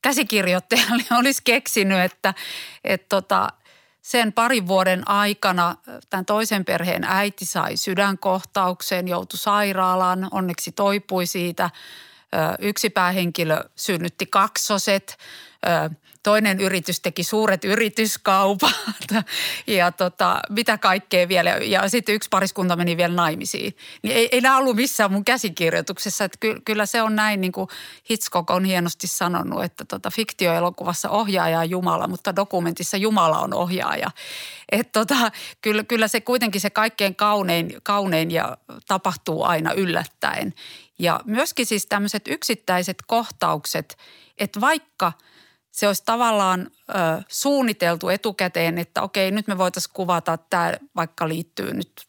käsikirjoittajalle 0.03 1.03
olisi 1.21 1.43
keksinyt, 1.45 1.99
että, 1.99 2.35
että 2.85 3.07
tota, 3.09 3.49
sen 4.03 4.33
parin 4.33 4.66
vuoden 4.66 5.09
aikana 5.09 5.77
tämän 6.11 6.27
toisen 6.27 6.64
perheen 6.64 7.05
äiti 7.05 7.45
sai 7.45 7.77
sydänkohtauksen, 7.77 9.09
joutui 9.09 9.39
sairaalaan, 9.39 10.29
onneksi 10.31 10.73
toipui 10.73 11.27
siitä. 11.27 11.71
Yksi 12.59 12.91
päähenkilö 12.91 13.64
synnytti 13.77 14.27
kaksoset– 14.27 15.16
toinen 16.23 16.61
yritys 16.61 17.01
teki 17.01 17.25
suuret 17.25 17.64
yrityskaupat 17.64 18.75
ja 19.66 19.93
tota, 19.93 20.41
mitä 20.49 20.79
kaikkea 20.79 21.29
vielä. 21.29 21.51
Ja 21.51 21.89
sitten 21.89 22.14
yksi 22.14 22.29
pariskunta 22.29 22.77
meni 22.77 22.97
vielä 22.97 23.14
naimisiin. 23.14 23.77
Niin 24.03 24.16
ei, 24.16 24.29
ei 24.33 24.41
nämä 24.41 24.59
ollut 24.59 24.77
missään 24.77 25.12
mun 25.12 25.25
käsikirjoituksessa. 25.25 26.25
Että 26.25 26.39
ky, 26.41 26.61
kyllä 26.64 26.87
se 26.87 27.03
on 27.03 27.16
näin, 27.16 27.41
niin 27.41 27.53
kuin 27.53 27.68
Hitchcock 28.11 28.51
on 28.51 28.64
hienosti 28.64 29.07
sanonut, 29.07 29.64
että 29.64 29.85
tota, 29.85 30.11
fiktioelokuvassa 30.11 31.11
ohjaaja 31.11 31.59
on 31.59 31.71
Jumala, 31.71 32.09
mutta 32.09 32.37
dokumentissa 32.37 32.97
Jumala 32.97 33.39
on 33.39 33.55
ohjaaja. 33.55 34.11
Että 34.73 35.01
tota, 35.01 35.31
kyllä, 35.61 35.85
kyllä 35.85 36.09
se 36.09 36.21
kuitenkin 36.21 36.61
se 36.61 36.71
kaikkein 36.71 37.16
kaunein, 37.16 37.77
kaunein 37.83 38.31
ja 38.31 38.57
tapahtuu 38.89 39.45
aina 39.45 39.73
yllättäen. 39.73 40.55
Ja 40.99 41.21
myöskin 41.25 41.66
siis 41.66 41.87
tämmöiset 41.87 42.29
yksittäiset 42.29 42.97
kohtaukset, 43.07 43.99
että 44.39 44.61
vaikka– 44.61 45.12
se 45.71 45.87
olisi 45.87 46.03
tavallaan 46.07 46.71
ö, 46.89 46.95
suunniteltu 47.29 48.09
etukäteen, 48.09 48.79
että 48.79 49.03
okei, 49.03 49.31
nyt 49.31 49.47
me 49.47 49.59
voitaisiin 49.59 49.93
kuvata, 49.95 50.33
että 50.33 50.47
tämä 50.51 50.73
vaikka 50.97 51.29
liittyy 51.29 51.75
nyt 51.75 52.07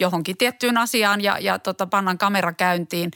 johonkin 0.00 0.36
tiettyyn 0.36 0.78
asiaan 0.78 1.20
ja, 1.20 1.38
ja 1.38 1.58
tota, 1.58 1.86
pannaan 1.86 2.18
kamera 2.18 2.52
käyntiin. 2.52 3.10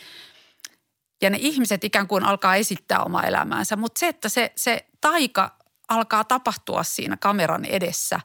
Ja 1.22 1.30
ne 1.30 1.38
ihmiset 1.40 1.84
ikään 1.84 2.08
kuin 2.08 2.24
alkaa 2.24 2.56
esittää 2.56 3.02
omaa 3.02 3.22
elämäänsä, 3.22 3.76
mutta 3.76 3.98
se, 3.98 4.08
että 4.08 4.28
se, 4.28 4.52
se 4.56 4.86
taika 5.00 5.58
alkaa 5.88 6.24
tapahtua 6.24 6.82
siinä 6.82 7.16
kameran 7.16 7.64
edessä 7.64 8.20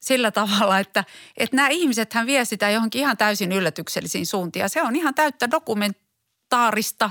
sillä 0.00 0.30
tavalla, 0.30 0.78
että, 0.78 1.04
että 1.36 1.56
nämä 1.56 1.68
ihmiset 1.68 2.12
hän 2.12 2.26
vie 2.26 2.44
sitä 2.44 2.70
johonkin 2.70 3.00
ihan 3.00 3.16
täysin 3.16 3.52
yllätyksellisiin 3.52 4.26
suuntiin. 4.26 4.70
se 4.70 4.82
on 4.82 4.96
ihan 4.96 5.14
täyttä 5.14 5.50
dokumentaarista 5.50 7.10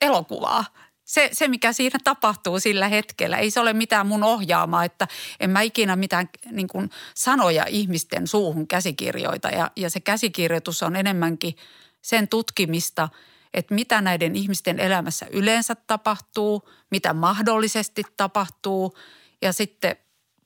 elokuvaa 0.00 0.64
se, 1.12 1.28
se, 1.32 1.48
mikä 1.48 1.72
siinä 1.72 1.98
tapahtuu 2.04 2.60
sillä 2.60 2.88
hetkellä, 2.88 3.36
ei 3.36 3.50
se 3.50 3.60
ole 3.60 3.72
mitään 3.72 4.06
mun 4.06 4.24
ohjaamaa, 4.24 4.84
että 4.84 5.08
en 5.40 5.50
mä 5.50 5.60
ikinä 5.60 5.96
mitään 5.96 6.28
niin 6.50 6.68
kuin 6.68 6.90
sanoja 7.14 7.64
ihmisten 7.68 8.26
suuhun 8.26 8.68
käsikirjoita. 8.68 9.48
Ja, 9.48 9.70
ja 9.76 9.90
se 9.90 10.00
käsikirjoitus 10.00 10.82
on 10.82 10.96
enemmänkin 10.96 11.56
sen 12.02 12.28
tutkimista, 12.28 13.08
että 13.54 13.74
mitä 13.74 14.00
näiden 14.00 14.36
ihmisten 14.36 14.80
elämässä 14.80 15.26
yleensä 15.30 15.74
tapahtuu, 15.74 16.68
mitä 16.90 17.12
mahdollisesti 17.12 18.02
tapahtuu 18.16 18.96
ja 19.42 19.52
sitten 19.52 19.96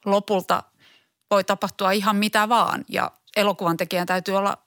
lopulta 0.05 0.63
voi 1.31 1.45
tapahtua 1.45 1.91
ihan 1.91 2.17
mitä 2.17 2.49
vaan. 2.49 2.85
Ja 2.89 3.11
elokuvan 3.37 3.77
tekijän 3.77 4.07
täytyy 4.07 4.35
olla 4.35 4.66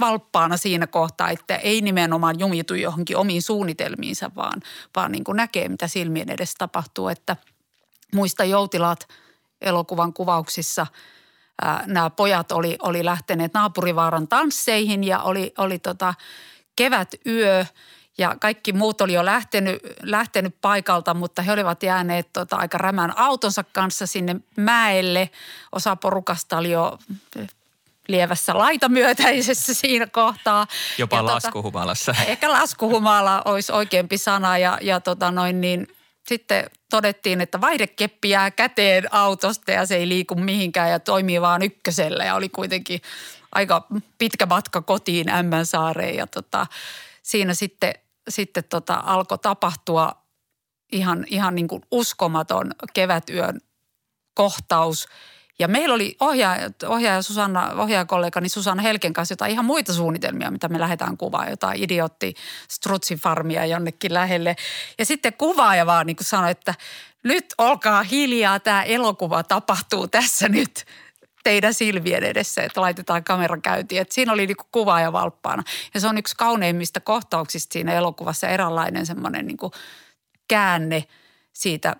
valppaana 0.00 0.56
siinä 0.56 0.86
kohtaa, 0.86 1.30
että 1.30 1.56
ei 1.56 1.80
nimenomaan 1.80 2.40
jumitu 2.40 2.74
johonkin 2.74 3.16
omiin 3.16 3.42
suunnitelmiinsa, 3.42 4.30
vaan, 4.36 4.62
vaan 4.96 5.12
niin 5.12 5.24
kuin 5.24 5.36
näkee, 5.36 5.68
mitä 5.68 5.88
silmien 5.88 6.30
edessä 6.30 6.54
tapahtuu. 6.58 7.08
Että 7.08 7.36
muista 8.14 8.44
joutilaat 8.44 9.08
elokuvan 9.60 10.12
kuvauksissa 10.12 10.86
ää, 11.62 11.84
nämä 11.86 12.10
pojat 12.10 12.52
oli, 12.52 12.76
oli 12.82 13.04
lähteneet 13.04 13.54
naapurivaaran 13.54 14.28
tansseihin 14.28 15.04
ja 15.04 15.22
oli, 15.22 15.52
oli 15.58 15.78
tota 15.78 16.14
kevätyö 16.76 17.64
ja 18.18 18.36
kaikki 18.40 18.72
muut 18.72 19.00
oli 19.00 19.12
jo 19.12 19.24
lähtenyt, 19.24 19.82
lähtenyt 20.02 20.54
paikalta, 20.60 21.14
mutta 21.14 21.42
he 21.42 21.52
olivat 21.52 21.82
jääneet 21.82 22.32
tota, 22.32 22.56
aika 22.56 22.78
rämän 22.78 23.18
autonsa 23.18 23.64
kanssa 23.64 24.06
sinne 24.06 24.36
mäelle. 24.56 25.30
Osa 25.72 25.96
porukasta 25.96 26.58
oli 26.58 26.70
jo 26.70 26.98
lievässä 28.10 28.58
laitamyötäisessä 28.58 29.74
siinä 29.82 30.06
kohtaa. 30.06 30.66
Jopa 30.98 31.16
ja 31.16 31.22
tota, 31.22 31.34
laskuhumalassa. 31.34 32.12
Tota, 32.12 32.30
ehkä 32.32 32.52
laskuhumala 32.52 33.42
olisi 33.44 33.72
oikeampi 33.72 34.18
sana 34.18 34.58
ja, 34.58 34.78
ja 34.82 35.00
tota 35.00 35.30
noin 35.30 35.60
niin, 35.60 35.86
sitten 36.28 36.70
todettiin, 36.90 37.40
että 37.40 37.60
vaihdekeppi 37.60 38.30
jää 38.30 38.50
käteen 38.50 39.14
autosta 39.14 39.72
ja 39.72 39.86
se 39.86 39.96
ei 39.96 40.08
liiku 40.08 40.34
mihinkään 40.34 40.90
ja 40.90 41.00
toimii 41.00 41.40
vaan 41.40 41.62
ykkösellä 41.62 42.24
ja 42.24 42.34
oli 42.34 42.48
kuitenkin 42.48 43.00
aika 43.52 43.86
pitkä 44.18 44.46
matka 44.46 44.82
kotiin 44.82 45.28
Ämmänsaareen 45.28 46.16
ja 46.16 46.26
tota, 46.26 46.66
siinä 47.22 47.54
sitten, 47.54 47.94
sitten 48.28 48.64
tota, 48.64 49.02
alkoi 49.04 49.38
tapahtua 49.38 50.12
ihan, 50.92 51.24
ihan 51.28 51.54
niin 51.54 51.68
kuin 51.68 51.82
uskomaton 51.90 52.72
kevätyön 52.94 53.60
kohtaus– 54.34 55.08
ja 55.60 55.68
meillä 55.68 55.94
oli 55.94 56.16
ohjaaja, 56.20 56.70
ohjaaja 56.86 57.22
Susanna, 57.22 57.72
ohjaajakollegani 57.72 58.48
Susanna 58.48 58.82
Helken 58.82 59.12
kanssa 59.12 59.32
jotain 59.32 59.52
ihan 59.52 59.64
muita 59.64 59.92
suunnitelmia, 59.92 60.50
mitä 60.50 60.68
me 60.68 60.80
lähdetään 60.80 61.16
kuvaan. 61.16 61.50
Jotain 61.50 61.82
idiootti 61.82 62.34
strutsifarmia 62.68 63.66
jonnekin 63.66 64.14
lähelle. 64.14 64.56
Ja 64.98 65.06
sitten 65.06 65.32
kuvaaja 65.32 65.86
vaan 65.86 66.06
niin 66.06 66.16
sanoi, 66.20 66.50
että 66.50 66.74
nyt 67.24 67.54
olkaa 67.58 68.02
hiljaa, 68.02 68.60
tämä 68.60 68.82
elokuva 68.82 69.42
tapahtuu 69.42 70.08
tässä 70.08 70.48
nyt 70.48 70.84
teidän 71.44 71.74
silmien 71.74 72.24
edessä, 72.24 72.62
että 72.62 72.80
laitetaan 72.80 73.24
kamera 73.24 73.58
käyntiin. 73.62 74.00
Että 74.00 74.14
siinä 74.14 74.32
oli 74.32 74.46
niin 74.46 74.56
kuvaaja 74.72 75.12
valppaana. 75.12 75.62
Ja 75.94 76.00
se 76.00 76.06
on 76.06 76.18
yksi 76.18 76.36
kauneimmista 76.36 77.00
kohtauksista 77.00 77.72
siinä 77.72 77.92
elokuvassa, 77.92 78.48
eräänlainen 78.48 79.06
semmoinen 79.06 79.46
niin 79.46 79.58
käänne 80.48 81.04
siitä 81.52 81.96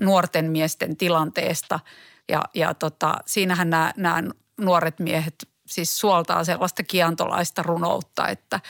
nuorten 0.00 0.50
miesten 0.50 0.96
tilanteesta– 0.96 1.80
ja, 2.28 2.42
ja 2.54 2.74
tota, 2.74 3.16
siinähän 3.26 3.70
nämä, 3.70 3.92
nämä 3.96 4.22
nuoret 4.60 4.98
miehet 4.98 5.34
siis 5.66 5.98
suoltaa 5.98 6.44
sellaista 6.44 6.82
kiantolaista 6.82 7.62
runoutta, 7.62 8.28
että 8.28 8.60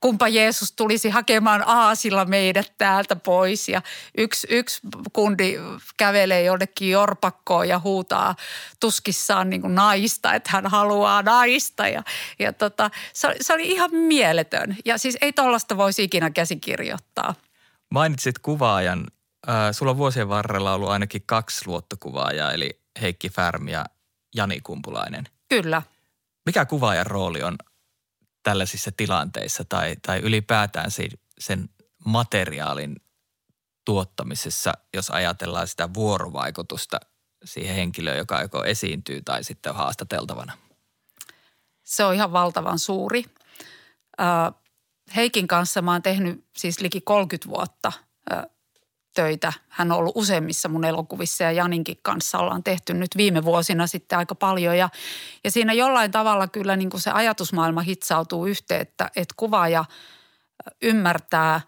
kumpa 0.00 0.28
Jeesus 0.28 0.72
tulisi 0.72 1.10
hakemaan 1.10 1.62
aasilla 1.66 2.24
meidät 2.24 2.72
täältä 2.78 3.16
pois. 3.16 3.68
Ja 3.68 3.82
yksi, 4.18 4.46
yksi 4.50 4.80
kundi 5.12 5.56
kävelee 5.96 6.42
jonnekin 6.42 6.90
jorpakkoon 6.90 7.68
ja 7.68 7.78
huutaa 7.78 8.36
tuskissaan 8.80 9.50
niin 9.50 9.60
kuin 9.60 9.74
naista, 9.74 10.34
että 10.34 10.50
hän 10.52 10.66
haluaa 10.66 11.22
naista. 11.22 11.88
Ja, 11.88 12.02
ja 12.38 12.52
tota, 12.52 12.90
se, 13.12 13.36
se 13.40 13.52
oli 13.54 13.68
ihan 13.68 13.94
mieletön. 13.94 14.76
Ja 14.84 14.98
siis 14.98 15.18
ei 15.20 15.32
tollasta 15.32 15.76
voisi 15.76 16.04
ikinä 16.04 16.30
käsikirjoittaa. 16.30 17.34
Mainitsit 17.90 18.38
kuvaajan. 18.38 19.06
Äh, 19.48 19.54
sulla 19.72 19.90
on 19.90 19.98
vuosien 19.98 20.28
varrella 20.28 20.74
ollut 20.74 20.88
ainakin 20.88 21.22
kaksi 21.26 21.66
luottokuvaajaa, 21.66 22.52
eli 22.52 22.80
Heikki 23.00 23.28
Färm 23.28 23.68
ja 23.68 23.84
Jani 24.34 24.60
Kumpulainen. 24.60 25.24
Kyllä. 25.48 25.82
Mikä 26.46 26.64
kuvaajan 26.64 27.06
rooli 27.06 27.42
on 27.42 27.58
tällaisissa 28.42 28.92
tilanteissa 28.96 29.64
tai, 29.64 29.96
tai 30.06 30.18
ylipäätään 30.18 30.90
sen 31.38 31.68
materiaalin 32.04 32.96
tuottamisessa, 33.84 34.72
jos 34.94 35.10
ajatellaan 35.10 35.68
sitä 35.68 35.94
vuorovaikutusta 35.94 37.00
siihen 37.44 37.76
henkilöön, 37.76 38.18
joka 38.18 38.42
joko 38.42 38.64
esiintyy 38.64 39.22
tai 39.22 39.44
sitten 39.44 39.70
on 39.70 39.78
haastateltavana? 39.78 40.58
Se 41.82 42.04
on 42.04 42.14
ihan 42.14 42.32
valtavan 42.32 42.78
suuri. 42.78 43.24
Heikin 45.16 45.48
kanssa 45.48 45.82
mä 45.82 45.92
oon 45.92 46.02
tehnyt 46.02 46.44
siis 46.56 46.80
liki 46.80 47.00
30 47.00 47.48
vuotta 47.48 47.92
töitä. 49.14 49.52
Hän 49.68 49.92
on 49.92 49.98
ollut 49.98 50.16
useimmissa 50.16 50.68
mun 50.68 50.84
elokuvissa 50.84 51.44
ja 51.44 51.52
Janinkin 51.52 51.98
kanssa 52.02 52.38
ollaan 52.38 52.62
tehty 52.62 52.94
nyt 52.94 53.10
viime 53.16 53.44
vuosina 53.44 53.86
sitten 53.86 54.18
aika 54.18 54.34
paljon. 54.34 54.78
Ja, 54.78 54.88
ja 55.44 55.50
siinä 55.50 55.72
jollain 55.72 56.10
tavalla 56.10 56.48
kyllä 56.48 56.76
niin 56.76 56.90
kuin 56.90 57.00
se 57.00 57.10
ajatusmaailma 57.10 57.80
hitsautuu 57.80 58.46
yhteen, 58.46 58.80
että, 58.80 59.10
että 59.16 59.34
kuvaaja 59.36 59.84
ymmärtää, 60.82 61.60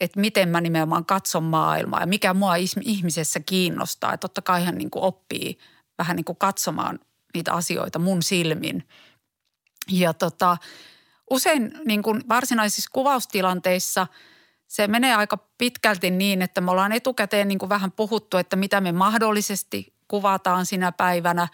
että 0.00 0.20
miten 0.20 0.48
mä 0.48 0.60
nimenomaan 0.60 1.04
katson 1.04 1.44
maailmaa 1.44 2.00
ja 2.00 2.06
mikä 2.06 2.34
mua 2.34 2.54
ihmisessä 2.82 3.40
kiinnostaa. 3.40 4.12
Että 4.14 4.28
totta 4.28 4.42
kai 4.42 4.64
hän 4.64 4.78
niin 4.78 4.90
kuin 4.90 5.02
oppii 5.02 5.58
vähän 5.98 6.16
niin 6.16 6.24
kuin 6.24 6.38
katsomaan 6.38 6.98
niitä 7.34 7.52
asioita 7.52 7.98
mun 7.98 8.22
silmin. 8.22 8.88
Ja 9.90 10.14
tota, 10.14 10.56
usein 11.30 11.72
niin 11.84 12.02
kuin 12.02 12.22
varsinaisissa 12.28 12.90
kuvaustilanteissa– 12.92 14.06
se 14.70 14.86
menee 14.86 15.14
aika 15.14 15.38
pitkälti 15.58 16.10
niin, 16.10 16.42
että 16.42 16.60
me 16.60 16.70
ollaan 16.70 16.92
etukäteen 16.92 17.48
niin 17.48 17.58
kuin 17.58 17.68
vähän 17.68 17.92
puhuttu, 17.92 18.36
että 18.36 18.56
mitä 18.56 18.80
me 18.80 18.92
mahdollisesti 18.92 19.94
kuvataan 20.08 20.66
sinä 20.66 20.92
päivänä. 20.92 21.48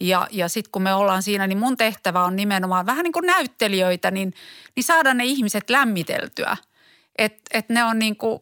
Ja, 0.00 0.28
ja 0.30 0.48
sitten 0.48 0.70
kun 0.70 0.82
me 0.82 0.94
ollaan 0.94 1.22
siinä, 1.22 1.46
niin 1.46 1.58
mun 1.58 1.76
tehtävä 1.76 2.24
on 2.24 2.36
nimenomaan 2.36 2.86
vähän 2.86 3.02
niin 3.02 3.12
kuin 3.12 3.26
näyttelijöitä, 3.26 4.10
niin, 4.10 4.34
niin 4.76 4.84
saada 4.84 5.14
ne 5.14 5.24
ihmiset 5.24 5.70
lämmiteltyä. 5.70 6.56
Että 7.18 7.40
et 7.50 7.68
ne 7.68 7.84
on 7.84 7.98
niin 7.98 8.16
kuin 8.16 8.40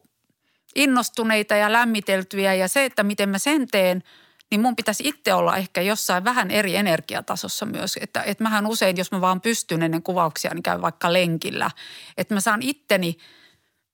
innostuneita 0.75 1.57
ja 1.57 1.73
lämmiteltyjä 1.73 2.55
ja 2.55 2.69
se, 2.69 2.85
että 2.85 3.03
miten 3.03 3.29
mä 3.29 3.39
sen 3.39 3.69
teen, 3.69 4.03
niin 4.51 4.61
mun 4.61 4.77
pitäisi 4.77 5.09
itse 5.09 5.35
olla 5.35 5.57
ehkä 5.57 5.81
jossain 5.81 6.25
vähän 6.25 6.51
eri 6.51 6.77
energiatasossa 6.77 7.67
myös. 7.67 7.99
Että, 8.01 8.23
että 8.23 8.45
mähän 8.45 8.67
usein, 8.67 8.97
jos 8.97 9.13
mä 9.13 9.21
vaan 9.21 9.41
pystyn 9.41 9.83
ennen 9.83 10.03
kuvauksia, 10.03 10.55
niin 10.55 10.63
käyn 10.63 10.83
vaikka 10.83 11.13
lenkillä. 11.13 11.71
Että 12.17 12.35
mä 12.35 12.41
saan 12.41 12.63
itteni– 12.63 13.17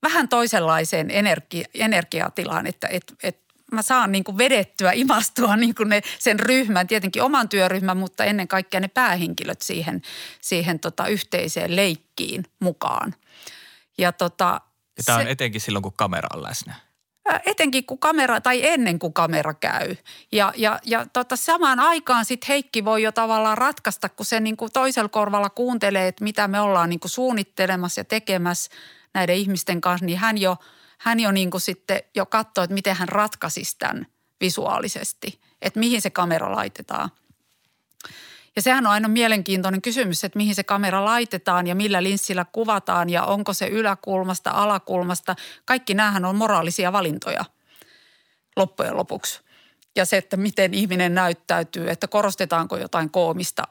vähän 0.04 0.28
toisenlaiseen 0.28 1.10
energi, 1.10 1.64
energiatilaan, 1.74 2.66
että 2.66 2.88
et, 2.88 3.14
et 3.22 3.44
mä 3.72 3.82
saan 3.82 4.12
niin 4.12 4.24
kuin 4.24 4.38
vedettyä, 4.38 4.92
imastua 4.92 5.56
niin 5.56 5.74
kuin 5.74 5.88
ne, 5.88 6.00
sen 6.18 6.40
ryhmän, 6.40 6.86
tietenkin 6.86 7.22
oman 7.22 7.48
työryhmän, 7.48 7.96
mutta 7.96 8.24
ennen 8.24 8.48
kaikkea 8.48 8.80
ne 8.80 8.88
päähenkilöt 8.88 9.62
siihen, 9.62 10.02
siihen 10.40 10.80
tota 10.80 11.06
yhteiseen 11.06 11.76
leikkiin 11.76 12.44
mukaan. 12.60 13.14
Ja, 13.98 14.12
tota, 14.12 14.60
ja 14.96 15.02
tämä 15.06 15.18
on 15.18 15.24
se, 15.24 15.30
etenkin 15.30 15.60
silloin, 15.60 15.82
kun 15.82 15.92
kamera 15.96 16.28
on 16.34 16.42
läsnä. 16.42 16.74
Etenkin 17.46 17.86
kun 17.86 17.98
kamera, 17.98 18.40
tai 18.40 18.66
ennen 18.66 18.98
kuin 18.98 19.12
kamera 19.12 19.54
käy. 19.54 19.96
Ja, 20.32 20.52
ja, 20.56 20.80
ja 20.84 21.06
tota, 21.12 21.36
samaan 21.36 21.80
aikaan 21.80 22.24
sitten 22.24 22.48
Heikki 22.48 22.84
voi 22.84 23.02
jo 23.02 23.12
tavallaan 23.12 23.58
ratkaista, 23.58 24.08
kun 24.08 24.26
se 24.26 24.40
niin 24.40 24.56
kuin 24.56 24.72
toisella 24.72 25.08
korvalla 25.08 25.50
kuuntelee, 25.50 26.08
että 26.08 26.24
mitä 26.24 26.48
me 26.48 26.60
ollaan 26.60 26.90
niin 26.90 27.00
kuin 27.00 27.10
suunnittelemassa 27.10 28.00
ja 28.00 28.04
tekemässä 28.04 28.70
näiden 29.14 29.36
ihmisten 29.36 29.80
kanssa, 29.80 30.06
niin 30.06 30.18
hän 30.18 30.38
jo– 30.38 30.56
hän 31.04 31.20
jo 31.20 31.30
niin 31.30 31.50
kuin 31.50 31.60
sitten 31.60 32.02
jo 32.14 32.26
katsoi, 32.26 32.64
että 32.64 32.74
miten 32.74 32.96
hän 32.96 33.08
ratkaisisi 33.08 33.76
tämän 33.78 34.06
visuaalisesti, 34.40 35.40
että 35.62 35.80
mihin 35.80 36.02
se 36.02 36.10
kamera 36.10 36.52
laitetaan. 36.52 37.10
Ja 38.56 38.62
sehän 38.62 38.86
on 38.86 38.92
aina 38.92 39.08
mielenkiintoinen 39.08 39.82
kysymys, 39.82 40.24
että 40.24 40.36
mihin 40.36 40.54
se 40.54 40.64
kamera 40.64 41.04
laitetaan 41.04 41.66
ja 41.66 41.74
millä 41.74 42.02
linssillä 42.02 42.46
kuvataan 42.52 43.10
ja 43.10 43.24
onko 43.24 43.52
se 43.52 43.66
yläkulmasta, 43.66 44.50
alakulmasta. 44.50 45.36
Kaikki 45.64 45.94
näähän 45.94 46.24
on 46.24 46.36
moraalisia 46.36 46.92
valintoja 46.92 47.44
loppujen 48.56 48.96
lopuksi. 48.96 49.40
Ja 49.96 50.04
se, 50.04 50.16
että 50.16 50.36
miten 50.36 50.74
ihminen 50.74 51.14
näyttäytyy, 51.14 51.90
että 51.90 52.08
korostetaanko 52.08 52.76
jotain 52.76 53.10
koomista 53.10 53.62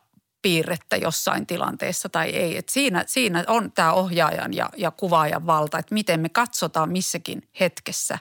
piirrettä 0.44 0.96
jossain 0.96 1.48
tilanteessa 1.48 2.10
tai 2.10 2.30
ei. 2.30 2.58
Et 2.58 2.70
siinä, 2.70 3.04
siinä 3.08 3.44
on 3.48 3.72
tämä 3.72 3.94
ohjaajan 3.94 4.54
ja, 4.54 4.70
ja 4.78 4.92
kuvaajan 4.92 5.46
valta, 5.46 5.80
että 5.80 5.94
miten 5.94 6.20
me 6.20 6.30
katsotaan 6.30 6.92
missäkin 6.92 7.50
hetkessä 7.60 8.20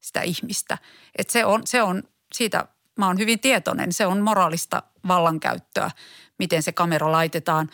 sitä 0.00 0.22
ihmistä. 0.22 0.78
Et 1.18 1.30
se, 1.30 1.44
on, 1.44 1.66
se 1.66 1.82
on, 1.82 2.02
siitä 2.34 2.68
mä 2.98 3.06
oon 3.06 3.18
hyvin 3.18 3.40
tietoinen, 3.40 3.92
se 3.92 4.06
on 4.06 4.20
moraalista 4.20 4.82
vallankäyttöä, 5.08 5.90
miten 6.38 6.62
se 6.62 6.72
kamera 6.72 7.12
laitetaan. 7.12 7.70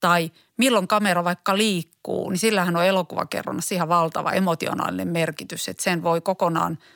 Tai 0.00 0.30
milloin 0.56 0.88
kamera 0.88 1.24
vaikka 1.24 1.56
liikkuu, 1.56 2.30
niin 2.30 2.38
sillähän 2.38 2.76
on 2.76 2.84
elokuvakerronnassa 2.84 3.74
ihan 3.74 3.88
valtava 3.88 4.32
emotionaalinen 4.32 5.08
merkitys, 5.08 5.68
että 5.68 5.82
sen 5.82 6.02
voi 6.02 6.20
kokonaan– 6.20 6.78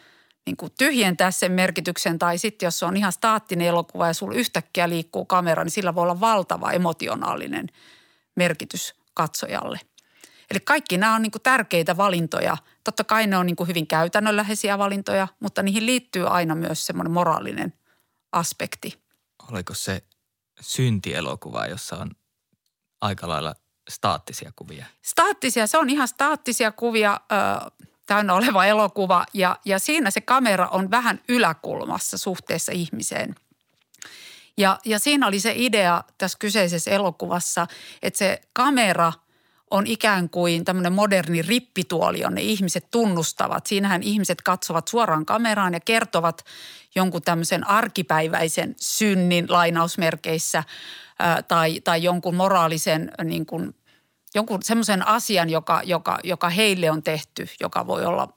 niin 0.47 0.57
kuin 0.57 0.73
tyhjentää 0.79 1.31
sen 1.31 1.53
merkityksen 1.53 2.19
tai 2.19 2.39
sitten 2.39 2.67
jos 2.67 2.79
se 2.79 2.87
on 2.87 2.97
ihan 2.97 3.13
staattinen 3.13 3.67
elokuva 3.67 4.07
ja 4.07 4.15
sulla 4.15 4.35
yhtäkkiä 4.35 4.89
liikkuu 4.89 5.25
kamera, 5.25 5.65
niin 5.65 5.71
sillä 5.71 5.95
voi 5.95 6.03
olla 6.03 6.21
valtava 6.21 6.73
emotionaalinen 6.73 7.67
merkitys 8.37 8.95
katsojalle. 9.15 9.81
Eli 10.51 10.61
kaikki 10.61 10.97
nämä 10.97 11.15
on 11.15 11.23
niin 11.23 11.31
kuin 11.31 11.43
tärkeitä 11.43 11.97
valintoja. 11.97 12.57
Totta 12.85 13.05
kai 13.05 13.27
ne 13.27 13.37
on 13.37 13.47
niin 13.47 13.57
kuin 13.57 13.69
hyvin 13.69 13.87
käytännönläheisiä 13.87 14.79
valintoja, 14.79 15.29
mutta 15.41 15.63
niihin 15.63 15.87
liittyy 15.87 16.29
aina 16.29 16.55
myös 16.55 16.87
semmoinen 16.87 17.13
moraalinen 17.13 17.73
aspekti. 18.33 19.03
Oliko 19.53 19.75
se 19.75 20.03
syntielokuva, 20.61 21.67
jossa 21.67 21.97
on 21.97 22.11
aika 23.01 23.29
lailla 23.29 23.55
staattisia 23.91 24.53
kuvia? 24.57 24.87
Staattisia, 25.03 25.67
se 25.67 25.79
on 25.79 25.91
ihan 25.91 26.09
staattisia 26.09 26.73
kuvia. 26.73 27.21
Ö, 27.33 27.87
täynnä 28.07 28.35
oleva 28.35 28.65
elokuva 28.65 29.27
ja, 29.33 29.57
ja 29.65 29.79
siinä 29.79 30.11
se 30.11 30.21
kamera 30.21 30.69
on 30.69 30.91
vähän 30.91 31.21
yläkulmassa 31.29 32.19
suhteessa 32.19 32.73
ihmiseen. 32.73 33.35
Ja, 34.57 34.79
ja 34.85 34.99
siinä 34.99 35.27
oli 35.27 35.41
se 35.41 35.53
idea 35.57 36.05
tässä 36.19 36.39
kyseisessä 36.39 36.91
elokuvassa, 36.91 37.67
että 38.03 38.19
se 38.19 38.41
kamera 38.53 39.13
on 39.71 39.87
ikään 39.87 40.31
kuin 40.31 40.65
tämmöinen 40.65 40.93
moderni 40.93 41.43
rippituoli, 41.43 42.21
jonne 42.21 42.41
ihmiset 42.41 42.91
tunnustavat. 42.91 43.67
Siinähän 43.67 44.03
ihmiset 44.03 44.43
katsovat 44.43 44.89
suoraan 44.89 45.27
kameraan 45.27 45.75
ja 45.75 45.81
kertovat 45.81 46.45
jonkun 46.95 47.23
tämmöisen 47.23 47.67
arkipäiväisen 47.67 48.75
synnin 48.81 49.47
lainausmerkeissä 49.49 50.65
tai, 51.49 51.81
tai 51.81 52.03
jonkun 52.03 52.35
moraalisen 52.35 53.13
niin 53.25 53.47
kuin 53.47 53.75
jonkun 54.35 54.63
semmoisen 54.63 55.07
asian, 55.07 55.51
joka, 55.51 55.81
joka, 55.85 56.19
joka 56.25 56.49
heille 56.49 56.91
on 56.91 57.03
tehty, 57.03 57.49
joka 57.61 57.87
voi 57.87 58.05
olla 58.05 58.29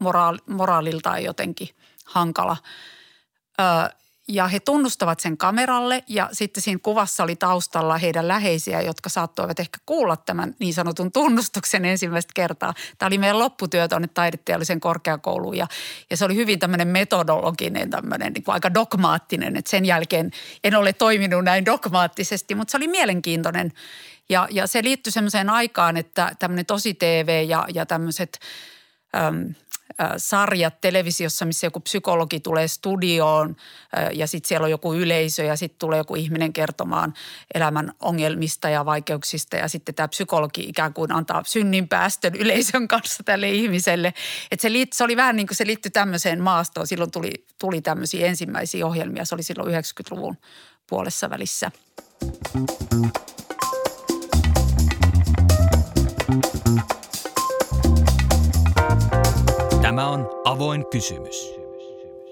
moraal, 0.00 0.38
moraaliltaan 0.46 1.24
jotenkin 1.24 1.68
hankala. 2.04 2.56
Ö, 3.60 3.64
ja 4.34 4.48
he 4.48 4.60
tunnustavat 4.60 5.20
sen 5.20 5.36
kameralle 5.36 6.04
ja 6.08 6.28
sitten 6.32 6.62
siinä 6.62 6.80
kuvassa 6.82 7.22
oli 7.22 7.36
taustalla 7.36 7.98
heidän 7.98 8.28
läheisiä, 8.28 8.80
jotka 8.80 9.08
saattoivat 9.08 9.60
ehkä 9.60 9.78
kuulla 9.86 10.16
tämän 10.16 10.54
niin 10.58 10.74
sanotun 10.74 11.12
tunnustuksen 11.12 11.84
ensimmäistä 11.84 12.32
kertaa. 12.34 12.74
Tämä 12.98 13.06
oli 13.06 13.18
meidän 13.18 13.38
lopputyö 13.38 13.88
tuonne 13.88 14.08
taideteollisen 14.08 14.80
korkeakouluun 14.80 15.56
ja, 15.56 15.66
ja 16.10 16.16
se 16.16 16.24
oli 16.24 16.36
hyvin 16.36 16.58
tämmöinen 16.58 16.88
metodologinen, 16.88 17.90
tämmöinen 17.90 18.32
niin 18.32 18.44
aika 18.46 18.74
dogmaattinen, 18.74 19.56
että 19.56 19.70
sen 19.70 19.84
jälkeen 19.84 20.30
en 20.64 20.74
ole 20.74 20.92
toiminut 20.92 21.44
näin 21.44 21.64
dogmaattisesti, 21.64 22.54
mutta 22.54 22.70
se 22.70 22.76
oli 22.76 22.88
mielenkiintoinen 22.88 23.72
ja, 24.28 24.48
ja 24.50 24.66
se 24.66 24.82
liittyy 24.82 25.10
semmoiseen 25.10 25.50
aikaan, 25.50 25.96
että 25.96 26.32
tämmöinen 26.38 26.66
tosi 26.66 26.94
TV 26.94 27.44
ja, 27.48 27.66
ja 27.74 27.86
tämmöiset 27.86 28.38
äm, 29.16 29.54
sarjat 30.16 30.80
televisiossa, 30.80 31.44
missä 31.44 31.66
joku 31.66 31.80
psykologi 31.80 32.40
tulee 32.40 32.68
studioon 32.68 33.56
ja 34.12 34.26
sitten 34.26 34.48
siellä 34.48 34.64
on 34.64 34.70
joku 34.70 34.94
yleisö 34.94 35.44
ja 35.44 35.56
sitten 35.56 35.78
tulee 35.78 35.98
joku 35.98 36.14
ihminen 36.14 36.52
kertomaan 36.52 37.14
elämän 37.54 37.92
ongelmista 38.00 38.68
ja 38.68 38.84
vaikeuksista 38.84 39.56
ja 39.56 39.68
sitten 39.68 39.94
tämä 39.94 40.08
psykologi 40.08 40.62
ikään 40.62 40.94
kuin 40.94 41.12
antaa 41.12 41.42
synninpäästön 41.46 42.34
yleisön 42.34 42.88
kanssa 42.88 43.22
tälle 43.22 43.50
ihmiselle. 43.50 44.14
Et 44.50 44.60
se, 44.60 44.72
liit, 44.72 44.92
se 44.92 45.04
oli 45.04 45.16
vähän 45.16 45.36
niin 45.36 45.46
kuin 45.46 45.56
se 45.56 45.66
liittyi 45.66 45.90
tämmöiseen 45.90 46.42
maastoon. 46.42 46.86
Silloin 46.86 47.10
tuli, 47.10 47.32
tuli 47.58 47.80
tämmöisiä 47.80 48.26
ensimmäisiä 48.26 48.86
ohjelmia. 48.86 49.24
Se 49.24 49.34
oli 49.34 49.42
silloin 49.42 49.74
90-luvun 49.74 50.36
puolessa 50.86 51.30
välissä. 51.30 51.70
Tämä 59.82 60.08
on 60.08 60.30
avoin 60.44 60.86
kysymys. 60.90 61.50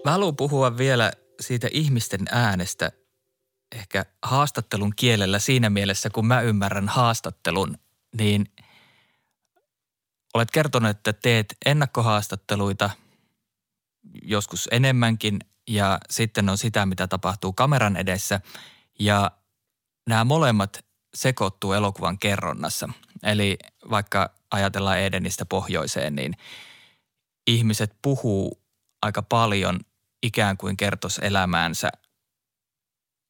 Mä 0.04 0.10
haluan 0.10 0.36
puhua 0.36 0.76
vielä 0.76 1.12
siitä 1.40 1.68
ihmisten 1.72 2.20
äänestä 2.30 2.92
ehkä 3.72 4.04
haastattelun 4.22 4.92
kielellä 4.96 5.38
siinä 5.38 5.70
mielessä, 5.70 6.10
kun 6.10 6.26
mä 6.26 6.40
ymmärrän 6.40 6.88
haastattelun, 6.88 7.78
niin 8.18 8.46
olet 10.34 10.50
kertonut, 10.50 10.90
että 10.90 11.12
teet 11.12 11.56
ennakkohaastatteluita 11.66 12.90
joskus 14.22 14.68
enemmänkin 14.72 15.38
ja 15.68 15.98
sitten 16.10 16.48
on 16.48 16.58
sitä, 16.58 16.86
mitä 16.86 17.06
tapahtuu 17.06 17.52
kameran 17.52 17.96
edessä 17.96 18.40
ja 18.98 19.30
nämä 20.08 20.24
molemmat 20.24 20.84
sekoittuu 21.14 21.72
elokuvan 21.72 22.18
kerronnassa. 22.18 22.88
Eli 23.22 23.58
vaikka 23.90 24.30
ajatellaan 24.50 24.98
Edenistä 24.98 25.44
pohjoiseen, 25.44 26.14
niin– 26.14 26.34
ihmiset 27.54 27.96
puhuu 28.02 28.62
aika 29.02 29.22
paljon 29.22 29.80
ikään 30.22 30.56
kuin 30.56 30.76
kertos 30.76 31.18
elämäänsä 31.18 31.90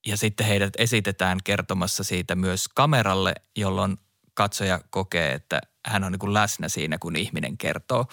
ja 0.06 0.16
sitten 0.16 0.46
heidät 0.46 0.72
esitetään 0.78 1.38
kertomassa 1.44 2.04
siitä 2.04 2.34
myös 2.34 2.68
kameralle, 2.68 3.34
jolloin 3.56 3.96
katsoja 4.34 4.80
kokee, 4.90 5.32
että 5.32 5.60
hän 5.86 6.04
on 6.04 6.12
niin 6.12 6.18
kuin 6.18 6.34
läsnä 6.34 6.68
siinä, 6.68 6.98
kun 6.98 7.16
ihminen 7.16 7.58
kertoo. 7.58 8.06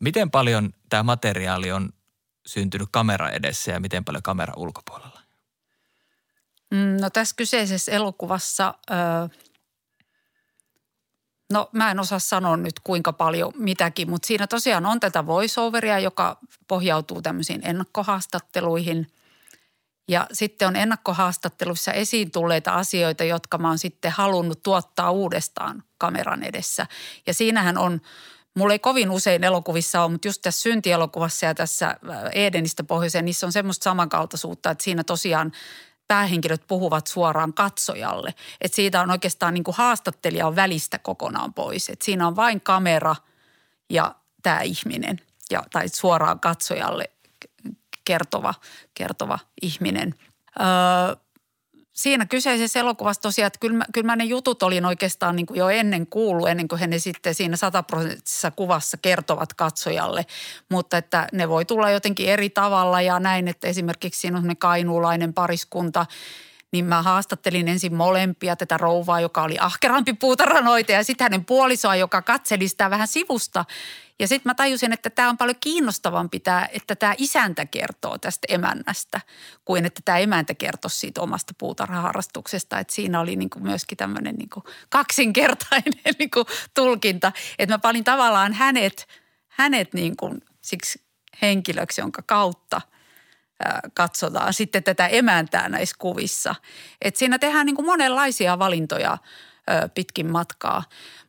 Miten 0.00 0.30
paljon 0.30 0.72
tämä 0.88 1.02
materiaali 1.02 1.72
on 1.72 1.92
syntynyt 2.46 2.88
kamera 2.90 3.30
edessä 3.30 3.72
ja 3.72 3.80
miten 3.80 4.04
paljon 4.04 4.22
kamera 4.22 4.54
ulkopuolella? 4.56 5.20
Mm, 6.70 7.00
no 7.00 7.10
tässä 7.10 7.36
kyseisessä 7.36 7.92
elokuvassa 7.92 8.74
No 11.52 11.68
mä 11.72 11.90
en 11.90 12.00
osaa 12.00 12.18
sanoa 12.18 12.56
nyt 12.56 12.80
kuinka 12.84 13.12
paljon 13.12 13.52
mitäkin, 13.56 14.10
mutta 14.10 14.26
siinä 14.26 14.46
tosiaan 14.46 14.86
on 14.86 15.00
tätä 15.00 15.26
voiceoveria, 15.26 15.98
joka 15.98 16.38
pohjautuu 16.68 17.22
tämmöisiin 17.22 17.60
ennakkohaastatteluihin. 17.64 19.06
Ja 20.08 20.26
sitten 20.32 20.68
on 20.68 20.76
ennakkohaastatteluissa 20.76 21.92
esiin 21.92 22.30
tulleita 22.30 22.74
asioita, 22.74 23.24
jotka 23.24 23.58
mä 23.58 23.68
oon 23.68 23.78
sitten 23.78 24.10
halunnut 24.10 24.62
tuottaa 24.62 25.10
uudestaan 25.10 25.82
kameran 25.98 26.42
edessä. 26.42 26.86
Ja 27.26 27.34
siinähän 27.34 27.78
on, 27.78 28.00
mulla 28.54 28.72
ei 28.72 28.78
kovin 28.78 29.10
usein 29.10 29.44
elokuvissa 29.44 30.02
ole, 30.02 30.10
mutta 30.10 30.28
just 30.28 30.42
tässä 30.42 30.62
syntielokuvassa 30.62 31.46
ja 31.46 31.54
tässä 31.54 31.96
Edenistä 32.32 32.84
pohjoiseen, 32.84 33.24
niissä 33.24 33.46
on 33.46 33.52
semmoista 33.52 33.84
samankaltaisuutta, 33.84 34.70
että 34.70 34.84
siinä 34.84 35.04
tosiaan– 35.04 35.52
päähenkilöt 36.12 36.66
puhuvat 36.66 37.06
suoraan 37.06 37.54
katsojalle. 37.54 38.34
Että 38.60 38.76
siitä 38.76 39.00
on 39.00 39.10
oikeastaan 39.10 39.54
niin 39.54 39.64
kuin 39.64 39.74
haastattelija 39.74 40.46
on 40.46 40.56
välistä 40.56 40.98
kokonaan 40.98 41.54
pois. 41.54 41.88
Että 41.88 42.04
siinä 42.04 42.26
on 42.26 42.36
vain 42.36 42.60
kamera 42.60 43.16
ja 43.90 44.14
tämä 44.42 44.60
ihminen 44.60 45.20
ja, 45.50 45.62
tai 45.72 45.88
suoraan 45.88 46.40
katsojalle 46.40 47.10
kertova, 48.04 48.54
kertova 48.94 49.38
ihminen. 49.62 50.14
Öö, 50.60 51.16
siinä 51.92 52.26
kyseisessä 52.26 52.80
elokuvassa 52.80 53.22
tosiaan, 53.22 53.46
että 53.46 53.58
kyllä 53.58 53.76
mä, 53.76 53.84
kyllä 53.94 54.06
mä 54.06 54.16
ne 54.16 54.24
jutut 54.24 54.62
olin 54.62 54.84
oikeastaan 54.84 55.36
niin 55.36 55.46
kuin 55.46 55.58
jo 55.58 55.68
ennen 55.68 56.06
kuullut, 56.06 56.48
ennen 56.48 56.68
kuin 56.68 56.78
he 56.78 56.86
ne 56.86 56.98
sitten 56.98 57.34
siinä 57.34 57.56
sataprosenttisessa 57.56 58.50
kuvassa 58.50 58.96
kertovat 58.96 59.54
katsojalle. 59.54 60.26
Mutta 60.68 60.96
että 60.96 61.28
ne 61.32 61.48
voi 61.48 61.64
tulla 61.64 61.90
jotenkin 61.90 62.28
eri 62.28 62.50
tavalla 62.50 63.00
ja 63.00 63.20
näin, 63.20 63.48
että 63.48 63.68
esimerkiksi 63.68 64.20
siinä 64.20 64.38
on 64.38 64.56
kainuulainen 64.56 65.34
pariskunta– 65.34 66.06
niin 66.72 66.84
mä 66.84 67.02
haastattelin 67.02 67.68
ensin 67.68 67.94
molempia, 67.94 68.56
tätä 68.56 68.76
rouvaa, 68.76 69.20
joka 69.20 69.42
oli 69.42 69.56
ahkerampi 69.60 70.12
puutarhanoita 70.12 70.92
ja 70.92 71.04
sitten 71.04 71.24
hänen 71.24 71.44
puolisoa, 71.44 71.96
joka 71.96 72.22
katseli 72.22 72.68
sitä 72.68 72.90
vähän 72.90 73.08
sivusta. 73.08 73.64
Ja 74.18 74.28
sitten 74.28 74.50
mä 74.50 74.54
tajusin, 74.54 74.92
että 74.92 75.10
tämä 75.10 75.28
on 75.28 75.38
paljon 75.38 75.56
kiinnostavampi, 75.60 76.40
tää, 76.40 76.68
että 76.72 76.96
tämä 76.96 77.14
isäntä 77.18 77.66
kertoo 77.66 78.18
tästä 78.18 78.46
emännästä, 78.48 79.20
kuin 79.64 79.84
että 79.84 80.00
tämä 80.04 80.18
emäntä 80.18 80.54
kertoisi 80.54 80.98
siitä 80.98 81.20
omasta 81.20 81.54
puutarhaharrastuksesta. 81.58 82.78
Että 82.78 82.94
siinä 82.94 83.20
oli 83.20 83.36
niinku 83.36 83.60
myöskin 83.60 83.98
tämmöinen 83.98 84.34
niinku 84.34 84.64
kaksinkertainen 84.88 85.92
niinku 86.18 86.44
tulkinta. 86.74 87.32
Että 87.58 87.74
mä 87.74 87.78
panin 87.78 88.04
tavallaan 88.04 88.52
hänet, 88.52 89.08
hänet 89.48 89.94
niinku 89.94 90.34
siksi 90.60 91.02
henkilöksi, 91.42 92.00
jonka 92.00 92.22
kautta– 92.26 92.80
katsotaan 93.94 94.54
sitten 94.54 94.82
tätä 94.82 95.06
emäntää 95.06 95.68
näissä 95.68 95.96
kuvissa. 95.98 96.54
Et 97.02 97.16
siinä 97.16 97.38
tehdään 97.38 97.66
niin 97.66 97.76
kuin 97.76 97.86
monenlaisia 97.86 98.58
valintoja 98.58 99.18
pitkin 99.94 100.32
matkaa. 100.32 100.82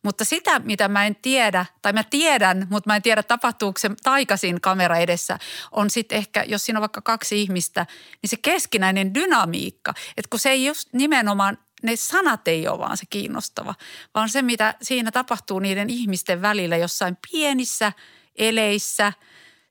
Mutta 0.03 0.25
sitä, 0.25 0.59
mitä 0.59 0.88
mä 0.88 1.05
en 1.05 1.15
tiedä, 1.15 1.65
tai 1.81 1.93
mä 1.93 2.03
tiedän, 2.03 2.67
mutta 2.69 2.89
mä 2.89 2.95
en 2.95 3.01
tiedä 3.01 3.23
tapahtuuko 3.23 3.79
se 3.79 3.91
taikasin 4.03 4.61
kamera 4.61 4.97
edessä, 4.97 5.39
on 5.71 5.89
sitten 5.89 6.17
ehkä, 6.17 6.43
jos 6.47 6.65
siinä 6.65 6.79
on 6.79 6.81
vaikka 6.81 7.01
kaksi 7.01 7.41
ihmistä, 7.41 7.86
niin 8.21 8.29
se 8.29 8.38
keskinäinen 8.38 9.13
dynamiikka. 9.13 9.93
Että 10.17 10.29
kun 10.29 10.39
se 10.39 10.49
ei 10.49 10.65
just 10.65 10.89
nimenomaan, 10.93 11.57
ne 11.84 11.95
sanat 11.95 12.47
ei 12.47 12.67
ole 12.67 12.79
vaan 12.79 12.97
se 12.97 13.05
kiinnostava, 13.09 13.75
vaan 14.15 14.29
se, 14.29 14.41
mitä 14.41 14.75
siinä 14.81 15.11
tapahtuu 15.11 15.59
niiden 15.59 15.89
ihmisten 15.89 16.41
välillä 16.41 16.77
jossain 16.77 17.17
pienissä 17.31 17.91
eleissä– 18.36 19.13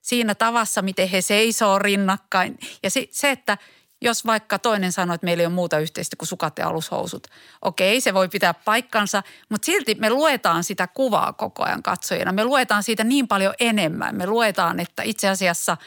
siinä 0.03 0.35
tavassa, 0.35 0.81
miten 0.81 1.09
he 1.09 1.21
seisoo 1.21 1.79
rinnakkain. 1.79 2.57
Ja 2.83 2.89
se, 2.89 3.07
se 3.11 3.31
että 3.31 3.57
jos 4.01 4.25
vaikka 4.25 4.59
toinen 4.59 4.91
sanoo, 4.91 5.13
että 5.13 5.25
meillä 5.25 5.41
ei 5.41 5.47
ole 5.47 5.53
muuta 5.53 5.79
yhteistä 5.79 6.15
kuin 6.15 6.27
sukat 6.27 6.57
ja 6.57 6.67
alushousut. 6.67 7.27
Okei, 7.61 8.01
se 8.01 8.13
voi 8.13 8.29
pitää 8.29 8.53
paikkansa, 8.53 9.23
mutta 9.49 9.65
silti 9.65 9.95
me 9.95 10.09
luetaan 10.09 10.63
sitä 10.63 10.87
kuvaa 10.87 11.33
koko 11.33 11.63
ajan 11.63 11.83
katsojana. 11.83 12.31
Me 12.31 12.43
luetaan 12.43 12.83
siitä 12.83 13.03
niin 13.03 13.27
paljon 13.27 13.53
enemmän. 13.59 14.15
Me 14.15 14.27
luetaan, 14.27 14.79
että 14.79 15.03
itse 15.03 15.29
asiassa 15.29 15.77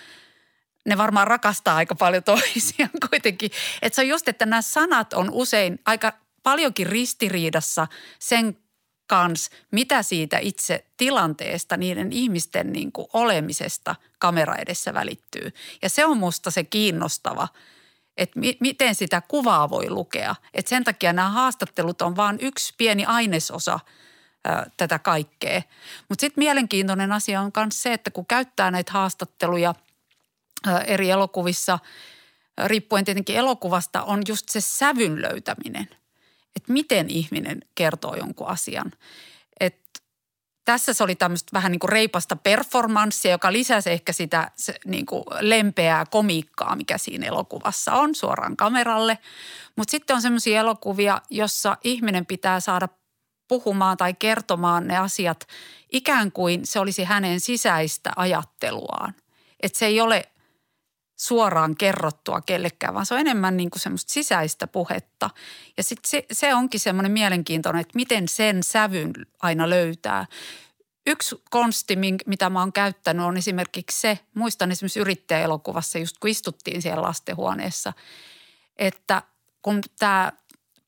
ne 0.87 0.99
varmaan 0.99 1.27
rakastaa 1.27 1.77
aika 1.77 1.95
paljon 1.95 2.23
toisiaan 2.33 2.91
kuitenkin. 3.11 3.51
Että 3.83 3.95
se 3.95 4.03
on 4.03 4.09
just, 4.09 4.29
että 4.29 4.47
nämä 4.47 4.62
sanat 4.62 5.12
on 5.12 5.31
usein 5.31 5.79
aika 5.87 6.12
paljonkin 6.43 6.87
ristiriidassa 6.87 7.87
sen 8.19 8.59
kans, 9.07 9.51
mitä 9.71 10.03
siitä 10.03 10.39
itse 10.39 10.85
tilanteesta, 10.97 11.77
niiden 11.77 12.13
ihmisten 12.13 12.73
niin 12.73 12.93
kuin 12.93 13.09
olemisesta 13.13 13.97
kamera 14.19 14.55
edessä 14.55 14.95
välittyy. 14.95 15.53
Ja 15.83 15.89
se 15.89 16.05
on 16.05 16.17
musta 16.17 16.51
se 16.51 16.65
kiinnostava, 16.65 17.49
että 18.17 18.41
mi- 18.41 18.57
miten 18.61 18.95
sitä 18.95 19.23
kuvaa 19.29 19.71
voi 19.71 19.91
lukea. 19.91 20.35
Et 20.55 20.67
sen 20.67 20.85
takia 20.85 21.13
nämä 21.13 21.31
haastattelut 21.31 22.03
on 22.03 22.17
vain 22.17 22.39
yksi 22.41 22.75
pieni 22.79 23.05
ainesosa 23.05 23.81
ä, 24.49 24.67
tätä 24.77 24.99
kaikkea. 24.99 25.63
Mutta 26.09 26.21
sitten 26.21 26.43
mielenkiintoinen 26.43 27.13
asia 27.13 27.41
on 27.41 27.51
myös 27.57 27.83
se, 27.83 27.93
että 27.93 28.11
kun 28.11 28.27
käyttää 28.27 28.71
näitä 28.71 28.93
haastatteluja 28.93 29.75
ä, 30.69 30.79
eri 30.79 31.11
elokuvissa, 31.11 31.79
riippuen 32.67 33.05
tietenkin 33.05 33.37
elokuvasta, 33.37 34.03
on 34.03 34.23
just 34.29 34.49
se 34.49 34.61
sävyn 34.61 35.23
löytäminen– 35.23 35.89
että 36.57 36.73
miten 36.73 37.11
ihminen 37.11 37.61
kertoo 37.75 38.15
jonkun 38.15 38.49
asian. 38.49 38.93
Et 39.61 39.81
tässä 40.65 40.93
se 40.93 41.05
oli 41.05 41.15
tämmöistä 41.15 41.51
vähän 41.53 41.73
niin 41.73 41.81
kuin 41.81 41.89
reipasta 41.89 42.37
performanssia, 42.37 43.31
joka 43.31 43.53
lisäsi 43.53 43.91
ehkä 43.91 44.13
sitä 44.13 44.51
niin 44.85 45.07
kuin 45.07 45.25
lempeää 45.41 46.07
komiikkaa, 46.11 46.77
mikä 46.77 46.99
siinä 46.99 47.27
elokuvassa 47.27 47.93
on 47.93 48.15
suoraan 48.15 48.57
kameralle. 48.57 49.19
Mutta 49.77 49.91
sitten 49.91 50.17
on 50.17 50.23
semmoisia 50.23 50.61
elokuvia, 50.61 51.23
jossa 51.31 51.77
ihminen 51.85 52.27
pitää 52.27 52.61
saada 52.61 52.89
puhumaan 53.49 53.97
tai 53.97 54.15
kertomaan 54.15 54.87
ne 54.87 54.99
asiat 54.99 55.47
ikään 55.93 56.33
kuin 56.33 56.67
se 56.67 56.81
olisi 56.81 57.05
hänen 57.05 57.41
sisäistä 57.41 58.13
ajatteluaan. 58.17 59.15
Että 59.61 59.79
se 59.79 59.87
ei 59.87 60.01
ole 60.01 60.25
suoraan 61.17 61.77
kerrottua 61.77 62.41
kellekään, 62.41 62.95
vaan 62.95 63.07
se 63.07 63.14
on 63.14 63.21
enemmän 63.21 63.57
niin 63.57 63.71
kuin 63.71 63.81
semmoista 63.81 64.12
sisäistä 64.12 64.67
puhetta. 64.67 65.31
Ja 65.77 65.83
sitten 65.83 66.11
se, 66.11 66.27
se 66.33 66.55
onkin 66.55 66.81
semmoinen 66.81 67.12
mielenkiintoinen, 67.12 67.81
että 67.81 67.97
miten 67.97 68.29
sen 68.29 68.62
sävyn 68.62 69.12
aina 69.43 69.71
löytää. 69.71 70.27
Yksi 71.07 71.43
konsti, 71.51 71.97
mitä 72.27 72.51
mä 72.51 72.61
oon 72.61 72.73
käyttänyt, 72.73 73.27
on 73.27 73.37
esimerkiksi 73.37 74.01
se, 74.01 74.19
muistan 74.35 74.73
esimerkiksi 74.73 75.01
yrittäjäelokuvassa, 75.01 75.99
just 75.99 76.19
kun 76.19 76.31
istuttiin 76.31 76.83
siellä 76.83 77.03
lastenhuoneessa, 77.03 77.93
että 78.77 79.23
kun 79.62 79.81
tämä 79.99 80.33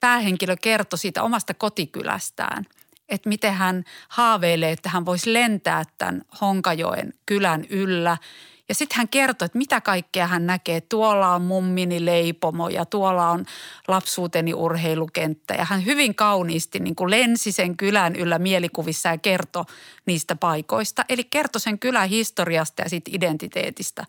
päähenkilö 0.00 0.56
kertoi 0.56 0.98
siitä 0.98 1.22
omasta 1.22 1.54
kotikylästään, 1.54 2.64
että 3.08 3.28
miten 3.28 3.54
hän 3.54 3.84
haaveilee, 4.08 4.72
että 4.72 4.88
hän 4.88 5.06
voisi 5.06 5.32
lentää 5.32 5.84
tämän 5.98 6.22
Honkajoen 6.40 7.12
kylän 7.26 7.64
yllä– 7.70 8.16
ja 8.68 8.74
sitten 8.74 8.96
hän 8.96 9.08
kertoi, 9.08 9.46
että 9.46 9.58
mitä 9.58 9.80
kaikkea 9.80 10.26
hän 10.26 10.46
näkee. 10.46 10.80
Tuolla 10.80 11.34
on 11.34 11.42
mummini 11.42 12.04
leipomo 12.04 12.68
ja 12.68 12.84
tuolla 12.84 13.30
on 13.30 13.44
lapsuuteni 13.88 14.54
urheilukenttä. 14.54 15.54
Ja 15.54 15.64
hän 15.64 15.84
hyvin 15.84 16.14
kauniisti 16.14 16.80
niin 16.80 16.94
kuin 16.94 17.10
lensi 17.10 17.52
sen 17.52 17.76
kylän 17.76 18.16
yllä 18.16 18.38
mielikuvissa 18.38 19.08
ja 19.08 19.18
kertoi 19.18 19.64
niistä 20.06 20.36
paikoista. 20.36 21.04
Eli 21.08 21.24
kertoi 21.24 21.60
sen 21.60 21.78
kylän 21.78 22.08
historiasta 22.08 22.82
ja 22.82 22.88
siitä 22.88 23.10
identiteetistä, 23.14 24.04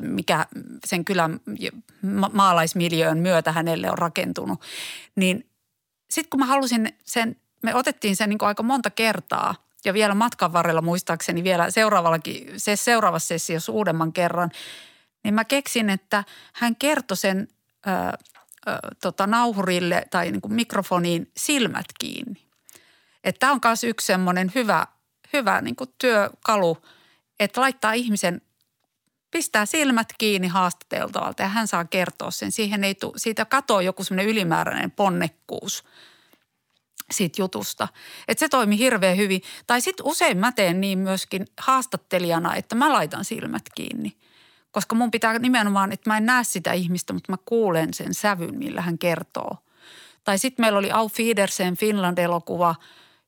mikä 0.00 0.46
sen 0.86 1.04
kylän 1.04 1.40
maalaismiljöön 2.32 3.18
myötä 3.18 3.52
hänelle 3.52 3.90
on 3.90 3.98
rakentunut. 3.98 4.60
Niin 5.16 5.46
sitten 6.10 6.30
kun 6.30 6.40
mä 6.40 6.46
halusin 6.46 6.92
sen, 7.04 7.36
me 7.62 7.74
otettiin 7.74 8.16
sen 8.16 8.28
niin 8.28 8.38
kuin 8.38 8.46
aika 8.46 8.62
monta 8.62 8.90
kertaa– 8.90 9.54
ja 9.84 9.94
vielä 9.94 10.14
matkan 10.14 10.52
varrella 10.52 10.82
muistaakseni 10.82 11.44
vielä 11.44 11.70
seuraavallakin, 11.70 12.60
se 12.60 12.76
seuraavassa 12.76 13.28
sessiossa 13.28 13.72
uudemman 13.72 14.12
kerran, 14.12 14.50
niin 15.24 15.34
mä 15.34 15.44
keksin, 15.44 15.90
että 15.90 16.24
hän 16.52 16.76
kertoi 16.76 17.16
sen 17.16 17.48
ö, 17.86 17.90
ö, 17.90 18.78
tota, 19.02 19.26
nauhurille 19.26 20.04
tai 20.10 20.30
niin 20.30 20.40
kuin 20.40 20.54
mikrofoniin 20.54 21.30
silmät 21.36 21.86
kiinni. 22.00 22.48
Tämä 23.38 23.52
on 23.52 23.60
myös 23.64 23.84
yksi 23.84 24.06
semmoinen 24.06 24.52
hyvä, 24.54 24.86
hyvä 25.32 25.60
niin 25.60 25.76
kuin 25.76 25.90
työkalu, 25.98 26.78
että 27.40 27.60
laittaa 27.60 27.92
ihmisen 27.92 28.40
pistää 29.30 29.66
silmät 29.66 30.08
kiinni 30.18 30.48
haastateltavalta 30.48 31.42
ja 31.42 31.48
hän 31.48 31.68
saa 31.68 31.84
kertoa 31.84 32.30
sen. 32.30 32.52
Siihen 32.52 32.84
ei 32.84 32.94
tule, 32.94 33.12
siitä 33.16 33.44
katoaa 33.44 33.82
joku 33.82 34.04
semmoinen 34.04 34.30
ylimääräinen 34.32 34.90
ponnekkuus– 34.90 35.84
siitä 37.10 37.42
jutusta. 37.42 37.88
Että 38.28 38.40
se 38.40 38.48
toimi 38.48 38.78
hirveän 38.78 39.16
hyvin. 39.16 39.42
Tai 39.66 39.80
sitten 39.80 40.06
usein 40.06 40.38
mä 40.38 40.52
teen 40.52 40.80
niin 40.80 40.98
myöskin 40.98 41.46
haastattelijana, 41.60 42.54
että 42.54 42.74
mä 42.74 42.92
laitan 42.92 43.24
silmät 43.24 43.62
kiinni. 43.74 44.16
Koska 44.70 44.94
mun 44.94 45.10
pitää 45.10 45.38
nimenomaan, 45.38 45.92
että 45.92 46.10
mä 46.10 46.16
en 46.16 46.26
näe 46.26 46.44
sitä 46.44 46.72
ihmistä, 46.72 47.12
mutta 47.12 47.32
mä 47.32 47.36
kuulen 47.44 47.94
sen 47.94 48.14
sävyn, 48.14 48.58
millä 48.58 48.80
hän 48.80 48.98
kertoo. 48.98 49.56
Tai 50.24 50.38
sitten 50.38 50.62
meillä 50.62 50.78
oli 50.78 50.92
Au 50.92 51.08
Fiedersen 51.08 51.76
Finland-elokuva, 51.76 52.74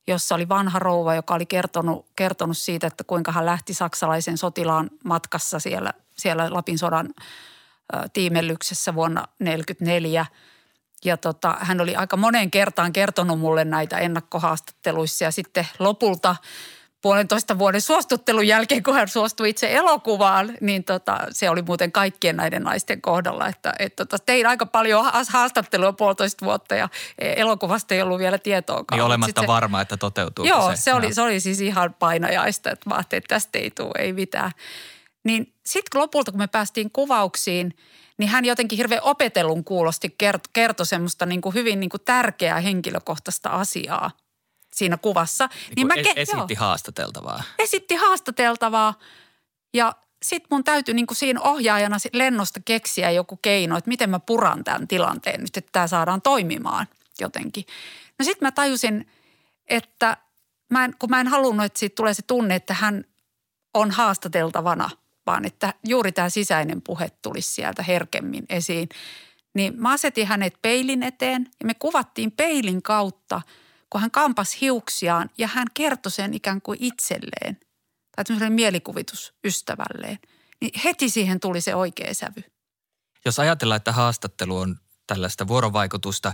jossa 0.06 0.34
oli 0.34 0.48
vanha 0.48 0.78
rouva, 0.78 1.14
joka 1.14 1.34
oli 1.34 1.46
kertonut, 1.46 2.06
kertonut 2.16 2.58
siitä, 2.58 2.86
että 2.86 3.04
kuinka 3.04 3.32
hän 3.32 3.46
lähti 3.46 3.74
saksalaisen 3.74 4.38
sotilaan 4.38 4.90
matkassa 5.04 5.58
siellä, 5.58 5.92
siellä 6.16 6.46
Lapin 6.50 6.78
sodan 6.78 7.08
tiimellyksessä 8.12 8.94
vuonna 8.94 9.20
1944– 9.20 10.26
ja 11.04 11.16
tota, 11.16 11.56
hän 11.60 11.80
oli 11.80 11.96
aika 11.96 12.16
moneen 12.16 12.50
kertaan 12.50 12.92
kertonut 12.92 13.38
mulle 13.38 13.64
näitä 13.64 13.98
ennakkohaastatteluissa 13.98 15.24
ja 15.24 15.30
sitten 15.30 15.66
lopulta 15.78 16.36
puolentoista 17.02 17.58
vuoden 17.58 17.80
suostuttelun 17.80 18.46
jälkeen, 18.46 18.82
kun 18.82 18.94
hän 18.94 19.08
suostui 19.08 19.50
itse 19.50 19.72
elokuvaan, 19.72 20.56
niin 20.60 20.84
tota, 20.84 21.18
se 21.30 21.50
oli 21.50 21.62
muuten 21.62 21.92
kaikkien 21.92 22.36
näiden 22.36 22.62
naisten 22.62 23.00
kohdalla, 23.00 23.48
että 23.48 23.72
et 23.78 23.96
tota, 23.96 24.18
tein 24.18 24.46
aika 24.46 24.66
paljon 24.66 25.04
haastattelua 25.28 25.92
puolitoista 25.92 26.46
vuotta 26.46 26.74
ja 26.74 26.88
elokuvasta 27.18 27.94
ei 27.94 28.02
ollut 28.02 28.18
vielä 28.18 28.38
tietoa. 28.38 28.84
Niin 28.90 29.02
olematta 29.02 29.40
se, 29.40 29.46
varma, 29.46 29.80
että 29.80 29.96
toteutuu 29.96 30.44
joo, 30.44 30.70
se. 30.70 30.76
se 30.76 30.94
oli, 30.94 31.14
se 31.14 31.22
oli 31.22 31.40
siis 31.40 31.60
ihan 31.60 31.94
painajaista, 31.98 32.70
että 32.70 32.90
mä 32.90 32.94
ajattelin, 32.94 33.18
että 33.18 33.34
tästä 33.34 33.58
ei 33.58 33.70
tule, 33.70 33.92
ei 33.98 34.12
mitään. 34.12 34.50
Niin 35.24 35.54
sitten 35.66 36.00
lopulta, 36.00 36.30
kun 36.30 36.40
me 36.40 36.46
päästiin 36.46 36.90
kuvauksiin– 36.90 37.74
niin 38.20 38.30
hän 38.30 38.44
jotenkin 38.44 38.76
hirveän 38.76 39.02
opetellun 39.02 39.64
kuulosti 39.64 40.16
kertoi 40.52 40.86
semmoista 40.86 41.26
niin 41.26 41.40
kuin 41.40 41.54
hyvin 41.54 41.80
niin 41.80 41.90
kuin 41.90 42.00
tärkeää 42.04 42.60
henkilökohtaista 42.60 43.48
asiaa 43.48 44.10
siinä 44.72 44.96
kuvassa. 44.96 45.46
Niin, 45.46 45.74
niin 45.76 45.86
mä 45.86 45.94
ke- 45.94 46.12
esitti 46.16 46.54
joo, 46.54 46.58
haastateltavaa. 46.58 47.42
Esitti 47.58 47.94
haastateltavaa 47.94 48.94
ja 49.74 49.94
sitten 50.22 50.48
mun 50.50 50.64
täytyy 50.64 50.94
niin 50.94 51.06
kuin 51.06 51.16
siinä 51.16 51.40
ohjaajana 51.40 51.96
lennosta 52.12 52.60
keksiä 52.64 53.10
joku 53.10 53.36
keino, 53.36 53.76
että 53.76 53.88
miten 53.88 54.10
mä 54.10 54.20
puran 54.20 54.64
tämän 54.64 54.88
tilanteen 54.88 55.40
nyt, 55.40 55.56
että 55.56 55.72
tämä 55.72 55.86
saadaan 55.86 56.22
toimimaan 56.22 56.86
jotenkin. 57.20 57.64
No 58.18 58.24
sitten 58.24 58.46
mä 58.46 58.52
tajusin, 58.52 59.10
että 59.66 60.16
mä 60.70 60.84
en, 60.84 60.94
kun 60.98 61.10
mä 61.10 61.20
en 61.20 61.28
halunnut, 61.28 61.66
että 61.66 61.78
siitä 61.78 61.94
tulee 61.94 62.14
se 62.14 62.22
tunne, 62.22 62.54
että 62.54 62.74
hän 62.74 63.04
on 63.74 63.90
haastateltavana, 63.90 64.90
vaan 65.30 65.44
että 65.44 65.74
juuri 65.88 66.12
tämä 66.12 66.28
sisäinen 66.28 66.82
puhe 66.82 67.10
tulisi 67.22 67.54
sieltä 67.54 67.82
herkemmin 67.82 68.44
esiin. 68.48 68.88
Niin 69.54 69.74
mä 69.76 69.92
asetin 69.92 70.26
hänet 70.26 70.54
peilin 70.62 71.02
eteen 71.02 71.46
ja 71.60 71.66
me 71.66 71.74
kuvattiin 71.74 72.32
peilin 72.32 72.82
kautta, 72.82 73.42
kun 73.90 74.00
hän 74.00 74.10
kampas 74.10 74.60
hiuksiaan 74.60 75.30
ja 75.38 75.46
hän 75.46 75.66
kertoi 75.74 76.12
sen 76.12 76.34
ikään 76.34 76.62
kuin 76.62 76.78
itselleen– 76.80 77.58
tai 78.16 78.24
tämmöiselle 78.24 78.54
mielikuvitusystävälleen, 78.54 80.18
niin 80.60 80.80
heti 80.84 81.08
siihen 81.08 81.40
tuli 81.40 81.60
se 81.60 81.74
oikea 81.74 82.14
sävy. 82.14 82.42
Jos 83.24 83.38
ajatellaan, 83.38 83.76
että 83.76 83.92
haastattelu 83.92 84.56
on 84.56 84.76
tällaista 85.06 85.48
vuorovaikutusta, 85.48 86.32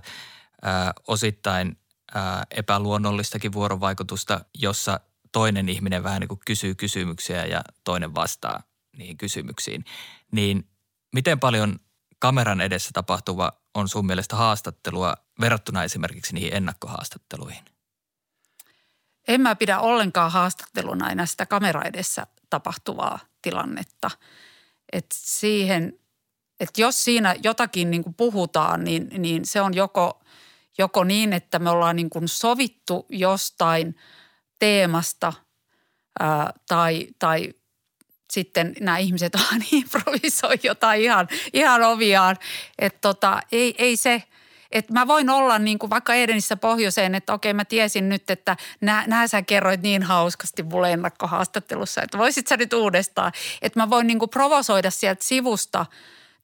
ää, 0.63 0.93
osittain 1.07 1.79
ää, 2.15 2.45
epäluonnollistakin 2.51 3.53
vuorovaikutusta, 3.53 4.45
jossa 4.55 5.01
toinen 5.33 5.69
ihminen 5.69 6.03
vähän 6.03 6.21
niin 6.21 6.29
kuin 6.29 6.41
kysyy 6.47 6.75
kysymyksiä 6.75 7.45
ja 7.45 7.63
toinen 7.85 8.15
vastaa 8.15 8.63
niihin 8.99 9.17
kysymyksiin, 9.17 9.85
niin 10.33 10.69
miten 11.15 11.41
paljon 11.41 11.79
kameran 12.19 12.61
edessä 12.61 12.91
tapahtuva 12.93 13.53
on 13.75 13.89
sun 13.89 14.07
mielestä 14.07 14.37
haastattelua 14.37 15.15
verrattuna 15.41 15.85
esimerkiksi 15.85 16.35
niihin 16.35 16.55
ennakkohaastatteluihin? 16.55 17.65
En 19.29 19.41
mä 19.41 19.57
pidä 19.57 19.81
ollenkaan 19.81 20.33
haastatteluna 20.33 21.11
enää 21.11 21.27
sitä 21.27 21.47
kamera 21.47 21.83
edessä 21.83 22.27
tapahtuvaa 22.51 23.19
tilannetta. 23.43 24.11
että 24.93 25.17
siihen, 25.19 25.99
että 26.61 26.81
jos 26.81 27.05
siinä 27.05 27.35
jotakin 27.43 27.91
niin 27.91 28.15
puhutaan, 28.17 28.85
niin, 28.85 29.09
niin 29.19 29.47
se 29.47 29.61
on 29.61 29.75
joko, 29.75 30.23
joko 30.79 31.05
niin, 31.05 31.33
että 31.33 31.59
me 31.59 31.71
ollaan 31.71 31.97
niin 31.97 32.11
sovittu 32.27 33.07
jostain 33.09 33.97
teemasta 34.59 35.33
ää, 36.21 36.53
tai, 36.69 37.09
tai 37.19 37.55
sitten 38.33 38.75
nämä 38.81 38.99
ihmiset 38.99 39.33
vaan 39.39 39.63
improvisoi 39.73 40.59
jotain 40.63 41.03
ihan, 41.03 41.29
ihan 41.53 41.83
oviaan. 41.83 42.37
Että 42.79 42.99
tota, 43.01 43.41
ei, 43.53 43.75
ei 43.79 43.97
se– 43.97 44.23
että 44.73 44.93
mä 44.93 45.07
voin 45.07 45.31
olla 45.31 45.59
niin 45.59 45.79
kuin 45.79 45.91
vaikka 45.91 46.15
Edenissä 46.15 46.57
pohjoiseen, 46.57 47.15
että 47.15 47.33
okei 47.33 47.55
mä 47.55 47.65
tiesin 47.65 48.09
nyt, 48.09 48.31
että 48.31 48.57
nää, 48.81 49.27
sä 49.27 49.43
kerroit 49.43 49.83
niin 49.83 50.03
hauskasti 50.03 50.63
mulle 50.63 50.93
ennakkohaastattelussa, 50.93 52.03
että 52.03 52.19
voisit 52.19 52.47
sä 52.47 52.57
nyt 52.57 52.73
uudestaan. 52.73 53.33
Että 53.63 53.81
mä 53.81 53.91
voin 53.91 54.07
niin 54.07 54.19
kuin 54.19 54.31
provosoida 54.31 54.91
sieltä 54.91 55.25
sivusta 55.25 55.87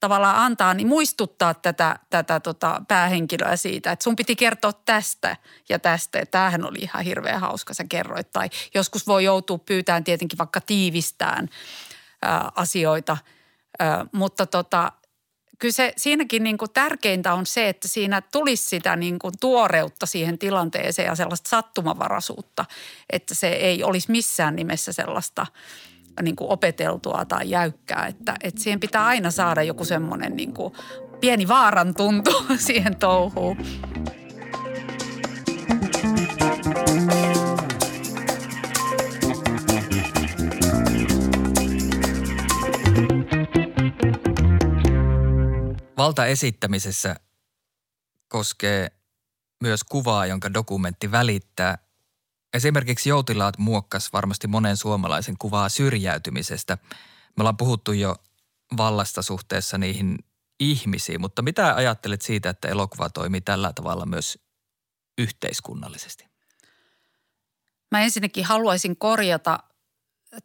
tavallaan 0.03 0.37
antaa, 0.37 0.75
niin 0.75 0.89
muistuttaa 0.89 1.55
tätä, 1.55 1.99
tätä 2.11 2.41
tota 2.41 2.83
päähenkilöä 2.89 3.57
siitä, 3.57 3.93
että 3.93 4.03
sun 4.03 4.17
piti 4.17 4.37
kertoa 4.37 4.73
tästä 4.73 5.37
ja 5.69 5.79
tästä. 5.79 6.27
Tämähän 6.31 6.65
oli 6.65 6.79
ihan 6.79 7.05
hirveän 7.05 7.41
hauska, 7.41 7.75
sä 7.75 7.85
kerroit. 7.89 8.31
Tai 8.31 8.51
joskus 8.75 9.07
voi 9.07 9.25
joutua 9.25 9.59
pyytämään 9.59 10.05
tietenkin 10.05 10.39
vaikka 10.39 10.61
tiivistään 10.61 11.49
ää, 12.23 12.53
asioita, 12.55 13.17
ää, 13.79 14.07
mutta 14.13 14.47
tota, 14.47 14.93
kyllä 15.59 15.73
se 15.73 15.93
siinäkin 15.97 16.45
niin 16.45 16.59
kuin 16.59 16.71
tärkeintä 16.71 17.35
on 17.35 17.47
se, 17.47 17.69
että 17.69 17.89
siinä 17.89 18.21
tulisi 18.21 18.69
sitä 18.69 18.97
niin 18.97 19.19
kuin 19.19 19.35
tuoreutta 19.41 20.07
siihen 20.07 20.39
tilanteeseen 20.39 21.07
ja 21.07 21.15
sellaista 21.15 21.49
sattumavaraisuutta, 21.49 22.65
että 23.11 23.35
se 23.35 23.49
ei 23.49 23.85
olisi 23.85 24.11
missään 24.11 24.57
nimessä 24.57 24.93
sellaista 24.93 25.47
niin 26.23 26.37
kuin 26.37 26.51
opeteltua 26.51 27.25
tai 27.25 27.51
jäykkää. 27.51 28.07
Että, 28.07 28.35
että 28.43 28.63
siihen 28.63 28.81
pitää 28.81 29.07
aina 29.07 29.31
saada 29.31 29.63
joku 29.63 29.85
semmoinen 29.85 30.37
niin 30.37 30.55
kuin 30.55 30.75
pieni 31.21 31.49
vaaran 31.49 31.95
tuntu 31.95 32.31
siihen 32.67 32.97
touhuun. 32.97 33.57
Valta 45.97 46.27
esittämisessä 46.27 47.17
koskee 48.29 48.91
myös 49.63 49.85
kuvaa, 49.85 50.27
jonka 50.27 50.55
dokumentti 50.55 51.11
välittää. 51.11 51.79
Esimerkiksi 52.55 53.09
Joutilaat 53.09 53.59
muokkas 53.59 54.13
varmasti 54.13 54.49
monen 54.49 54.77
suomalaisen 54.77 55.35
kuvaa 55.39 55.69
syrjäytymisestä. 55.69 56.79
Me 57.37 57.41
ollaan 57.41 57.57
puhuttu 57.57 57.93
jo 57.93 58.17
vallasta 58.77 59.23
suhteessa 59.23 59.79
niihin 59.79 60.19
ihmisiin, 60.61 61.21
mutta 61.21 61.43
mitä 61.43 61.75
ajattelet 61.75 62.23
siitä, 62.23 62.51
että 62.51 62.69
elokuva 62.69 63.11
toimii 63.11 63.41
tällä 63.41 63.73
tavalla 63.73 64.07
myös 64.07 64.39
yhteiskunnallisesti? 65.19 66.25
Mä 67.91 68.01
ensinnäkin 68.01 68.45
haluaisin 68.45 68.97
korjata 68.97 69.59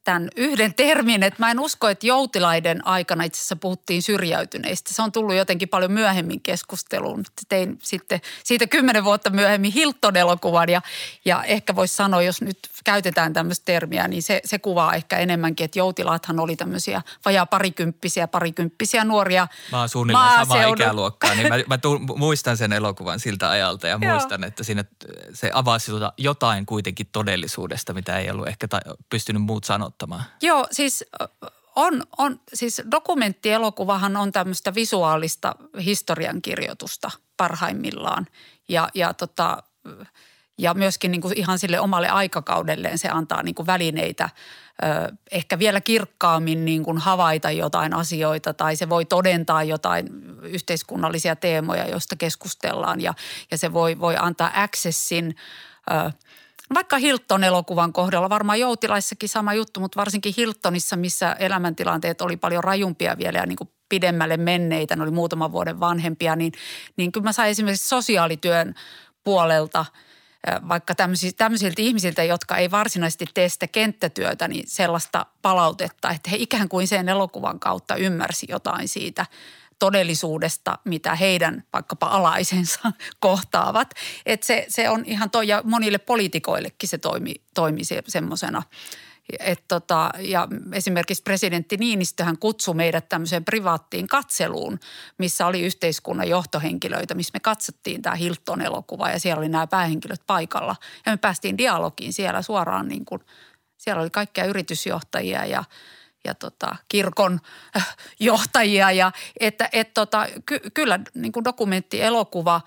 tämän 0.04 0.30
yhden 0.36 0.74
termin, 0.74 1.24
että 1.24 1.44
mä 1.44 1.52
en 1.52 1.60
usko, 1.60 1.90
että 1.90 2.08
joutilaiden 2.08 2.88
aikana 2.88 3.24
itse 3.24 3.40
asiassa 3.40 3.56
puhuttiin 3.56 4.04
syrjäytyneistä. 4.04 4.94
Se 4.94 5.02
on 5.02 5.12
tullut 5.12 5.36
jotenkin 5.36 5.70
paljon 5.70 5.92
myöhemmin 5.92 6.42
keskusteluun. 6.42 7.24
Tein 7.50 7.80
sitten 7.84 8.22
siitä 8.44 8.68
kymmenen 8.68 9.04
vuotta 9.04 9.30
myöhemmin 9.30 9.72
Hilton-elokuvan 9.72 10.70
ja, 10.70 10.82
ja 11.26 11.44
ehkä 11.44 11.76
voisi 11.76 11.96
sanoa, 11.96 12.22
jos 12.22 12.42
nyt 12.42 12.60
käytetään 12.84 13.34
tämmöistä 13.34 13.66
termiä, 13.66 14.08
niin 14.08 14.24
se, 14.24 14.42
se 14.46 14.60
kuvaa 14.60 14.94
ehkä 14.94 15.18
enemmänkin, 15.18 15.66
että 15.66 15.80
joutilaathan 15.80 16.40
oli 16.40 16.56
tämmöisiä 16.56 17.02
vajaa 17.26 17.46
parikymppisiä, 17.46 18.28
parikymppisiä 18.28 19.04
nuoria 19.04 19.48
Mä 19.72 19.80
oon 19.80 19.90
suunnilleen 19.90 20.48
samaa 20.48 20.68
ikäluokkaa, 20.68 21.36
niin 21.36 21.48
mä, 21.48 21.56
mä 21.68 21.78
tu, 21.78 22.00
muistan 22.00 22.58
sen 22.58 22.74
elokuvan 22.74 23.20
siltä 23.20 23.50
ajalta 23.50 23.88
ja 23.88 23.98
muistan, 23.98 24.44
että 24.44 24.64
siinä 24.64 24.86
se 25.34 25.52
avasi 25.54 25.92
jotain 26.18 26.66
kuitenkin 26.66 27.08
todellisuudesta, 27.12 27.94
mitä 27.94 28.18
ei 28.18 28.30
ollut 28.30 28.48
ehkä 28.48 28.68
ta- 28.68 28.82
pystynyt 29.10 29.42
muut 29.42 29.64
sanottamaan. 29.80 30.24
Joo, 30.42 30.68
siis 30.72 31.06
on, 31.76 32.04
on, 32.18 32.40
siis 32.54 32.82
dokumenttielokuvahan 32.92 34.18
on 34.18 34.32
tämmöistä 34.32 34.76
visuaalista 34.76 35.56
historiankirjoitusta 35.86 37.12
parhaimmillaan. 37.38 38.28
Ja, 38.70 38.90
ja, 38.94 39.14
tota, 39.14 39.64
ja 40.58 40.74
myöskin 40.74 41.12
niin 41.12 41.22
kuin 41.22 41.38
ihan 41.38 41.60
sille 41.60 41.80
omalle 41.80 42.10
aikakaudelleen 42.10 42.98
se 42.98 43.10
antaa 43.10 43.44
niin 43.44 43.56
kuin 43.56 43.66
välineitä 43.66 44.30
ö, 44.84 45.16
ehkä 45.32 45.60
vielä 45.60 45.82
kirkkaammin 45.82 46.66
niin 46.66 46.84
kuin 46.84 46.98
havaita 46.98 47.52
jotain 47.52 47.94
asioita 47.94 48.54
tai 48.54 48.76
se 48.76 48.90
voi 48.90 49.06
todentaa 49.06 49.64
jotain 49.64 50.08
yhteiskunnallisia 50.42 51.36
teemoja, 51.36 51.88
joista 51.90 52.16
keskustellaan 52.16 53.02
ja, 53.02 53.14
ja 53.52 53.58
se 53.58 53.74
voi, 53.74 54.00
voi 54.00 54.16
antaa 54.20 54.52
accessin 54.56 55.36
ö, 55.92 56.12
vaikka 56.74 56.98
Hilton-elokuvan 56.98 57.94
kohdalla, 57.94 58.30
varmaan 58.30 58.60
Joutilaissakin 58.60 59.30
sama 59.30 59.54
juttu, 59.54 59.80
mutta 59.80 60.00
varsinkin 60.00 60.34
Hiltonissa, 60.38 60.96
missä 60.96 61.34
elämäntilanteet 61.34 62.22
oli 62.22 62.38
paljon 62.38 62.64
rajumpia 62.64 63.18
vielä 63.18 63.38
ja 63.38 63.46
niin 63.46 63.56
kuin 63.56 63.70
pidemmälle 63.90 64.38
menneitä, 64.38 64.96
ne 64.96 65.04
oli 65.04 65.12
muutaman 65.12 65.52
vuoden 65.52 65.80
vanhempia, 65.80 66.36
niin, 66.36 66.54
niin 66.98 67.12
kyllä 67.12 67.24
mä 67.24 67.32
sain 67.32 67.52
esimerkiksi 67.52 67.88
sosiaalityön 67.88 68.76
puolelta 69.24 69.86
vaikka 70.68 70.96
tämmöisiltä 71.38 71.82
ihmisiltä, 71.82 72.24
jotka 72.24 72.58
ei 72.58 72.72
varsinaisesti 72.72 73.26
tee 73.34 73.50
sitä 73.50 73.68
kenttätyötä, 73.68 74.48
niin 74.48 74.64
sellaista 74.68 75.26
palautetta, 75.42 76.10
että 76.10 76.30
he 76.30 76.38
ikään 76.40 76.70
kuin 76.70 76.88
sen 76.88 77.10
elokuvan 77.10 77.60
kautta 77.60 77.96
ymmärsi 77.96 78.46
jotain 78.50 78.88
siitä 78.88 79.26
todellisuudesta, 79.80 80.78
mitä 80.86 81.16
heidän 81.16 81.64
vaikkapa 81.74 82.08
alaisensa 82.08 82.80
kohtaavat. 83.20 83.94
Et 84.26 84.44
se, 84.44 84.66
se 84.70 84.90
on 84.90 85.06
ihan 85.06 85.30
toi, 85.30 85.48
ja 85.48 85.62
monille 85.66 85.98
poliitikoillekin 85.98 86.90
se 86.90 86.98
toimi, 86.98 87.36
toimi 87.54 87.84
se, 87.84 88.04
semmoisena. 88.08 88.64
Et 89.40 89.64
tota, 89.68 90.12
ja 90.20 90.48
esimerkiksi 90.74 91.24
presidentti 91.24 91.78
Niinistöhän 91.78 92.38
kutsui 92.38 92.76
meidät 92.76 93.10
tämmöiseen 93.10 93.46
privaattiin 93.46 94.08
katseluun, 94.08 94.80
missä 95.18 95.48
oli 95.48 95.62
yhteiskunnan 95.62 96.30
johtohenkilöitä, 96.30 97.14
missä 97.14 97.32
me 97.34 97.40
katsottiin 97.40 98.02
tämä 98.02 98.16
Hilton-elokuva 98.16 99.10
ja 99.10 99.20
siellä 99.20 99.40
oli 99.40 99.50
nämä 99.50 99.68
päähenkilöt 99.68 100.22
paikalla. 100.28 100.76
Ja 101.06 101.12
me 101.12 101.18
päästiin 101.18 101.58
dialogiin 101.58 102.14
siellä 102.14 102.42
suoraan 102.42 102.88
niin 102.88 103.06
kuin, 103.06 103.22
siellä 103.78 104.02
oli 104.02 104.10
kaikkia 104.10 104.46
yritysjohtajia 104.46 105.46
ja– 105.46 105.64
ja 106.28 106.34
tota, 106.34 106.76
kirkon 106.90 107.40
äh, 107.78 107.96
johtajia. 108.20 108.92
Ja, 108.92 109.12
että 109.40 109.70
et 109.72 109.94
tota, 109.94 110.28
ky, 110.46 110.60
kyllä 110.74 111.00
niin 111.14 111.32
kuin 111.32 111.44
dokumenttielokuva, 111.44 112.62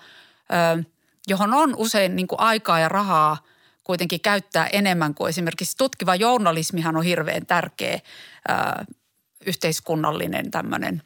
ö, 0.77 0.83
johon 1.27 1.53
on 1.53 1.75
usein 1.75 2.15
niin 2.15 2.27
kuin 2.27 2.39
aikaa 2.39 2.79
ja 2.79 2.89
rahaa 2.89 3.37
kuitenkin 3.83 4.21
käyttää 4.21 4.67
enemmän 4.67 5.13
kuin 5.13 5.29
esimerkiksi 5.29 5.77
tutkiva 5.77 6.15
journalismihan 6.15 6.97
on 6.97 7.03
hirveän 7.03 7.45
tärkeä 7.45 7.93
ö, 8.49 8.85
yhteiskunnallinen 9.45 10.51
tämmöinen 10.51 11.01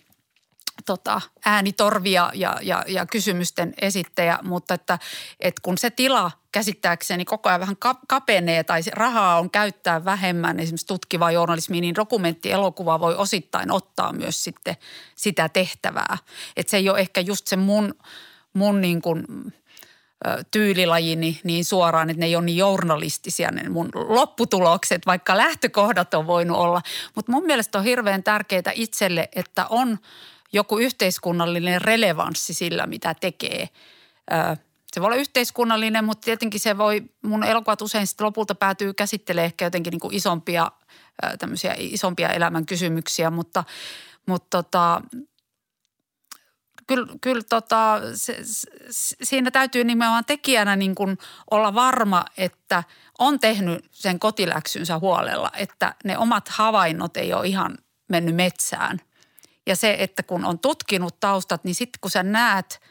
tota, 0.85 1.21
äänitorvia 1.45 2.31
ja, 2.33 2.57
ja, 2.61 2.83
ja 2.87 3.05
kysymysten 3.05 3.73
esittäjä, 3.81 4.39
mutta 4.43 4.73
että, 4.73 4.99
että 5.39 5.61
kun 5.61 5.77
se 5.77 5.89
tila 5.89 6.31
käsittääkseni 6.51 7.25
koko 7.25 7.49
ajan 7.49 7.61
vähän 7.61 7.77
kapenee 8.07 8.63
tai 8.63 8.81
rahaa 8.91 9.39
on 9.39 9.49
käyttää 9.49 10.05
vähemmän 10.05 10.59
esimerkiksi 10.59 10.87
tutkivaa 10.87 11.31
journalismia, 11.31 11.81
niin 11.81 11.95
dokumenttielokuva 11.95 12.99
voi 12.99 13.15
osittain 13.15 13.71
ottaa 13.71 14.13
myös 14.13 14.43
sitten 14.43 14.75
sitä 15.15 15.49
tehtävää. 15.49 16.17
Että 16.55 16.71
se 16.71 16.77
ei 16.77 16.89
ole 16.89 16.99
ehkä 16.99 17.21
just 17.21 17.47
se 17.47 17.55
mun, 17.55 17.93
mun 18.53 18.81
niin 18.81 19.01
kuin 19.01 19.25
tyylilajini 20.51 21.39
niin 21.43 21.65
suoraan, 21.65 22.09
että 22.09 22.19
ne 22.19 22.25
ei 22.25 22.35
ole 22.35 22.45
niin 22.45 22.57
journalistisia 22.57 23.51
ne 23.51 23.69
mun 23.69 23.89
lopputulokset, 23.93 25.05
vaikka 25.05 25.37
lähtökohdat 25.37 26.13
on 26.13 26.27
voinut 26.27 26.57
olla. 26.57 26.81
Mutta 27.15 27.31
mun 27.31 27.45
mielestä 27.45 27.77
on 27.77 27.83
hirveän 27.83 28.23
tärkeää 28.23 28.71
itselle, 28.75 29.29
että 29.35 29.65
on– 29.69 29.97
joku 30.55 30.77
yhteiskunnallinen 30.77 31.81
relevanssi 31.81 32.53
sillä, 32.53 32.87
mitä 32.87 33.13
tekee. 33.13 33.69
Se 34.93 35.01
voi 35.01 35.05
olla 35.05 35.15
yhteiskunnallinen, 35.15 36.05
mutta 36.05 36.25
tietenkin 36.25 36.59
se 36.59 36.77
voi, 36.77 37.03
mun 37.21 37.43
elokuvat 37.43 37.81
usein 37.81 38.07
sitten 38.07 38.25
lopulta 38.25 38.55
päätyy 38.55 38.93
käsittelemään 38.93 39.45
ehkä 39.45 39.65
jotenkin 39.65 39.91
niin 39.91 39.99
kuin 39.99 40.15
isompia, 40.15 40.71
tämmöisiä 41.39 41.75
isompia 41.77 42.29
elämän 42.29 42.65
kysymyksiä, 42.65 43.29
mutta, 43.29 43.63
mutta 44.25 44.63
tota, 44.63 45.01
kyllä, 46.87 47.07
kyllä 47.21 47.43
tota, 47.49 48.01
se, 48.13 48.39
se, 48.43 49.15
siinä 49.23 49.51
täytyy 49.51 49.83
nimenomaan 49.83 50.25
tekijänä 50.25 50.75
niin 50.75 50.95
kuin 50.95 51.17
olla 51.51 51.73
varma, 51.73 52.25
että 52.37 52.83
on 53.19 53.39
tehnyt 53.39 53.85
sen 53.91 54.19
kotiläksynsä 54.19 54.99
huolella, 54.99 55.51
että 55.57 55.95
ne 56.03 56.17
omat 56.17 56.49
havainnot 56.49 57.17
ei 57.17 57.33
ole 57.33 57.47
ihan 57.47 57.77
mennyt 58.09 58.35
metsään– 58.35 59.01
ja 59.65 59.75
se, 59.75 59.95
että 59.99 60.23
kun 60.23 60.45
on 60.45 60.59
tutkinut 60.59 61.19
taustat, 61.19 61.63
niin 61.63 61.75
sitten 61.75 61.99
kun 62.01 62.11
sä 62.11 62.23
näet 62.23 62.81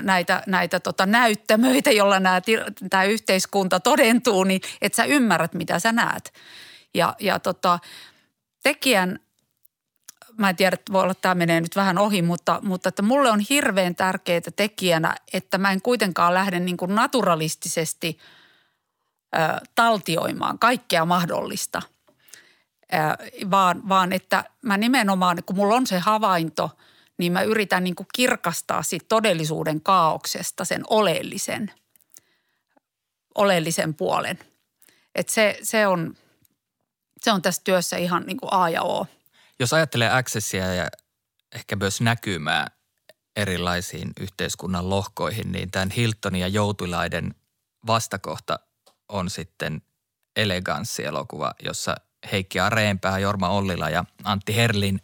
näitä, 0.00 0.42
näitä 0.46 0.80
tota 0.80 1.06
näyttämöitä, 1.06 1.90
jolla 1.90 2.16
tämä 2.90 3.04
yhteiskunta 3.04 3.80
todentuu, 3.80 4.44
niin 4.44 4.60
että 4.82 4.96
sä 4.96 5.04
ymmärrät, 5.04 5.54
mitä 5.54 5.78
sä 5.78 5.92
näet. 5.92 6.32
Ja, 6.94 7.16
ja 7.20 7.38
tota, 7.38 7.78
tekijän, 8.62 9.20
mä 10.38 10.50
en 10.50 10.56
tiedä, 10.56 10.76
voi 10.92 11.02
olla, 11.02 11.12
että 11.12 11.22
tämä 11.22 11.34
menee 11.34 11.60
nyt 11.60 11.76
vähän 11.76 11.98
ohi, 11.98 12.22
mutta, 12.22 12.60
mutta 12.62 12.88
että 12.88 13.02
mulle 13.02 13.30
on 13.30 13.40
hirveän 13.40 13.94
tärkeää 13.94 14.40
tekijänä, 14.56 15.14
että 15.32 15.58
mä 15.58 15.72
en 15.72 15.82
kuitenkaan 15.82 16.34
lähde 16.34 16.60
niin 16.60 16.76
kuin 16.76 16.94
naturalistisesti 16.94 18.18
ä, 19.36 19.60
taltioimaan 19.74 20.58
kaikkea 20.58 21.04
mahdollista– 21.04 21.82
vaan, 23.50 23.88
vaan 23.88 24.12
että 24.12 24.44
mä 24.62 24.76
nimenomaan, 24.76 25.38
kun 25.46 25.56
mulla 25.56 25.74
on 25.74 25.86
se 25.86 25.98
havainto, 25.98 26.70
niin 27.18 27.32
mä 27.32 27.42
yritän 27.42 27.84
niin 27.84 27.94
kuin 27.94 28.06
kirkastaa 28.14 28.82
siitä 28.82 29.06
todellisuuden 29.08 29.80
kaauksesta 29.80 30.64
sen 30.64 30.82
oleellisen, 30.90 31.72
oleellisen 33.34 33.94
puolen. 33.94 34.38
Et 35.14 35.28
se, 35.28 35.58
se, 35.62 35.86
on, 35.86 36.16
se 37.20 37.32
on 37.32 37.42
tässä 37.42 37.62
työssä 37.64 37.96
ihan 37.96 38.22
niin 38.26 38.36
kuin 38.36 38.52
A 38.52 38.68
ja 38.68 38.82
O. 38.82 39.06
Jos 39.60 39.72
ajattelee 39.72 40.10
accessia 40.10 40.74
ja 40.74 40.88
ehkä 41.54 41.76
myös 41.76 42.00
näkymää 42.00 42.66
erilaisiin 43.36 44.12
yhteiskunnan 44.20 44.90
lohkoihin, 44.90 45.52
niin 45.52 45.70
tämän 45.70 45.90
Hiltonin 45.90 46.40
ja 46.40 46.48
Joutilaiden 46.48 47.34
vastakohta 47.86 48.58
on 49.08 49.30
sitten 49.30 49.82
eleganssielokuva, 50.36 51.54
jossa– 51.64 51.96
Heikki 52.32 52.60
Areenpää, 52.60 53.18
Jorma 53.18 53.48
Ollila 53.48 53.90
ja 53.90 54.04
Antti 54.24 54.56
Herlin. 54.56 55.00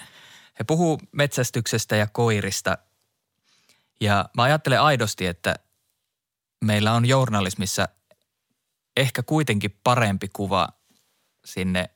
He 0.59 0.65
puhuu 0.65 1.01
metsästyksestä 1.13 1.97
ja 1.97 2.07
koirista. 2.07 2.79
Ja 4.01 4.29
mä 4.37 4.43
ajattelen 4.43 4.81
aidosti, 4.81 5.27
että 5.27 5.55
meillä 6.65 6.93
on 6.93 7.07
journalismissa 7.07 7.89
ehkä 8.97 9.23
kuitenkin 9.23 9.81
parempi 9.85 10.29
kuva 10.33 10.69
sinne 11.45 11.91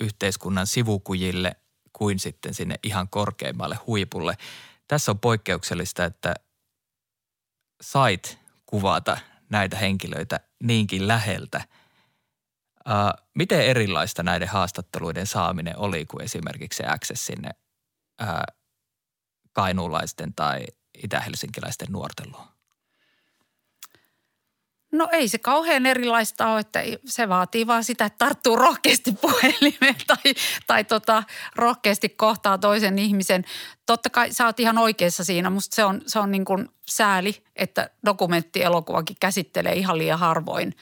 yhteiskunnan 0.00 0.66
sivukujille 0.66 1.56
kuin 1.92 2.18
sitten 2.18 2.54
sinne 2.54 2.74
ihan 2.82 3.08
korkeimmalle 3.08 3.78
huipulle. 3.86 4.36
Tässä 4.88 5.12
on 5.12 5.18
poikkeuksellista, 5.18 6.04
että 6.04 6.34
sait 7.80 8.38
kuvata 8.66 9.18
näitä 9.50 9.76
henkilöitä 9.76 10.40
niinkin 10.62 11.08
läheltä– 11.08 11.64
Miten 13.34 13.60
erilaista 13.60 14.22
näiden 14.22 14.48
haastatteluiden 14.48 15.26
saaminen 15.26 15.78
oli 15.78 16.06
kuin 16.06 16.24
esimerkiksi 16.24 16.82
access 16.86 17.26
sinne 17.26 17.50
kainuulaisten 19.52 20.34
tai 20.34 20.60
itä-helsinkiläisten 21.02 21.88
nuorten 21.90 22.32
luo? 22.32 22.46
No 24.92 25.08
ei 25.12 25.28
se 25.28 25.38
kauhean 25.38 25.86
erilaista 25.86 26.52
ole, 26.52 26.60
että 26.60 26.80
se 27.04 27.28
vaatii 27.28 27.66
vaan 27.66 27.84
sitä, 27.84 28.04
että 28.04 28.18
tarttuu 28.18 28.56
rohkeasti 28.56 29.12
puhelimeen 29.22 29.96
tai, 30.06 30.34
tai 30.66 30.84
tota, 30.84 31.22
rohkeasti 31.56 32.08
kohtaa 32.08 32.58
toisen 32.58 32.98
ihmisen. 32.98 33.44
Totta 33.86 34.10
kai 34.10 34.32
sä 34.32 34.46
oot 34.46 34.60
ihan 34.60 34.78
oikeassa 34.78 35.24
siinä. 35.24 35.50
Musta 35.50 35.74
se 35.74 35.84
on, 35.84 36.02
se 36.06 36.18
on 36.18 36.30
niin 36.30 36.44
kuin 36.44 36.68
sääli, 36.88 37.44
että 37.56 37.90
dokumenttielokuvakin 38.04 39.16
käsittelee 39.20 39.72
ihan 39.72 39.98
liian 39.98 40.18
harvoin 40.18 40.74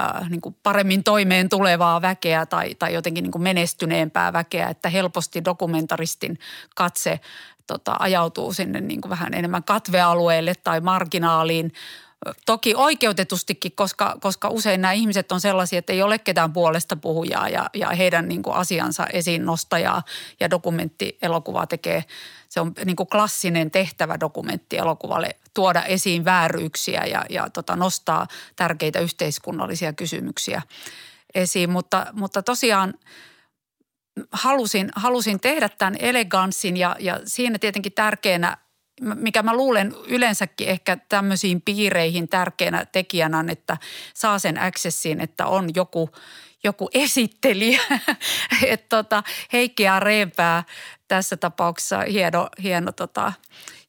äh, 0.00 0.30
niin 0.30 0.40
kuin 0.40 0.56
paremmin 0.62 1.04
toimeen 1.04 1.48
tulevaa 1.48 2.02
väkeä 2.02 2.46
tai, 2.46 2.74
tai 2.74 2.94
jotenkin 2.94 3.22
niin 3.22 3.32
kuin 3.32 3.42
menestyneempää 3.42 4.32
väkeä, 4.32 4.68
että 4.68 4.88
helposti 4.88 5.44
dokumentaristin 5.44 6.38
katse 6.76 7.20
tota, 7.66 7.96
ajautuu 7.98 8.52
sinne 8.52 8.80
niin 8.80 9.00
kuin 9.00 9.10
vähän 9.10 9.34
enemmän 9.34 9.64
katvealueelle 9.64 10.54
tai 10.54 10.80
marginaaliin. 10.80 11.72
Toki 12.46 12.74
oikeutetustikin, 12.74 13.72
koska, 13.74 14.16
koska 14.20 14.48
usein 14.48 14.80
nämä 14.80 14.92
ihmiset 14.92 15.32
on 15.32 15.40
sellaisia, 15.40 15.78
että 15.78 15.92
ei 15.92 16.02
ole 16.02 16.18
ketään 16.18 16.52
puolesta 16.52 16.96
puhujaa 16.96 17.48
ja, 17.48 17.70
ja 17.74 17.88
heidän 17.88 18.28
niin 18.28 18.42
kuin 18.42 18.56
asiansa 18.56 19.06
esiin 19.06 19.44
nostajaa 19.44 20.02
ja 20.40 20.50
dokumenttielokuva 20.50 21.66
tekee, 21.66 22.04
se 22.52 22.60
on 22.60 22.72
niin 22.84 22.96
kuin 22.96 23.08
klassinen 23.08 23.70
tehtävä 23.70 24.20
dokumenttielokuvalle 24.20 25.36
tuoda 25.54 25.82
esiin 25.82 26.24
vääryyksiä 26.24 27.04
ja, 27.04 27.24
ja 27.30 27.50
tota, 27.50 27.76
nostaa 27.76 28.26
tärkeitä 28.56 29.00
yhteiskunnallisia 29.00 29.92
kysymyksiä 29.92 30.62
esiin. 31.34 31.70
Mutta, 31.70 32.06
mutta 32.12 32.42
tosiaan 32.42 32.94
halusin, 34.32 34.90
halusin 34.96 35.40
tehdä 35.40 35.68
tämän 35.68 35.96
eleganssin 35.98 36.76
ja, 36.76 36.96
ja 36.98 37.20
siinä 37.24 37.58
tietenkin 37.58 37.92
tärkeänä 37.92 38.56
mikä 39.00 39.42
mä 39.42 39.56
luulen 39.56 39.94
yleensäkin 40.06 40.68
ehkä 40.68 40.96
tämmöisiin 41.08 41.62
piireihin 41.62 42.28
tärkeänä 42.28 42.84
tekijänä 42.84 43.44
että 43.48 43.76
saa 44.14 44.38
sen 44.38 44.58
accessin, 44.58 45.20
että 45.20 45.46
on 45.46 45.70
joku, 45.74 46.10
joku 46.64 46.88
esittelijä. 46.94 47.80
että 48.66 48.96
tota, 48.96 49.22
Heikki 49.52 49.82
ja 49.82 50.00
Reepää 50.00 50.64
tässä 51.08 51.36
tapauksessa 51.36 52.00
hieno, 52.00 52.48
hieno 52.62 52.92
tota, 52.92 53.32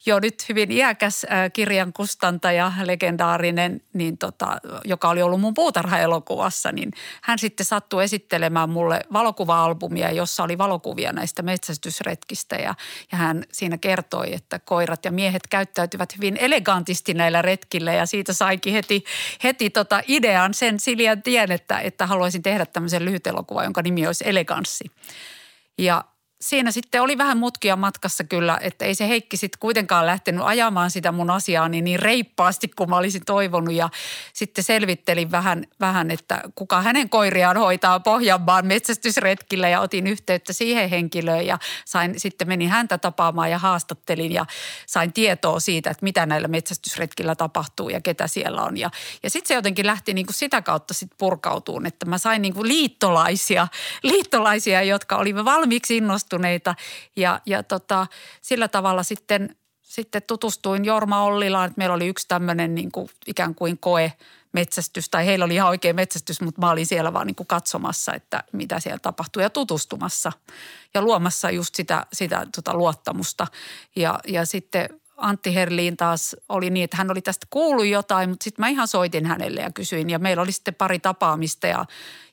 jo 0.06 0.20
nyt 0.20 0.48
hyvin 0.48 0.72
iäkäs 0.72 1.26
kirjan 1.52 1.92
kustantaja, 1.92 2.72
legendaarinen, 2.82 3.80
niin 3.92 4.18
tota, 4.18 4.60
joka 4.84 5.08
oli 5.08 5.22
ollut 5.22 5.40
mun 5.40 5.54
puutarhaelokuvassa, 5.54 6.72
niin 6.72 6.90
hän 7.22 7.38
sitten 7.38 7.66
sattui 7.66 8.04
esittelemään 8.04 8.70
mulle 8.70 9.00
valokuva-albumia, 9.12 10.10
jossa 10.10 10.42
oli 10.42 10.58
valokuvia 10.58 11.12
näistä 11.12 11.42
metsästysretkistä 11.42 12.56
ja, 12.56 12.74
ja 13.12 13.18
hän 13.18 13.44
siinä 13.52 13.78
kertoi, 13.78 14.34
että 14.34 14.58
koirat 14.58 15.04
ja 15.04 15.12
miehet 15.12 15.46
käyttäytyvät 15.46 16.16
hyvin 16.16 16.36
elegantisti 16.36 17.14
näillä 17.14 17.42
retkillä 17.42 17.92
ja 17.92 18.06
siitä 18.06 18.32
saikin 18.32 18.72
heti, 18.72 19.04
heti 19.44 19.70
tota 19.70 20.02
idean 20.08 20.54
sen 20.54 20.80
Siljan 20.80 21.22
tien, 21.22 21.52
että, 21.52 21.78
että 21.78 22.06
haluaisin 22.06 22.42
tehdä 22.42 22.66
tämmöisen 22.66 23.04
lyhytelokuvan, 23.04 23.64
jonka 23.64 23.82
nimi 23.82 24.06
olisi 24.06 24.24
Eleganssi. 24.28 24.84
Ja 25.78 26.04
siinä 26.40 26.70
sitten 26.70 27.02
oli 27.02 27.18
vähän 27.18 27.38
mutkia 27.38 27.76
matkassa 27.76 28.24
kyllä, 28.24 28.58
että 28.60 28.84
ei 28.84 28.94
se 28.94 29.08
Heikki 29.08 29.36
sitten 29.36 29.58
kuitenkaan 29.60 30.06
lähtenyt 30.06 30.44
ajamaan 30.44 30.90
sitä 30.90 31.12
mun 31.12 31.30
asiaa 31.30 31.68
niin, 31.68 31.84
niin 31.84 32.00
reippaasti 32.00 32.68
kuin 32.68 32.90
mä 32.90 32.96
olisin 32.96 33.22
toivonut. 33.26 33.74
Ja 33.74 33.88
sitten 34.32 34.64
selvittelin 34.64 35.30
vähän, 35.30 35.64
vähän, 35.80 36.10
että 36.10 36.42
kuka 36.54 36.82
hänen 36.82 37.08
koiriaan 37.08 37.56
hoitaa 37.56 38.00
Pohjanmaan 38.00 38.66
metsästysretkillä 38.66 39.68
ja 39.68 39.80
otin 39.80 40.06
yhteyttä 40.06 40.52
siihen 40.52 40.90
henkilöön 40.90 41.46
ja 41.46 41.58
sain, 41.84 42.14
sitten 42.20 42.48
menin 42.48 42.68
häntä 42.68 42.98
tapaamaan 42.98 43.50
ja 43.50 43.58
haastattelin 43.58 44.32
ja 44.32 44.46
sain 44.86 45.12
tietoa 45.12 45.60
siitä, 45.60 45.90
että 45.90 46.04
mitä 46.04 46.26
näillä 46.26 46.48
metsästysretkillä 46.48 47.34
tapahtuu 47.34 47.88
ja 47.88 48.00
ketä 48.00 48.26
siellä 48.26 48.62
on. 48.62 48.76
Ja, 48.76 48.90
ja 49.22 49.30
sitten 49.30 49.48
se 49.48 49.54
jotenkin 49.54 49.86
lähti 49.86 50.14
niin 50.14 50.26
kuin 50.26 50.34
sitä 50.34 50.62
kautta 50.62 50.94
sitten 50.94 51.18
purkautuun, 51.18 51.86
että 51.86 52.06
mä 52.06 52.18
sain 52.18 52.42
niin 52.42 52.54
kuin 52.54 52.68
liittolaisia, 52.68 53.68
liittolaisia, 54.02 54.82
jotka 54.82 55.16
olivat 55.16 55.44
valmiiksi 55.44 55.96
innostuneita 55.96 56.33
kiinnostuneita 56.34 56.74
ja, 57.16 57.40
ja 57.46 57.62
tota, 57.62 58.06
sillä 58.40 58.68
tavalla 58.68 59.02
sitten 59.02 59.56
sitten 59.82 60.22
tutustuin 60.22 60.84
Jorma 60.84 61.22
Ollilaan, 61.22 61.66
että 61.66 61.78
meillä 61.78 61.94
oli 61.94 62.06
yksi 62.06 62.28
tämmöinen 62.28 62.74
niin 62.74 62.92
kuin 62.92 63.08
ikään 63.26 63.54
kuin 63.54 63.78
koe 63.78 64.12
metsästys, 64.52 65.08
tai 65.08 65.26
heillä 65.26 65.44
oli 65.44 65.54
ihan 65.54 65.68
oikea 65.68 65.94
metsästys, 65.94 66.40
mutta 66.40 66.60
mä 66.60 66.70
olin 66.70 66.86
siellä 66.86 67.12
vaan 67.12 67.26
niin 67.26 67.34
kuin 67.34 67.46
katsomassa, 67.46 68.14
että 68.14 68.44
mitä 68.52 68.80
siellä 68.80 68.98
tapahtuu 68.98 69.42
ja 69.42 69.50
tutustumassa 69.50 70.32
ja 70.94 71.02
luomassa 71.02 71.50
just 71.50 71.74
sitä, 71.74 72.06
sitä 72.12 72.46
tota 72.56 72.74
luottamusta. 72.74 73.46
Ja, 73.96 74.18
ja 74.26 74.44
sitten 74.46 74.88
Antti 75.16 75.54
Herliin 75.54 75.96
taas 75.96 76.36
oli 76.48 76.70
niin, 76.70 76.84
että 76.84 76.96
hän 76.96 77.10
oli 77.10 77.22
tästä 77.22 77.46
kuullut 77.50 77.86
jotain, 77.86 78.30
mutta 78.30 78.44
sitten 78.44 78.62
mä 78.62 78.68
ihan 78.68 78.88
soitin 78.88 79.26
hänelle 79.26 79.60
ja 79.60 79.72
kysyin. 79.72 80.10
Ja 80.10 80.18
meillä 80.18 80.42
oli 80.42 80.52
sitten 80.52 80.74
pari 80.74 80.98
tapaamista 80.98 81.66
ja, 81.66 81.84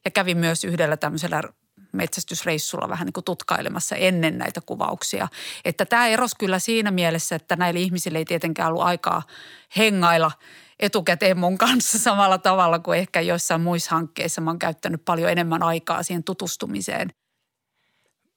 ja 0.05 0.11
kävin 0.11 0.37
myös 0.37 0.63
yhdellä 0.63 0.97
tämmöisellä 0.97 1.43
metsästysreissulla 1.91 2.89
vähän 2.89 3.05
niin 3.05 3.13
kuin 3.13 3.23
tutkailemassa 3.23 3.95
ennen 3.95 4.37
näitä 4.37 4.61
kuvauksia. 4.61 5.27
Että 5.65 5.85
tämä 5.85 6.07
eros 6.07 6.35
kyllä 6.35 6.59
siinä 6.59 6.91
mielessä, 6.91 7.35
että 7.35 7.55
näillä 7.55 7.79
ihmisillä 7.79 8.19
ei 8.19 8.25
tietenkään 8.25 8.69
ollut 8.69 8.83
aikaa 8.83 9.23
hengailla 9.77 10.31
etukäteen 10.79 11.37
mun 11.39 11.57
kanssa 11.57 11.99
samalla 11.99 12.37
tavalla 12.37 12.79
kuin 12.79 12.99
ehkä 12.99 13.21
joissain 13.21 13.61
muissa 13.61 13.95
hankkeissa. 13.95 14.41
Mä 14.41 14.49
oon 14.49 14.59
käyttänyt 14.59 15.05
paljon 15.05 15.31
enemmän 15.31 15.63
aikaa 15.63 16.03
siihen 16.03 16.23
tutustumiseen. 16.23 17.09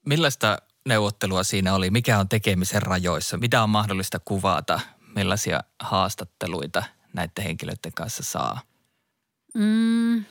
Millaista 0.07 0.59
neuvottelua 0.89 1.43
siinä 1.43 1.75
oli? 1.75 1.91
Mikä 1.91 2.19
on 2.19 2.29
tekemisen 2.29 2.83
rajoissa? 2.83 3.37
Mitä 3.37 3.63
on 3.63 3.71
mahdollista 3.71 4.19
kuvata? 4.19 4.81
Millaisia 5.17 5.61
haastatteluita 5.81 6.83
näiden 7.13 7.45
henkilöiden 7.45 7.93
kanssa 7.95 8.23
saa? 8.23 8.61
Mm. 9.55 10.25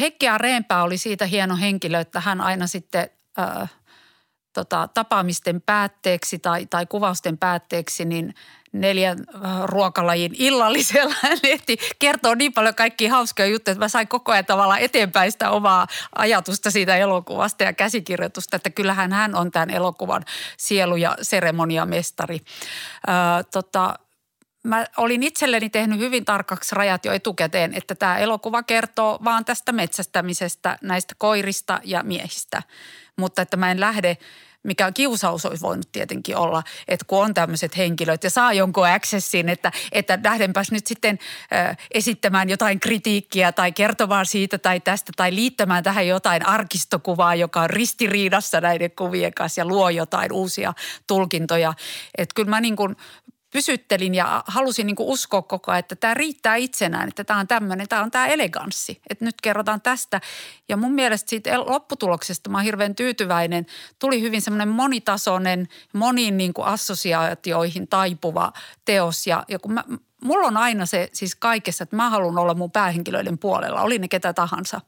Heikki 0.00 0.28
Areenpää 0.28 0.82
oli 0.82 0.98
siitä 0.98 1.26
hieno 1.26 1.56
henkilö, 1.56 2.00
että 2.00 2.20
hän 2.20 2.40
aina 2.40 2.66
sitten 2.66 3.10
äh, 3.38 3.70
tota, 4.52 4.88
tapaamisten 4.94 5.60
päätteeksi 5.60 6.38
tai, 6.38 6.66
tai 6.66 6.86
kuvausten 6.86 7.38
päätteeksi, 7.38 8.04
niin 8.04 8.34
neljän 8.72 9.18
äh, 9.34 9.62
ruokalajin 9.64 10.34
illallisella 10.38 11.14
lehti 11.42 11.76
kertoo 11.98 12.34
niin 12.34 12.52
paljon 12.52 12.74
kaikkia 12.74 13.10
hauskoja 13.10 13.48
juttuja, 13.48 13.72
että 13.72 13.84
mä 13.84 13.88
sain 13.88 14.08
koko 14.08 14.32
ajan 14.32 14.46
tavallaan 14.46 14.80
eteenpäin 14.80 15.32
sitä 15.32 15.50
omaa 15.50 15.86
ajatusta 16.16 16.70
siitä 16.70 16.96
elokuvasta 16.96 17.64
ja 17.64 17.72
käsikirjoitusta, 17.72 18.56
että 18.56 18.70
kyllähän 18.70 19.12
hän 19.12 19.34
on 19.34 19.50
tämän 19.50 19.70
elokuvan 19.70 20.24
sielu- 20.56 20.96
ja 20.96 21.16
seremoniamestari. 21.22 22.38
Öö, 23.08 23.14
tota, 23.52 23.94
mä 24.64 24.86
olin 24.96 25.22
itselleni 25.22 25.70
tehnyt 25.70 25.98
hyvin 25.98 26.24
tarkaksi 26.24 26.74
rajat 26.74 27.04
jo 27.04 27.12
etukäteen, 27.12 27.74
että 27.74 27.94
tämä 27.94 28.18
elokuva 28.18 28.62
kertoo 28.62 29.18
vaan 29.24 29.44
tästä 29.44 29.72
metsästämisestä, 29.72 30.78
näistä 30.82 31.14
koirista 31.18 31.80
ja 31.84 32.02
miehistä. 32.02 32.62
Mutta 33.16 33.42
että 33.42 33.56
mä 33.56 33.70
en 33.70 33.80
lähde 33.80 34.16
mikä 34.64 34.92
kiusaus 34.92 35.46
olisi 35.46 35.62
voinut 35.62 35.92
tietenkin 35.92 36.36
olla, 36.36 36.62
että 36.88 37.04
kun 37.06 37.24
on 37.24 37.34
tämmöiset 37.34 37.76
henkilöt 37.76 38.24
ja 38.24 38.30
saa 38.30 38.52
jonkun 38.52 38.86
accessin, 38.86 39.48
että, 39.48 39.72
että 39.92 40.18
lähdenpäs 40.24 40.72
nyt 40.72 40.86
sitten 40.86 41.18
äh, 41.52 41.76
esittämään 41.90 42.50
jotain 42.50 42.80
kritiikkiä 42.80 43.52
tai 43.52 43.72
kertomaan 43.72 44.26
siitä 44.26 44.58
tai 44.58 44.80
tästä 44.80 45.12
tai 45.16 45.34
liittämään 45.34 45.84
tähän 45.84 46.06
jotain 46.06 46.46
arkistokuvaa, 46.46 47.34
joka 47.34 47.60
on 47.60 47.70
ristiriidassa 47.70 48.60
näiden 48.60 48.90
kuvien 48.90 49.34
kanssa 49.34 49.60
ja 49.60 49.64
luo 49.64 49.90
jotain 49.90 50.32
uusia 50.32 50.74
tulkintoja. 51.06 51.74
Että 52.18 52.34
kyllä 52.34 52.50
mä 52.50 52.60
niin 52.60 52.76
kuin 52.76 52.96
pysyttelin 53.54 54.14
ja 54.14 54.44
halusin 54.46 54.86
niin 54.86 54.96
kuin 54.96 55.08
uskoa 55.08 55.42
koko 55.42 55.70
ajan, 55.70 55.78
että 55.78 55.96
tämä 55.96 56.14
riittää 56.14 56.56
itsenään, 56.56 57.08
että 57.08 57.24
tämä 57.24 57.40
on 57.40 57.48
tämmöinen, 57.48 57.88
tämä 57.88 58.02
on 58.02 58.10
tämä 58.10 58.26
eleganssi, 58.26 59.00
että 59.10 59.24
nyt 59.24 59.34
kerrotaan 59.42 59.80
tästä. 59.80 60.20
Ja 60.68 60.76
mun 60.76 60.92
mielestä 60.92 61.30
siitä 61.30 61.60
lopputuloksesta 61.60 62.50
mä 62.50 62.58
oon 62.58 62.64
hirveän 62.64 62.94
tyytyväinen. 62.94 63.66
Tuli 63.98 64.20
hyvin 64.20 64.42
semmoinen 64.42 64.68
monitasoinen, 64.68 65.68
moniin 65.92 66.36
niin 66.36 66.54
kuin 66.54 66.66
assosiaatioihin 66.66 67.88
taipuva 67.88 68.52
teos 68.84 69.26
ja, 69.26 69.44
ja 69.48 69.58
kun 69.58 69.72
mä, 69.72 69.84
mulla 70.24 70.48
on 70.48 70.56
aina 70.56 70.86
se 70.86 71.08
siis 71.12 71.34
kaikessa, 71.34 71.84
että 71.84 71.96
mä 71.96 72.10
haluan 72.10 72.38
olla 72.38 72.54
mun 72.54 72.70
päähenkilöiden 72.70 73.38
puolella, 73.38 73.82
oli 73.82 73.98
ne 73.98 74.08
ketä 74.08 74.32
tahansa. 74.32 74.80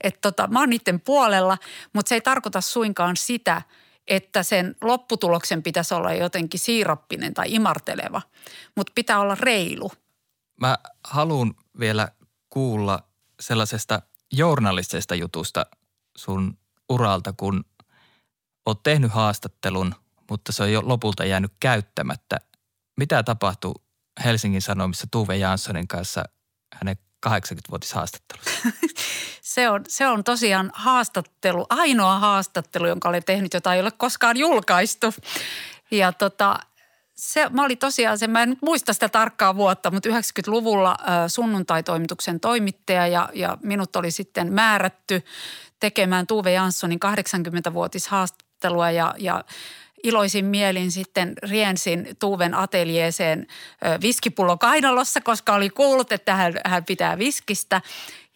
Että 0.00 0.20
tota, 0.20 0.46
mä 0.46 0.60
oon 0.60 0.70
niiden 0.70 1.00
puolella, 1.00 1.58
mutta 1.92 2.08
se 2.08 2.14
ei 2.14 2.20
tarkoita 2.20 2.60
suinkaan 2.60 3.16
sitä– 3.16 3.62
että 4.08 4.42
sen 4.42 4.76
lopputuloksen 4.80 5.62
pitäisi 5.62 5.94
olla 5.94 6.12
jotenkin 6.12 6.60
siirappinen 6.60 7.34
tai 7.34 7.46
imarteleva, 7.48 8.22
mutta 8.76 8.92
pitää 8.94 9.20
olla 9.20 9.34
reilu. 9.34 9.92
Mä 10.60 10.78
haluan 11.04 11.54
vielä 11.78 12.08
kuulla 12.50 13.02
sellaisesta 13.40 14.02
journalistisesta 14.32 15.14
jutusta 15.14 15.66
sun 16.16 16.58
uralta, 16.88 17.32
kun 17.36 17.64
oot 18.66 18.82
tehnyt 18.82 19.12
haastattelun, 19.12 19.94
mutta 20.30 20.52
se 20.52 20.62
on 20.62 20.72
jo 20.72 20.82
lopulta 20.84 21.24
jäänyt 21.24 21.52
käyttämättä. 21.60 22.36
Mitä 22.96 23.22
tapahtui 23.22 23.74
Helsingin 24.24 24.62
Sanomissa 24.62 25.06
Tuve 25.10 25.36
Janssonin 25.36 25.88
kanssa 25.88 26.24
hänen 26.74 26.96
80-vuotishaastattelussa? 27.26 28.68
se, 29.54 29.70
on, 29.70 29.84
se 29.88 30.06
on 30.06 30.24
tosiaan 30.24 30.70
haastattelu, 30.74 31.66
ainoa 31.70 32.18
haastattelu, 32.18 32.86
jonka 32.86 33.08
olen 33.08 33.24
tehnyt, 33.24 33.54
jota 33.54 33.74
ei 33.74 33.80
ole 33.80 33.90
koskaan 33.90 34.36
julkaistu. 34.36 35.14
Ja 35.90 36.12
tota, 36.12 36.58
se, 37.14 37.48
mä 37.48 37.64
olin 37.64 37.78
tosiaan 37.78 38.18
se, 38.18 38.26
mä 38.26 38.42
en 38.42 38.50
nyt 38.50 38.62
muista 38.62 38.92
sitä 38.92 39.08
tarkkaa 39.08 39.56
vuotta, 39.56 39.90
mutta 39.90 40.08
90-luvulla 40.08 40.90
äh, 41.00 41.06
sunnuntaitoimituksen 41.26 42.40
toimittaja 42.40 43.06
ja, 43.06 43.28
ja 43.34 43.58
minut 43.62 43.96
oli 43.96 44.10
sitten 44.10 44.52
määrätty 44.52 45.22
tekemään 45.80 46.26
Tuve 46.26 46.52
Janssonin 46.52 47.00
80-vuotishaastattelua 47.04 48.90
ja, 48.90 49.14
ja 49.18 49.44
iloisin 50.02 50.44
mielin 50.44 50.90
sitten 50.90 51.32
riensin 51.50 52.08
Tuuven 52.18 52.54
ateljeeseen 52.54 53.46
viskipullo 54.02 54.58
kainalossa, 54.58 55.20
koska 55.20 55.54
oli 55.54 55.70
kuullut, 55.70 56.12
että 56.12 56.34
hän, 56.34 56.54
hän 56.64 56.84
pitää 56.84 57.18
viskistä. 57.18 57.82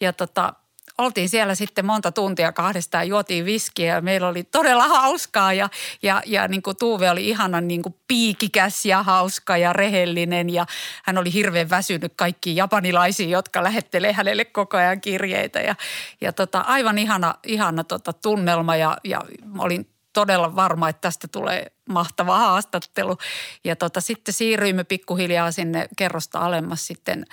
Ja 0.00 0.12
tota, 0.12 0.52
oltiin 0.98 1.28
siellä 1.28 1.54
sitten 1.54 1.86
monta 1.86 2.12
tuntia 2.12 2.52
kahdestaan, 2.52 3.08
juotiin 3.08 3.44
viskiä 3.44 3.94
ja 3.94 4.00
meillä 4.00 4.28
oli 4.28 4.44
todella 4.44 4.88
hauskaa 4.88 5.52
ja, 5.52 5.68
ja, 6.02 6.22
ja 6.26 6.48
niin 6.48 6.62
kuin 6.62 6.76
Tuuve 6.76 7.10
oli 7.10 7.28
ihanan 7.28 7.68
niin 7.68 7.82
kuin 7.82 7.94
piikikäs 8.08 8.86
ja 8.86 9.02
hauska 9.02 9.56
ja 9.56 9.72
rehellinen 9.72 10.50
ja 10.50 10.66
hän 11.04 11.18
oli 11.18 11.32
hirveän 11.32 11.70
väsynyt 11.70 12.12
kaikkiin 12.16 12.56
japanilaisiin, 12.56 13.30
jotka 13.30 13.62
lähettelee 13.62 14.12
hänelle 14.12 14.44
koko 14.44 14.76
ajan 14.76 15.00
kirjeitä 15.00 15.60
ja, 15.60 15.74
ja 16.20 16.32
tota, 16.32 16.60
aivan 16.60 16.98
ihana, 16.98 17.34
ihana 17.46 17.84
tota 17.84 18.12
tunnelma 18.12 18.76
ja, 18.76 18.96
ja 19.04 19.22
olin 19.58 19.86
todella 20.16 20.56
varma, 20.56 20.88
että 20.88 21.00
tästä 21.00 21.28
tulee 21.28 21.66
mahtava 21.88 22.38
haastattelu. 22.38 23.16
Ja 23.64 23.76
tota, 23.76 24.00
sitten 24.00 24.34
siirryimme 24.34 24.84
pikkuhiljaa 24.84 25.52
sinne 25.52 25.88
kerrosta 25.96 26.38
alemmas 26.38 26.86
sitten 26.86 27.24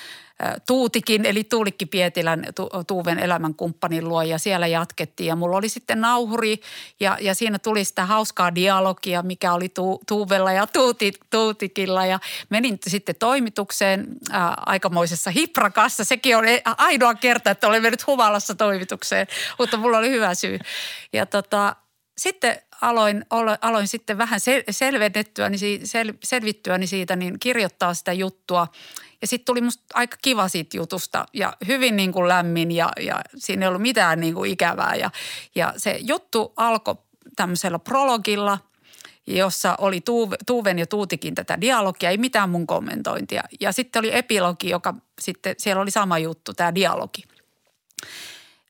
Tuutikin, 0.68 1.26
eli 1.26 1.44
Tuulikki 1.44 1.86
Pietilän 1.86 2.46
tu, 2.56 2.70
Tuuven 2.88 3.20
elämänkumppanin 3.20 4.10
luo 4.10 4.22
ja 4.22 4.38
siellä 4.38 4.68
jatkettiin. 4.68 5.28
Ja 5.28 5.36
mulla 5.36 5.58
oli 5.58 5.70
sitten 5.70 6.02
nauhuri 6.02 6.60
ja, 7.00 7.18
ja 7.22 7.36
siinä 7.36 7.60
tuli 7.60 7.86
sitä 7.86 8.06
hauskaa 8.06 8.56
dialogia, 8.56 9.22
mikä 9.22 9.54
oli 9.54 9.70
tu, 9.70 10.02
Tuuvella 10.08 10.52
ja 10.52 10.68
tuuti, 10.68 11.14
Tuutikilla. 11.30 12.06
Ja 12.06 12.20
menin 12.50 12.80
sitten 12.88 13.16
toimitukseen 13.16 14.08
ää, 14.32 14.54
aikamoisessa 14.66 15.32
hiprakassa. 15.32 16.04
Sekin 16.04 16.38
on 16.38 16.44
ainoa 16.78 17.16
kerta, 17.16 17.52
että 17.52 17.68
olen 17.68 17.82
mennyt 17.82 18.08
humalassa 18.08 18.56
toimitukseen, 18.56 19.28
mutta 19.60 19.78
mulla 19.78 19.98
oli 19.98 20.10
hyvä 20.10 20.36
syy. 20.36 20.60
Ja 21.14 21.26
tota, 21.26 21.76
sitten 22.18 22.62
aloin, 22.84 23.26
aloin 23.62 23.88
sitten 23.88 24.18
vähän 24.18 24.40
sel, 24.40 24.64
selvennettyä, 24.70 25.50
niin 25.50 25.88
sel, 25.88 26.14
selvittyä 26.24 26.80
siitä, 26.86 27.16
niin 27.16 27.40
kirjoittaa 27.40 27.94
sitä 27.94 28.14
juttua. 28.14 28.68
Ja 29.22 29.28
sitten 29.28 29.46
tuli 29.46 29.62
musta 29.62 29.84
aika 29.94 30.18
kiva 30.22 30.48
siitä 30.48 30.78
jutusta 30.78 31.26
ja 31.34 31.54
hyvin 31.68 31.96
niin 31.96 32.12
kuin 32.12 32.28
lämmin 32.28 32.72
ja, 32.72 32.92
ja 33.00 33.22
siinä 33.38 33.66
ei 33.66 33.68
ollut 33.68 33.82
mitään 33.82 34.20
niin 34.20 34.34
kuin 34.34 34.52
ikävää. 34.52 34.96
Ja, 34.96 35.12
ja 35.56 35.74
se 35.78 36.00
juttu 36.02 36.54
alkoi 36.56 36.96
tämmöisellä 37.36 37.80
prologilla, 37.80 38.60
jossa 39.28 39.76
oli 39.78 40.02
Tuuven 40.46 40.80
ja 40.80 40.88
Tuutikin 40.88 41.36
tätä 41.36 41.62
dialogia, 41.62 42.10
ei 42.10 42.18
mitään 42.18 42.50
mun 42.50 42.68
kommentointia. 42.68 43.44
Ja 43.60 43.72
sitten 43.72 44.00
oli 44.00 44.16
epilogi, 44.16 44.70
joka 44.70 44.94
sitten, 45.22 45.56
siellä 45.58 45.82
oli 45.82 45.92
sama 45.92 46.20
juttu, 46.20 46.54
tämä 46.54 46.76
dialogi. 46.76 47.24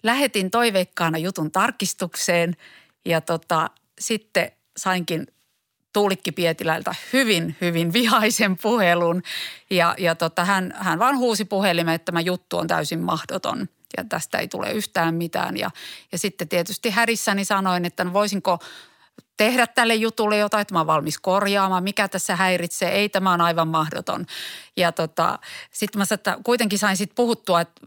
Lähetin 0.03 0.51
toiveikkaana 0.51 1.17
jutun 1.17 1.51
tarkistukseen 1.51 2.55
ja 3.05 3.21
tota, 3.21 3.69
sitten 4.03 4.51
sainkin 4.77 5.27
Tuulikki 5.93 6.31
Pietilältä 6.31 6.95
hyvin, 7.13 7.55
hyvin 7.61 7.93
vihaisen 7.93 8.57
puhelun 8.57 9.21
ja, 9.69 9.95
ja 9.97 10.15
tota, 10.15 10.45
hän, 10.45 10.73
hän 10.77 10.99
vaan 10.99 11.17
huusi 11.17 11.45
puhelimeen, 11.45 11.95
että 11.95 12.05
tämä 12.05 12.21
juttu 12.21 12.57
on 12.57 12.67
täysin 12.67 12.99
mahdoton 12.99 13.69
ja 13.97 14.03
tästä 14.09 14.37
ei 14.37 14.47
tule 14.47 14.71
yhtään 14.71 15.15
mitään. 15.15 15.57
Ja, 15.57 15.71
ja 16.11 16.17
sitten 16.17 16.49
tietysti 16.49 16.89
härissäni 16.89 17.45
sanoin, 17.45 17.85
että 17.85 18.03
no 18.03 18.13
voisinko 18.13 18.59
tehdä 19.37 19.67
tälle 19.67 19.95
jutulle 19.95 20.37
jotain, 20.37 20.61
että 20.61 20.73
mä 20.73 20.79
oon 20.79 20.87
valmis 20.87 21.19
korjaamaan, 21.19 21.83
mikä 21.83 22.07
tässä 22.07 22.35
häiritsee, 22.35 22.91
ei 22.91 23.09
tämä 23.09 23.33
on 23.33 23.41
aivan 23.41 23.67
mahdoton. 23.67 24.25
Ja 24.77 24.91
tota, 24.91 25.39
sitten 25.71 25.99
mä 25.99 26.05
että 26.11 26.37
kuitenkin 26.43 26.79
sain 26.79 26.97
sitten 26.97 27.15
puhuttua, 27.15 27.61
että 27.61 27.81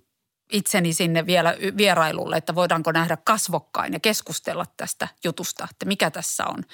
itseni 0.53 0.93
sinne 0.93 1.27
vielä 1.27 1.55
vierailulle, 1.77 2.37
että 2.37 2.55
voidaanko 2.55 2.93
nähdä 2.93 3.17
kasvokkain 3.17 3.93
ja 3.93 4.01
keskustella 4.01 4.67
tästä 4.77 5.09
jutusta, 5.25 5.69
että 5.71 5.87
mikä 5.87 6.11
tässä 6.11 6.47
on. 6.47 6.65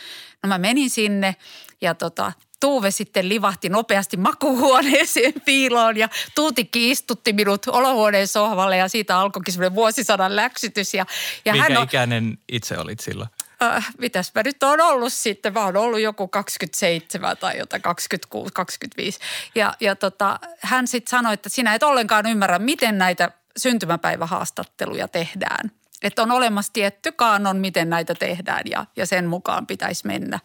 No 0.43 0.49
mä 0.49 0.59
menin 0.59 0.91
sinne 0.91 1.37
ja 1.81 1.95
tota, 1.95 2.33
Tuuve 2.61 2.91
sitten 2.91 3.29
livahti 3.29 3.69
nopeasti 3.69 4.17
makuhuoneeseen 4.17 5.33
piiloon 5.47 5.97
ja 5.97 6.09
Tuutikki 6.35 6.91
istutti 6.91 7.33
minut 7.33 7.67
olohuoneen 7.67 8.29
sohvalle 8.29 8.77
ja 8.77 8.89
siitä 8.89 9.19
alkoikin 9.19 9.55
semmoinen 9.55 9.75
vuosisadan 9.75 10.37
läksytys. 10.37 10.95
Ja, 10.95 11.07
ja 11.45 11.53
Minkä 11.53 11.69
hän 11.69 11.79
on, 11.79 11.85
ikäinen 11.85 12.39
itse 12.49 12.79
olit 12.79 13.01
silloin? 13.01 13.29
Äh, 13.63 13.93
mitäs 13.99 14.33
mä 14.35 14.43
nyt 14.43 14.63
on 14.63 14.81
ollut 14.81 15.13
sitten, 15.13 15.53
mä 15.53 15.65
oon 15.65 15.77
ollut 15.77 16.01
joku 16.01 16.29
27 16.29 17.37
tai 17.37 17.59
jotain 17.59 17.83
26, 17.83 18.53
25. 18.53 19.19
Ja, 19.55 19.75
ja 19.81 19.97
tota, 19.97 20.41
hän 20.61 20.89
sitten 20.89 21.11
sanoi, 21.11 21.35
että 21.35 21.49
sinä 21.49 21.75
et 21.75 21.83
ollenkaan 21.83 22.27
ymmärrä, 22.27 22.59
miten 22.59 22.99
näitä 22.99 23.31
syntymäpäivähaastatteluja 23.57 25.09
tehdään. 25.09 25.71
Että 26.03 26.23
on 26.23 26.31
olemassa 26.31 26.73
tietty 26.73 27.13
kaanon, 27.13 27.57
miten 27.57 27.91
näitä 27.91 28.15
tehdään 28.15 28.63
ja, 28.65 28.87
ja 28.97 29.07
sen 29.07 29.27
mukaan 29.27 29.67
pitäisi 29.67 30.07
mennä. 30.07 30.39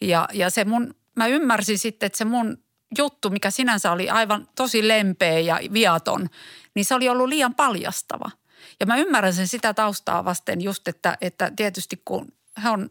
Ja, 0.00 0.28
ja 0.32 0.50
se 0.50 0.64
mun, 0.64 0.94
mä 1.16 1.26
ymmärsin 1.26 1.78
sitten, 1.78 2.06
että 2.06 2.18
se 2.18 2.24
mun 2.24 2.58
juttu, 2.98 3.30
mikä 3.30 3.50
sinänsä 3.50 3.92
oli 3.92 4.10
aivan 4.10 4.48
tosi 4.54 4.88
lempeä 4.88 5.38
ja 5.38 5.60
viaton, 5.72 6.28
niin 6.74 6.84
se 6.84 6.94
oli 6.94 7.08
ollut 7.08 7.28
liian 7.28 7.54
paljastava. 7.54 8.30
Ja 8.80 8.86
mä 8.86 8.96
ymmärrän 8.96 9.34
sen 9.34 9.48
sitä 9.48 9.74
taustaa 9.74 10.24
vasten 10.24 10.60
just, 10.60 10.88
että, 10.88 11.18
että 11.20 11.52
tietysti 11.56 12.02
kun 12.04 12.32
he 12.62 12.70
on 12.70 12.90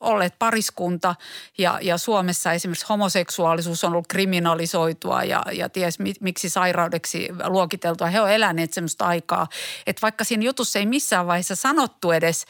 olleet 0.00 0.34
pariskunta 0.38 1.14
ja, 1.58 1.78
ja 1.82 1.98
Suomessa 1.98 2.52
esimerkiksi 2.52 2.86
homoseksuaalisuus 2.88 3.84
on 3.84 3.92
ollut 3.92 4.06
kriminalisoitua 4.06 5.24
ja, 5.24 5.42
ja 5.52 5.68
ties 5.68 5.98
miksi 6.20 6.48
sairaudeksi 6.48 7.28
luokiteltua. 7.46 8.06
He 8.06 8.20
on 8.20 8.30
eläneet 8.30 8.72
semmoista 8.72 9.06
aikaa, 9.06 9.46
että 9.86 10.02
vaikka 10.02 10.24
siinä 10.24 10.44
jutussa 10.44 10.78
ei 10.78 10.86
missään 10.86 11.26
vaiheessa 11.26 11.56
sanottu 11.56 12.10
edes 12.10 12.46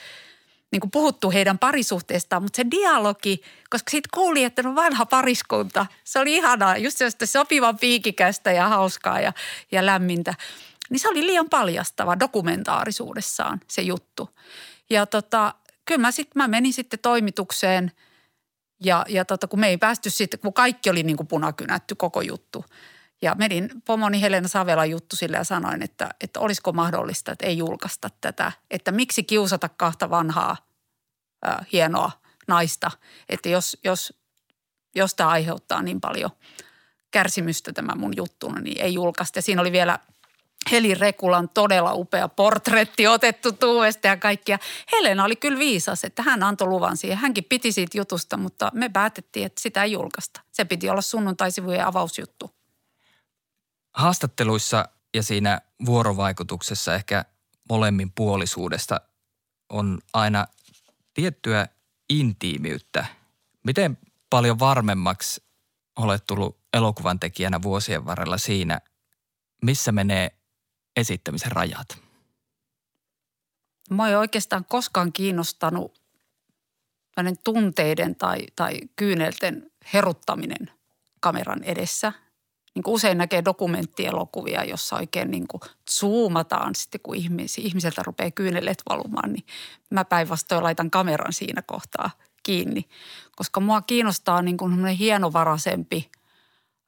niin 0.73 0.81
kuin 0.81 0.91
puhuttu 0.91 1.31
heidän 1.31 1.59
parisuhteestaan, 1.59 2.43
mutta 2.43 2.57
se 2.57 2.67
dialogi, 2.71 3.43
koska 3.71 3.91
siitä 3.91 4.09
kuuli, 4.15 4.45
että 4.45 4.63
on 4.67 4.75
vanha 4.75 5.07
pariskunta, 5.07 5.87
se 6.05 6.19
oli 6.19 6.37
ihanaa, 6.37 6.77
just 6.77 6.99
sellaista 6.99 7.27
sopivan 7.27 7.79
piikikästä 7.79 8.53
ja 8.53 8.69
hauskaa 8.69 9.21
ja, 9.21 9.33
ja 9.73 9.87
lämmintä. 9.87 10.35
Niin 10.91 11.01
se 11.01 11.09
oli 11.09 11.27
liian 11.27 11.49
paljastava 11.49 12.21
dokumentaarisuudessaan 12.21 13.61
se 13.69 13.83
juttu. 13.83 14.31
Ja 14.91 15.07
tota, 15.07 15.55
kyllä 15.87 16.01
mä, 16.01 16.11
sit, 16.11 16.35
mä 16.35 16.49
menin 16.49 16.73
sitten 16.73 16.99
toimitukseen 16.99 17.93
ja, 18.85 19.05
ja 19.09 19.25
tota, 19.25 19.47
kun 19.47 19.61
me 19.61 19.69
ei 19.69 19.79
päästy 19.79 20.11
sitten, 20.11 20.41
kun 20.41 20.53
kaikki 20.53 20.91
oli 20.91 21.03
niin 21.03 21.17
kuin 21.17 21.27
punakynätty 21.27 21.95
koko 21.95 22.21
juttu. 22.21 22.65
Ja 23.23 23.35
menin 23.35 23.71
pomoni 23.85 24.21
Helena 24.21 24.49
Savela 24.49 24.85
juttu 24.85 25.17
sille 25.17 25.37
ja 25.37 25.45
sanoin, 25.45 25.83
että, 25.83 26.09
että 26.21 26.41
olisiko 26.41 26.73
mahdollista, 26.73 27.33
että 27.33 27.47
ei 27.47 27.59
julkaista 27.59 28.11
tätä. 28.21 28.53
Että 28.71 28.93
miksi 28.93 29.23
kiusata 29.23 29.69
kahta 29.69 30.11
vanhaa 30.11 30.57
ää, 31.43 31.65
hienoa 31.73 32.11
naista, 32.49 32.91
että 33.29 33.49
jos, 33.49 33.79
jos, 33.85 34.13
jos 34.95 35.15
tämä 35.15 35.31
aiheuttaa 35.31 35.83
niin 35.83 36.01
paljon 36.01 36.31
kärsimystä 37.11 37.73
tämä 37.73 37.95
mun 37.95 38.17
juttuna, 38.17 38.61
niin 38.61 38.81
ei 38.81 38.95
julkaista. 38.95 39.39
Ja 39.39 39.43
siinä 39.43 39.61
oli 39.61 39.73
vielä– 39.73 39.99
Heli 40.71 40.95
Rekulan 40.95 41.49
todella 41.49 41.95
upea 41.95 42.29
portretti 42.29 43.07
otettu 43.07 43.53
tuuvesta 43.53 44.07
ja 44.07 44.17
kaikkia. 44.17 44.59
Helena 44.93 45.25
oli 45.25 45.37
kyllä 45.37 45.59
viisas, 45.59 46.05
että 46.05 46.23
hän 46.23 46.43
antoi 46.43 46.69
luvan 46.69 46.97
siihen. 46.97 47.19
Hänkin 47.19 47.45
piti 47.45 47.73
siitä 47.73 47.99
jutusta, 47.99 48.37
mutta 48.37 48.71
me 48.75 48.89
päätettiin, 48.89 49.47
että 49.47 49.63
sitä 49.63 49.83
ei 49.83 49.93
julkaista. 49.93 50.41
Se 50.53 50.65
piti 50.65 50.91
olla 50.91 51.01
sunnuntaisivujen 51.03 51.87
avausjuttu. 51.87 52.51
Haastatteluissa 53.95 54.89
ja 55.15 55.23
siinä 55.23 55.61
vuorovaikutuksessa 55.87 56.95
ehkä 56.95 57.25
molemmin 57.69 58.13
puolisuudesta 58.13 59.01
on 59.69 59.99
aina 60.13 60.47
tiettyä 61.15 61.67
intiimiyttä. 62.11 63.07
Miten 63.65 63.99
paljon 64.31 64.59
varmemmaksi 64.59 65.43
olet 65.97 66.27
tullut 66.27 66.59
elokuvan 66.75 67.21
tekijänä 67.21 67.63
vuosien 67.63 68.07
varrella 68.07 68.39
siinä, 68.39 68.81
missä 69.63 69.93
menee 69.93 70.36
esittämisen 70.97 71.53
rajat? 71.53 71.89
Mä 73.91 74.09
ei 74.09 74.15
oikeastaan 74.15 74.65
koskaan 74.69 75.13
kiinnostanut 75.13 76.01
tunteiden 77.45 78.17
tai, 78.17 78.39
tai 78.57 78.81
kyynelten 78.97 79.71
heruttaminen 79.93 80.71
kameran 81.21 81.63
edessä. 81.63 82.13
Niin 82.75 82.83
kuin 82.83 82.95
usein 82.95 83.19
näkee 83.19 83.45
dokumenttielokuvia, 83.45 84.65
jossa 84.65 84.97
oikein 84.97 85.31
niin 85.31 85.49
kuin 85.49 85.61
zoomataan 85.91 86.75
sitten, 86.75 87.01
kun 87.03 87.17
ihmis, 87.17 87.59
ihmiseltä 87.59 88.03
rupeaa 88.03 88.31
kyynelet 88.31 88.83
valumaan, 88.89 89.33
niin 89.33 89.47
mä 89.91 90.05
päinvastoin 90.05 90.63
laitan 90.63 90.91
kameran 90.91 91.33
siinä 91.33 91.63
kohtaa 91.63 92.11
kiinni. 92.43 92.89
Koska 93.37 93.61
mua 93.61 93.83
kiinnostaa 93.83 94.43
niin 94.43 94.57
kuin 94.57 94.87
hienovaraisempi, 94.87 96.11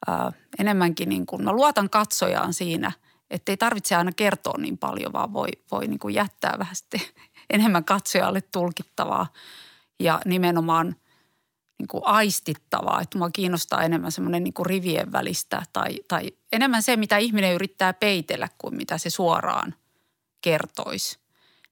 ää, 0.06 0.32
enemmänkin 0.58 1.08
niin 1.08 1.26
kuin, 1.26 1.44
mä 1.44 1.52
luotan 1.52 1.90
katsojaan 1.90 2.54
siinä– 2.54 2.92
että 3.30 3.52
ei 3.52 3.56
tarvitse 3.56 3.96
aina 3.96 4.12
kertoa 4.12 4.58
niin 4.58 4.78
paljon, 4.78 5.12
vaan 5.12 5.32
voi, 5.32 5.48
voi 5.70 5.86
niin 5.86 5.98
kuin 5.98 6.14
jättää 6.14 6.56
vähän 6.58 6.76
sitten 6.76 7.00
enemmän 7.50 7.84
katsojalle 7.84 8.40
tulkittavaa 8.40 9.26
ja 10.00 10.20
nimenomaan 10.24 10.96
niin 11.78 11.88
kuin 11.88 12.02
aistittavaa. 12.06 13.00
Että 13.00 13.18
mua 13.18 13.30
kiinnostaa 13.30 13.82
enemmän 13.82 14.12
semmoinen 14.12 14.44
niin 14.44 14.54
kuin 14.54 14.66
rivien 14.66 15.12
välistä 15.12 15.62
tai, 15.72 16.00
tai 16.08 16.32
enemmän 16.52 16.82
se, 16.82 16.96
mitä 16.96 17.16
ihminen 17.16 17.54
yrittää 17.54 17.92
peitellä 17.92 18.48
kuin 18.58 18.76
mitä 18.76 18.98
se 18.98 19.10
suoraan 19.10 19.74
kertoisi. 20.40 21.18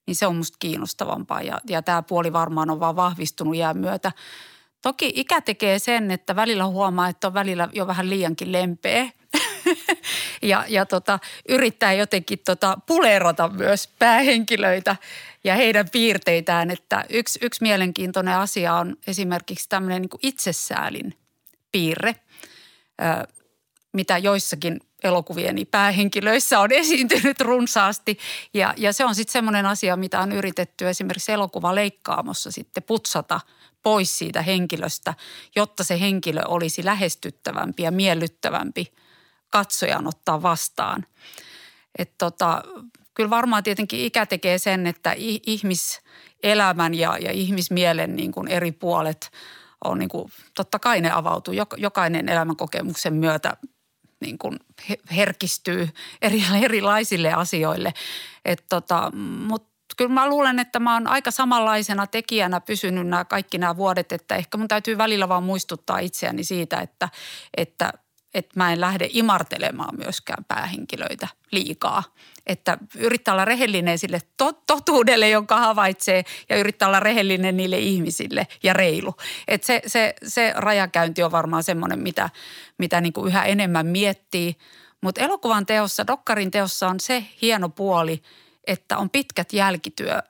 Niin 0.06 0.16
se 0.16 0.26
on 0.26 0.36
musta 0.36 0.56
kiinnostavampaa 0.58 1.42
ja, 1.42 1.60
ja 1.68 1.82
tämä 1.82 2.02
puoli 2.02 2.32
varmaan 2.32 2.70
on 2.70 2.80
vaan 2.80 2.96
vahvistunut 2.96 3.56
jään 3.56 3.78
myötä. 3.78 4.12
Toki 4.82 5.12
ikä 5.14 5.40
tekee 5.40 5.78
sen, 5.78 6.10
että 6.10 6.36
välillä 6.36 6.66
huomaa, 6.66 7.08
että 7.08 7.26
on 7.26 7.34
välillä 7.34 7.68
jo 7.72 7.86
vähän 7.86 8.10
liiankin 8.10 8.52
lempeä 8.52 9.10
ja, 10.42 10.64
ja 10.68 10.86
tota, 10.86 11.18
yrittää 11.48 11.92
jotenkin 11.92 12.38
tota 12.44 12.78
pulerata 12.86 13.48
myös 13.48 13.88
päähenkilöitä 13.98 14.96
ja 15.44 15.54
heidän 15.54 15.90
piirteitään. 15.90 16.70
Että 16.70 17.04
yksi, 17.10 17.38
yksi 17.42 17.62
mielenkiintoinen 17.62 18.36
asia 18.36 18.74
on 18.74 18.96
esimerkiksi 19.06 19.68
tämmöinen 19.68 20.02
niin 20.02 20.20
itsesäälin 20.22 21.14
piirre, 21.72 22.14
mitä 23.92 24.18
joissakin 24.18 24.80
elokuvieni 25.04 25.64
päähenkilöissä 25.64 26.60
on 26.60 26.72
esiintynyt 26.82 27.40
runsaasti. 27.40 28.18
Ja, 28.54 28.74
ja 28.76 28.92
se 28.92 29.04
on 29.04 29.14
sitten 29.14 29.32
semmoinen 29.32 29.66
asia, 29.66 29.96
mitä 29.96 30.20
on 30.20 30.32
yritetty 30.32 30.88
esimerkiksi 30.88 31.32
elokuvaleikkaamossa 31.32 32.50
sitten 32.50 32.82
putsata 32.82 33.40
pois 33.82 34.18
siitä 34.18 34.42
henkilöstä, 34.42 35.14
jotta 35.56 35.84
se 35.84 36.00
henkilö 36.00 36.42
olisi 36.48 36.84
lähestyttävämpi 36.84 37.82
ja 37.82 37.90
miellyttävämpi– 37.90 38.86
katsojan 39.56 40.06
ottaa 40.06 40.42
vastaan. 40.42 41.06
Et 41.98 42.12
tota, 42.18 42.62
kyllä 43.14 43.30
varmaan 43.30 43.62
tietenkin 43.62 44.00
ikä 44.00 44.26
tekee 44.26 44.58
sen, 44.58 44.86
että 44.86 45.14
ihmiselämän 45.46 46.94
ja, 46.94 47.18
ja 47.18 47.32
ihmismielen 47.32 48.16
niin 48.16 48.32
kuin 48.32 48.48
eri 48.48 48.72
puolet 48.72 49.30
on 49.84 49.98
niin 49.98 50.08
kuin, 50.08 50.32
totta 50.54 50.78
kai 50.78 51.00
ne 51.00 51.10
avautuu. 51.10 51.54
Jokainen 51.76 52.28
elämänkokemuksen 52.28 53.14
myötä 53.14 53.56
niin 54.20 54.38
kuin 54.38 54.58
herkistyy 55.16 55.88
eri, 56.22 56.42
erilaisille 56.62 57.32
asioille. 57.32 57.94
tota, 58.68 59.12
Mutta 59.48 59.94
kyllä 59.96 60.14
mä 60.14 60.28
luulen, 60.28 60.58
että 60.58 60.78
mä 60.78 60.94
oon 60.94 61.06
aika 61.06 61.30
samanlaisena 61.30 62.06
tekijänä 62.06 62.60
pysynyt 62.60 63.06
nämä 63.06 63.24
kaikki 63.24 63.58
nämä 63.58 63.76
vuodet, 63.76 64.12
että 64.12 64.36
ehkä 64.36 64.58
mun 64.58 64.68
täytyy 64.68 64.98
välillä 64.98 65.28
vaan 65.28 65.42
muistuttaa 65.42 65.98
itseäni 65.98 66.44
siitä, 66.44 66.80
että, 66.80 67.08
että– 67.56 67.92
että 68.36 68.52
mä 68.54 68.72
en 68.72 68.80
lähde 68.80 69.08
imartelemaan 69.10 69.96
myöskään 69.96 70.44
päähenkilöitä 70.44 71.28
liikaa. 71.50 72.02
Että 72.46 72.78
yrittää 72.94 73.34
olla 73.34 73.44
rehellinen 73.44 73.98
sille 73.98 74.20
totuudelle, 74.66 75.28
jonka 75.28 75.56
havaitsee 75.56 76.24
ja 76.48 76.56
yrittää 76.56 76.88
olla 76.88 77.00
rehellinen 77.00 77.56
niille 77.56 77.78
ihmisille 77.78 78.46
ja 78.62 78.72
reilu. 78.72 79.14
Että 79.48 79.66
se, 79.66 79.82
se, 79.86 80.14
se 80.26 80.52
rajakäynti 80.56 81.22
on 81.22 81.32
varmaan 81.32 81.62
semmoinen, 81.62 81.98
mitä, 81.98 82.30
mitä 82.78 83.00
niin 83.00 83.12
yhä 83.26 83.44
enemmän 83.44 83.86
miettii. 83.86 84.56
Mutta 85.00 85.20
elokuvan 85.20 85.66
teossa, 85.66 86.06
dokkarin 86.06 86.50
teossa 86.50 86.88
on 86.88 87.00
se 87.00 87.26
hieno 87.42 87.68
puoli, 87.68 88.22
että 88.66 88.98
on 88.98 89.10
pitkät 89.10 89.52
jälkityö 89.52 90.22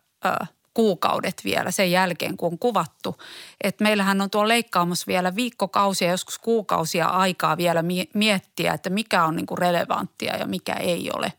kuukaudet 0.76 1.44
vielä 1.44 1.70
sen 1.70 1.90
jälkeen, 1.90 2.36
kun 2.36 2.52
on 2.52 2.58
kuvattu. 2.58 3.16
Et 3.60 3.80
meillähän 3.80 4.20
on 4.20 4.30
tuo 4.30 4.48
leikkaamassa 4.48 5.04
vielä 5.06 5.36
viikkokausia, 5.36 6.10
joskus 6.10 6.38
kuukausia 6.38 7.06
aikaa 7.06 7.56
vielä 7.56 7.84
miettiä, 8.14 8.74
että 8.74 8.90
mikä 8.90 9.24
on 9.24 9.36
niinku 9.36 9.56
relevanttia 9.56 10.36
ja 10.36 10.46
mikä 10.46 10.74
ei 10.74 11.10
ole. 11.14 11.32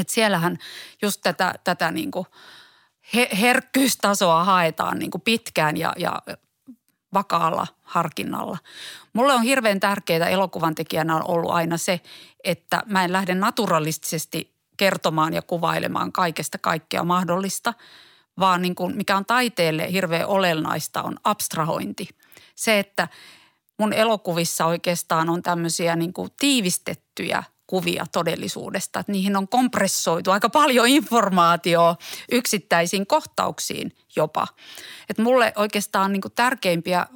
Et 0.00 0.08
siellähän 0.08 0.58
just 1.02 1.20
tätä, 1.22 1.54
tätä 1.64 1.90
niinku 1.90 2.26
herkkyystasoa 3.40 4.44
haetaan 4.44 4.98
niinku 4.98 5.18
pitkään 5.18 5.76
ja, 5.76 5.92
ja 5.96 6.22
vakaalla 7.14 7.66
harkinnalla. 7.82 8.58
Mulle 9.12 9.32
on 9.32 9.42
hirveän 9.42 9.80
tärkeää 9.80 10.28
elokuvan 10.28 10.74
tekijänä 10.74 11.16
on 11.16 11.30
ollut 11.30 11.50
aina 11.50 11.76
se, 11.76 12.00
että 12.44 12.82
mä 12.86 13.04
en 13.04 13.12
lähde 13.12 13.34
naturalistisesti 13.34 14.54
kertomaan 14.76 15.32
ja 15.32 15.42
kuvailemaan 15.42 16.12
kaikesta 16.12 16.58
kaikkea 16.58 17.04
mahdollista– 17.04 17.74
vaan 18.40 18.62
niin 18.62 18.74
kuin, 18.74 18.96
mikä 18.96 19.16
on 19.16 19.26
taiteelle 19.26 19.92
hirveän 19.92 20.26
olennaista 20.26 21.02
on 21.02 21.16
abstrahointi. 21.24 22.08
Se, 22.54 22.78
että 22.78 23.08
mun 23.78 23.92
elokuvissa 23.92 24.66
oikeastaan 24.66 25.30
on 25.30 25.42
tämmöisiä 25.42 25.96
niin 25.96 26.12
kuin 26.12 26.30
tiivistettyjä 26.38 27.42
kuvia 27.66 28.06
todellisuudesta. 28.12 29.00
Että 29.00 29.12
niihin 29.12 29.36
on 29.36 29.48
kompressoitu 29.48 30.30
aika 30.30 30.48
paljon 30.48 30.88
informaatiota 30.88 32.04
yksittäisiin 32.32 33.06
kohtauksiin 33.06 33.96
jopa. 34.16 34.46
Että 35.08 35.22
mulle 35.22 35.52
oikeastaan 35.56 36.12
niin 36.12 36.20
kuin 36.20 36.32
tärkeimpiä 36.34 37.06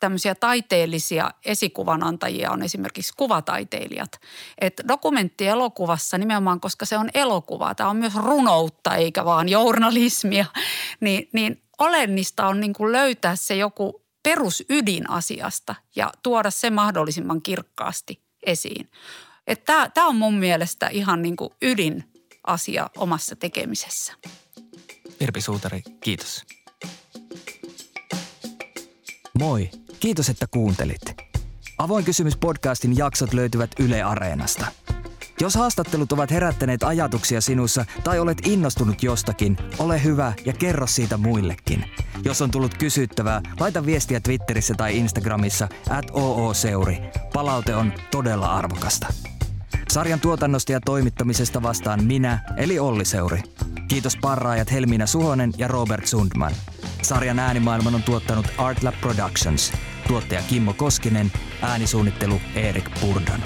tämmöisiä 0.00 0.34
taiteellisia 0.34 1.30
esikuvanantajia 1.44 2.50
on 2.50 2.62
esimerkiksi 2.62 3.12
kuvataiteilijat. 3.16 4.20
Että 4.60 4.88
dokumenttielokuvassa 4.88 6.18
nimenomaan, 6.18 6.60
koska 6.60 6.86
se 6.86 6.98
on 6.98 7.10
elokuva, 7.14 7.74
tämä 7.74 7.90
on 7.90 7.96
myös 7.96 8.14
runoutta 8.14 8.94
eikä 8.94 9.24
vaan 9.24 9.48
journalismia, 9.48 10.46
niin, 11.00 11.28
niin 11.32 11.62
olennista 11.78 12.46
on 12.46 12.60
niin 12.60 12.72
kuin 12.72 12.92
löytää 12.92 13.36
se 13.36 13.56
joku 13.56 14.02
perusydin 14.22 15.10
asiasta 15.10 15.74
ja 15.96 16.12
tuoda 16.22 16.50
se 16.50 16.70
mahdollisimman 16.70 17.42
kirkkaasti 17.42 18.22
esiin. 18.46 18.90
Tämä 19.66 20.06
on 20.06 20.16
mun 20.16 20.34
mielestä 20.34 20.88
ihan 20.88 21.22
niin 21.22 21.36
kuin 21.36 21.50
ydinasia 21.62 22.90
omassa 22.96 23.36
tekemisessä. 23.36 24.12
Virpi 25.20 25.40
Suutari, 25.40 25.82
kiitos. 26.00 26.44
Moi, 29.38 29.70
kiitos 30.00 30.28
että 30.28 30.46
kuuntelit. 30.50 31.02
Avoin 31.78 32.04
kysymys 32.04 32.36
podcastin 32.36 32.96
jaksot 32.96 33.32
löytyvät 33.32 33.70
Yle 33.80 34.02
Areenasta– 34.02 34.66
jos 35.40 35.54
haastattelut 35.54 36.12
ovat 36.12 36.30
herättäneet 36.30 36.82
ajatuksia 36.82 37.40
sinussa 37.40 37.84
tai 38.04 38.18
olet 38.18 38.46
innostunut 38.46 39.02
jostakin, 39.02 39.56
ole 39.78 40.04
hyvä 40.04 40.32
ja 40.44 40.52
kerro 40.52 40.86
siitä 40.86 41.16
muillekin. 41.16 41.84
Jos 42.24 42.42
on 42.42 42.50
tullut 42.50 42.78
kysyttävää, 42.78 43.40
laita 43.60 43.86
viestiä 43.86 44.20
Twitterissä 44.20 44.74
tai 44.74 44.96
Instagramissa 44.96 45.68
at 45.90 46.04
ooseuri. 46.12 46.98
Palaute 47.32 47.74
on 47.74 47.92
todella 48.10 48.52
arvokasta. 48.54 49.06
Sarjan 49.88 50.20
tuotannosta 50.20 50.72
ja 50.72 50.80
toimittamisesta 50.80 51.62
vastaan 51.62 52.04
minä, 52.04 52.40
eli 52.56 52.78
Olli 52.78 53.04
Seuri. 53.04 53.42
Kiitos 53.88 54.16
parraajat 54.16 54.72
Helmiina 54.72 55.06
Suhonen 55.06 55.52
ja 55.58 55.68
Robert 55.68 56.06
Sundman. 56.06 56.52
Sarjan 57.02 57.38
äänimaailman 57.38 57.94
on 57.94 58.02
tuottanut 58.02 58.46
Artlab 58.58 58.94
Productions. 59.00 59.72
Tuottaja 60.08 60.42
Kimmo 60.42 60.72
Koskinen, 60.72 61.32
äänisuunnittelu 61.62 62.40
Erik 62.54 62.90
Purdan. 63.00 63.42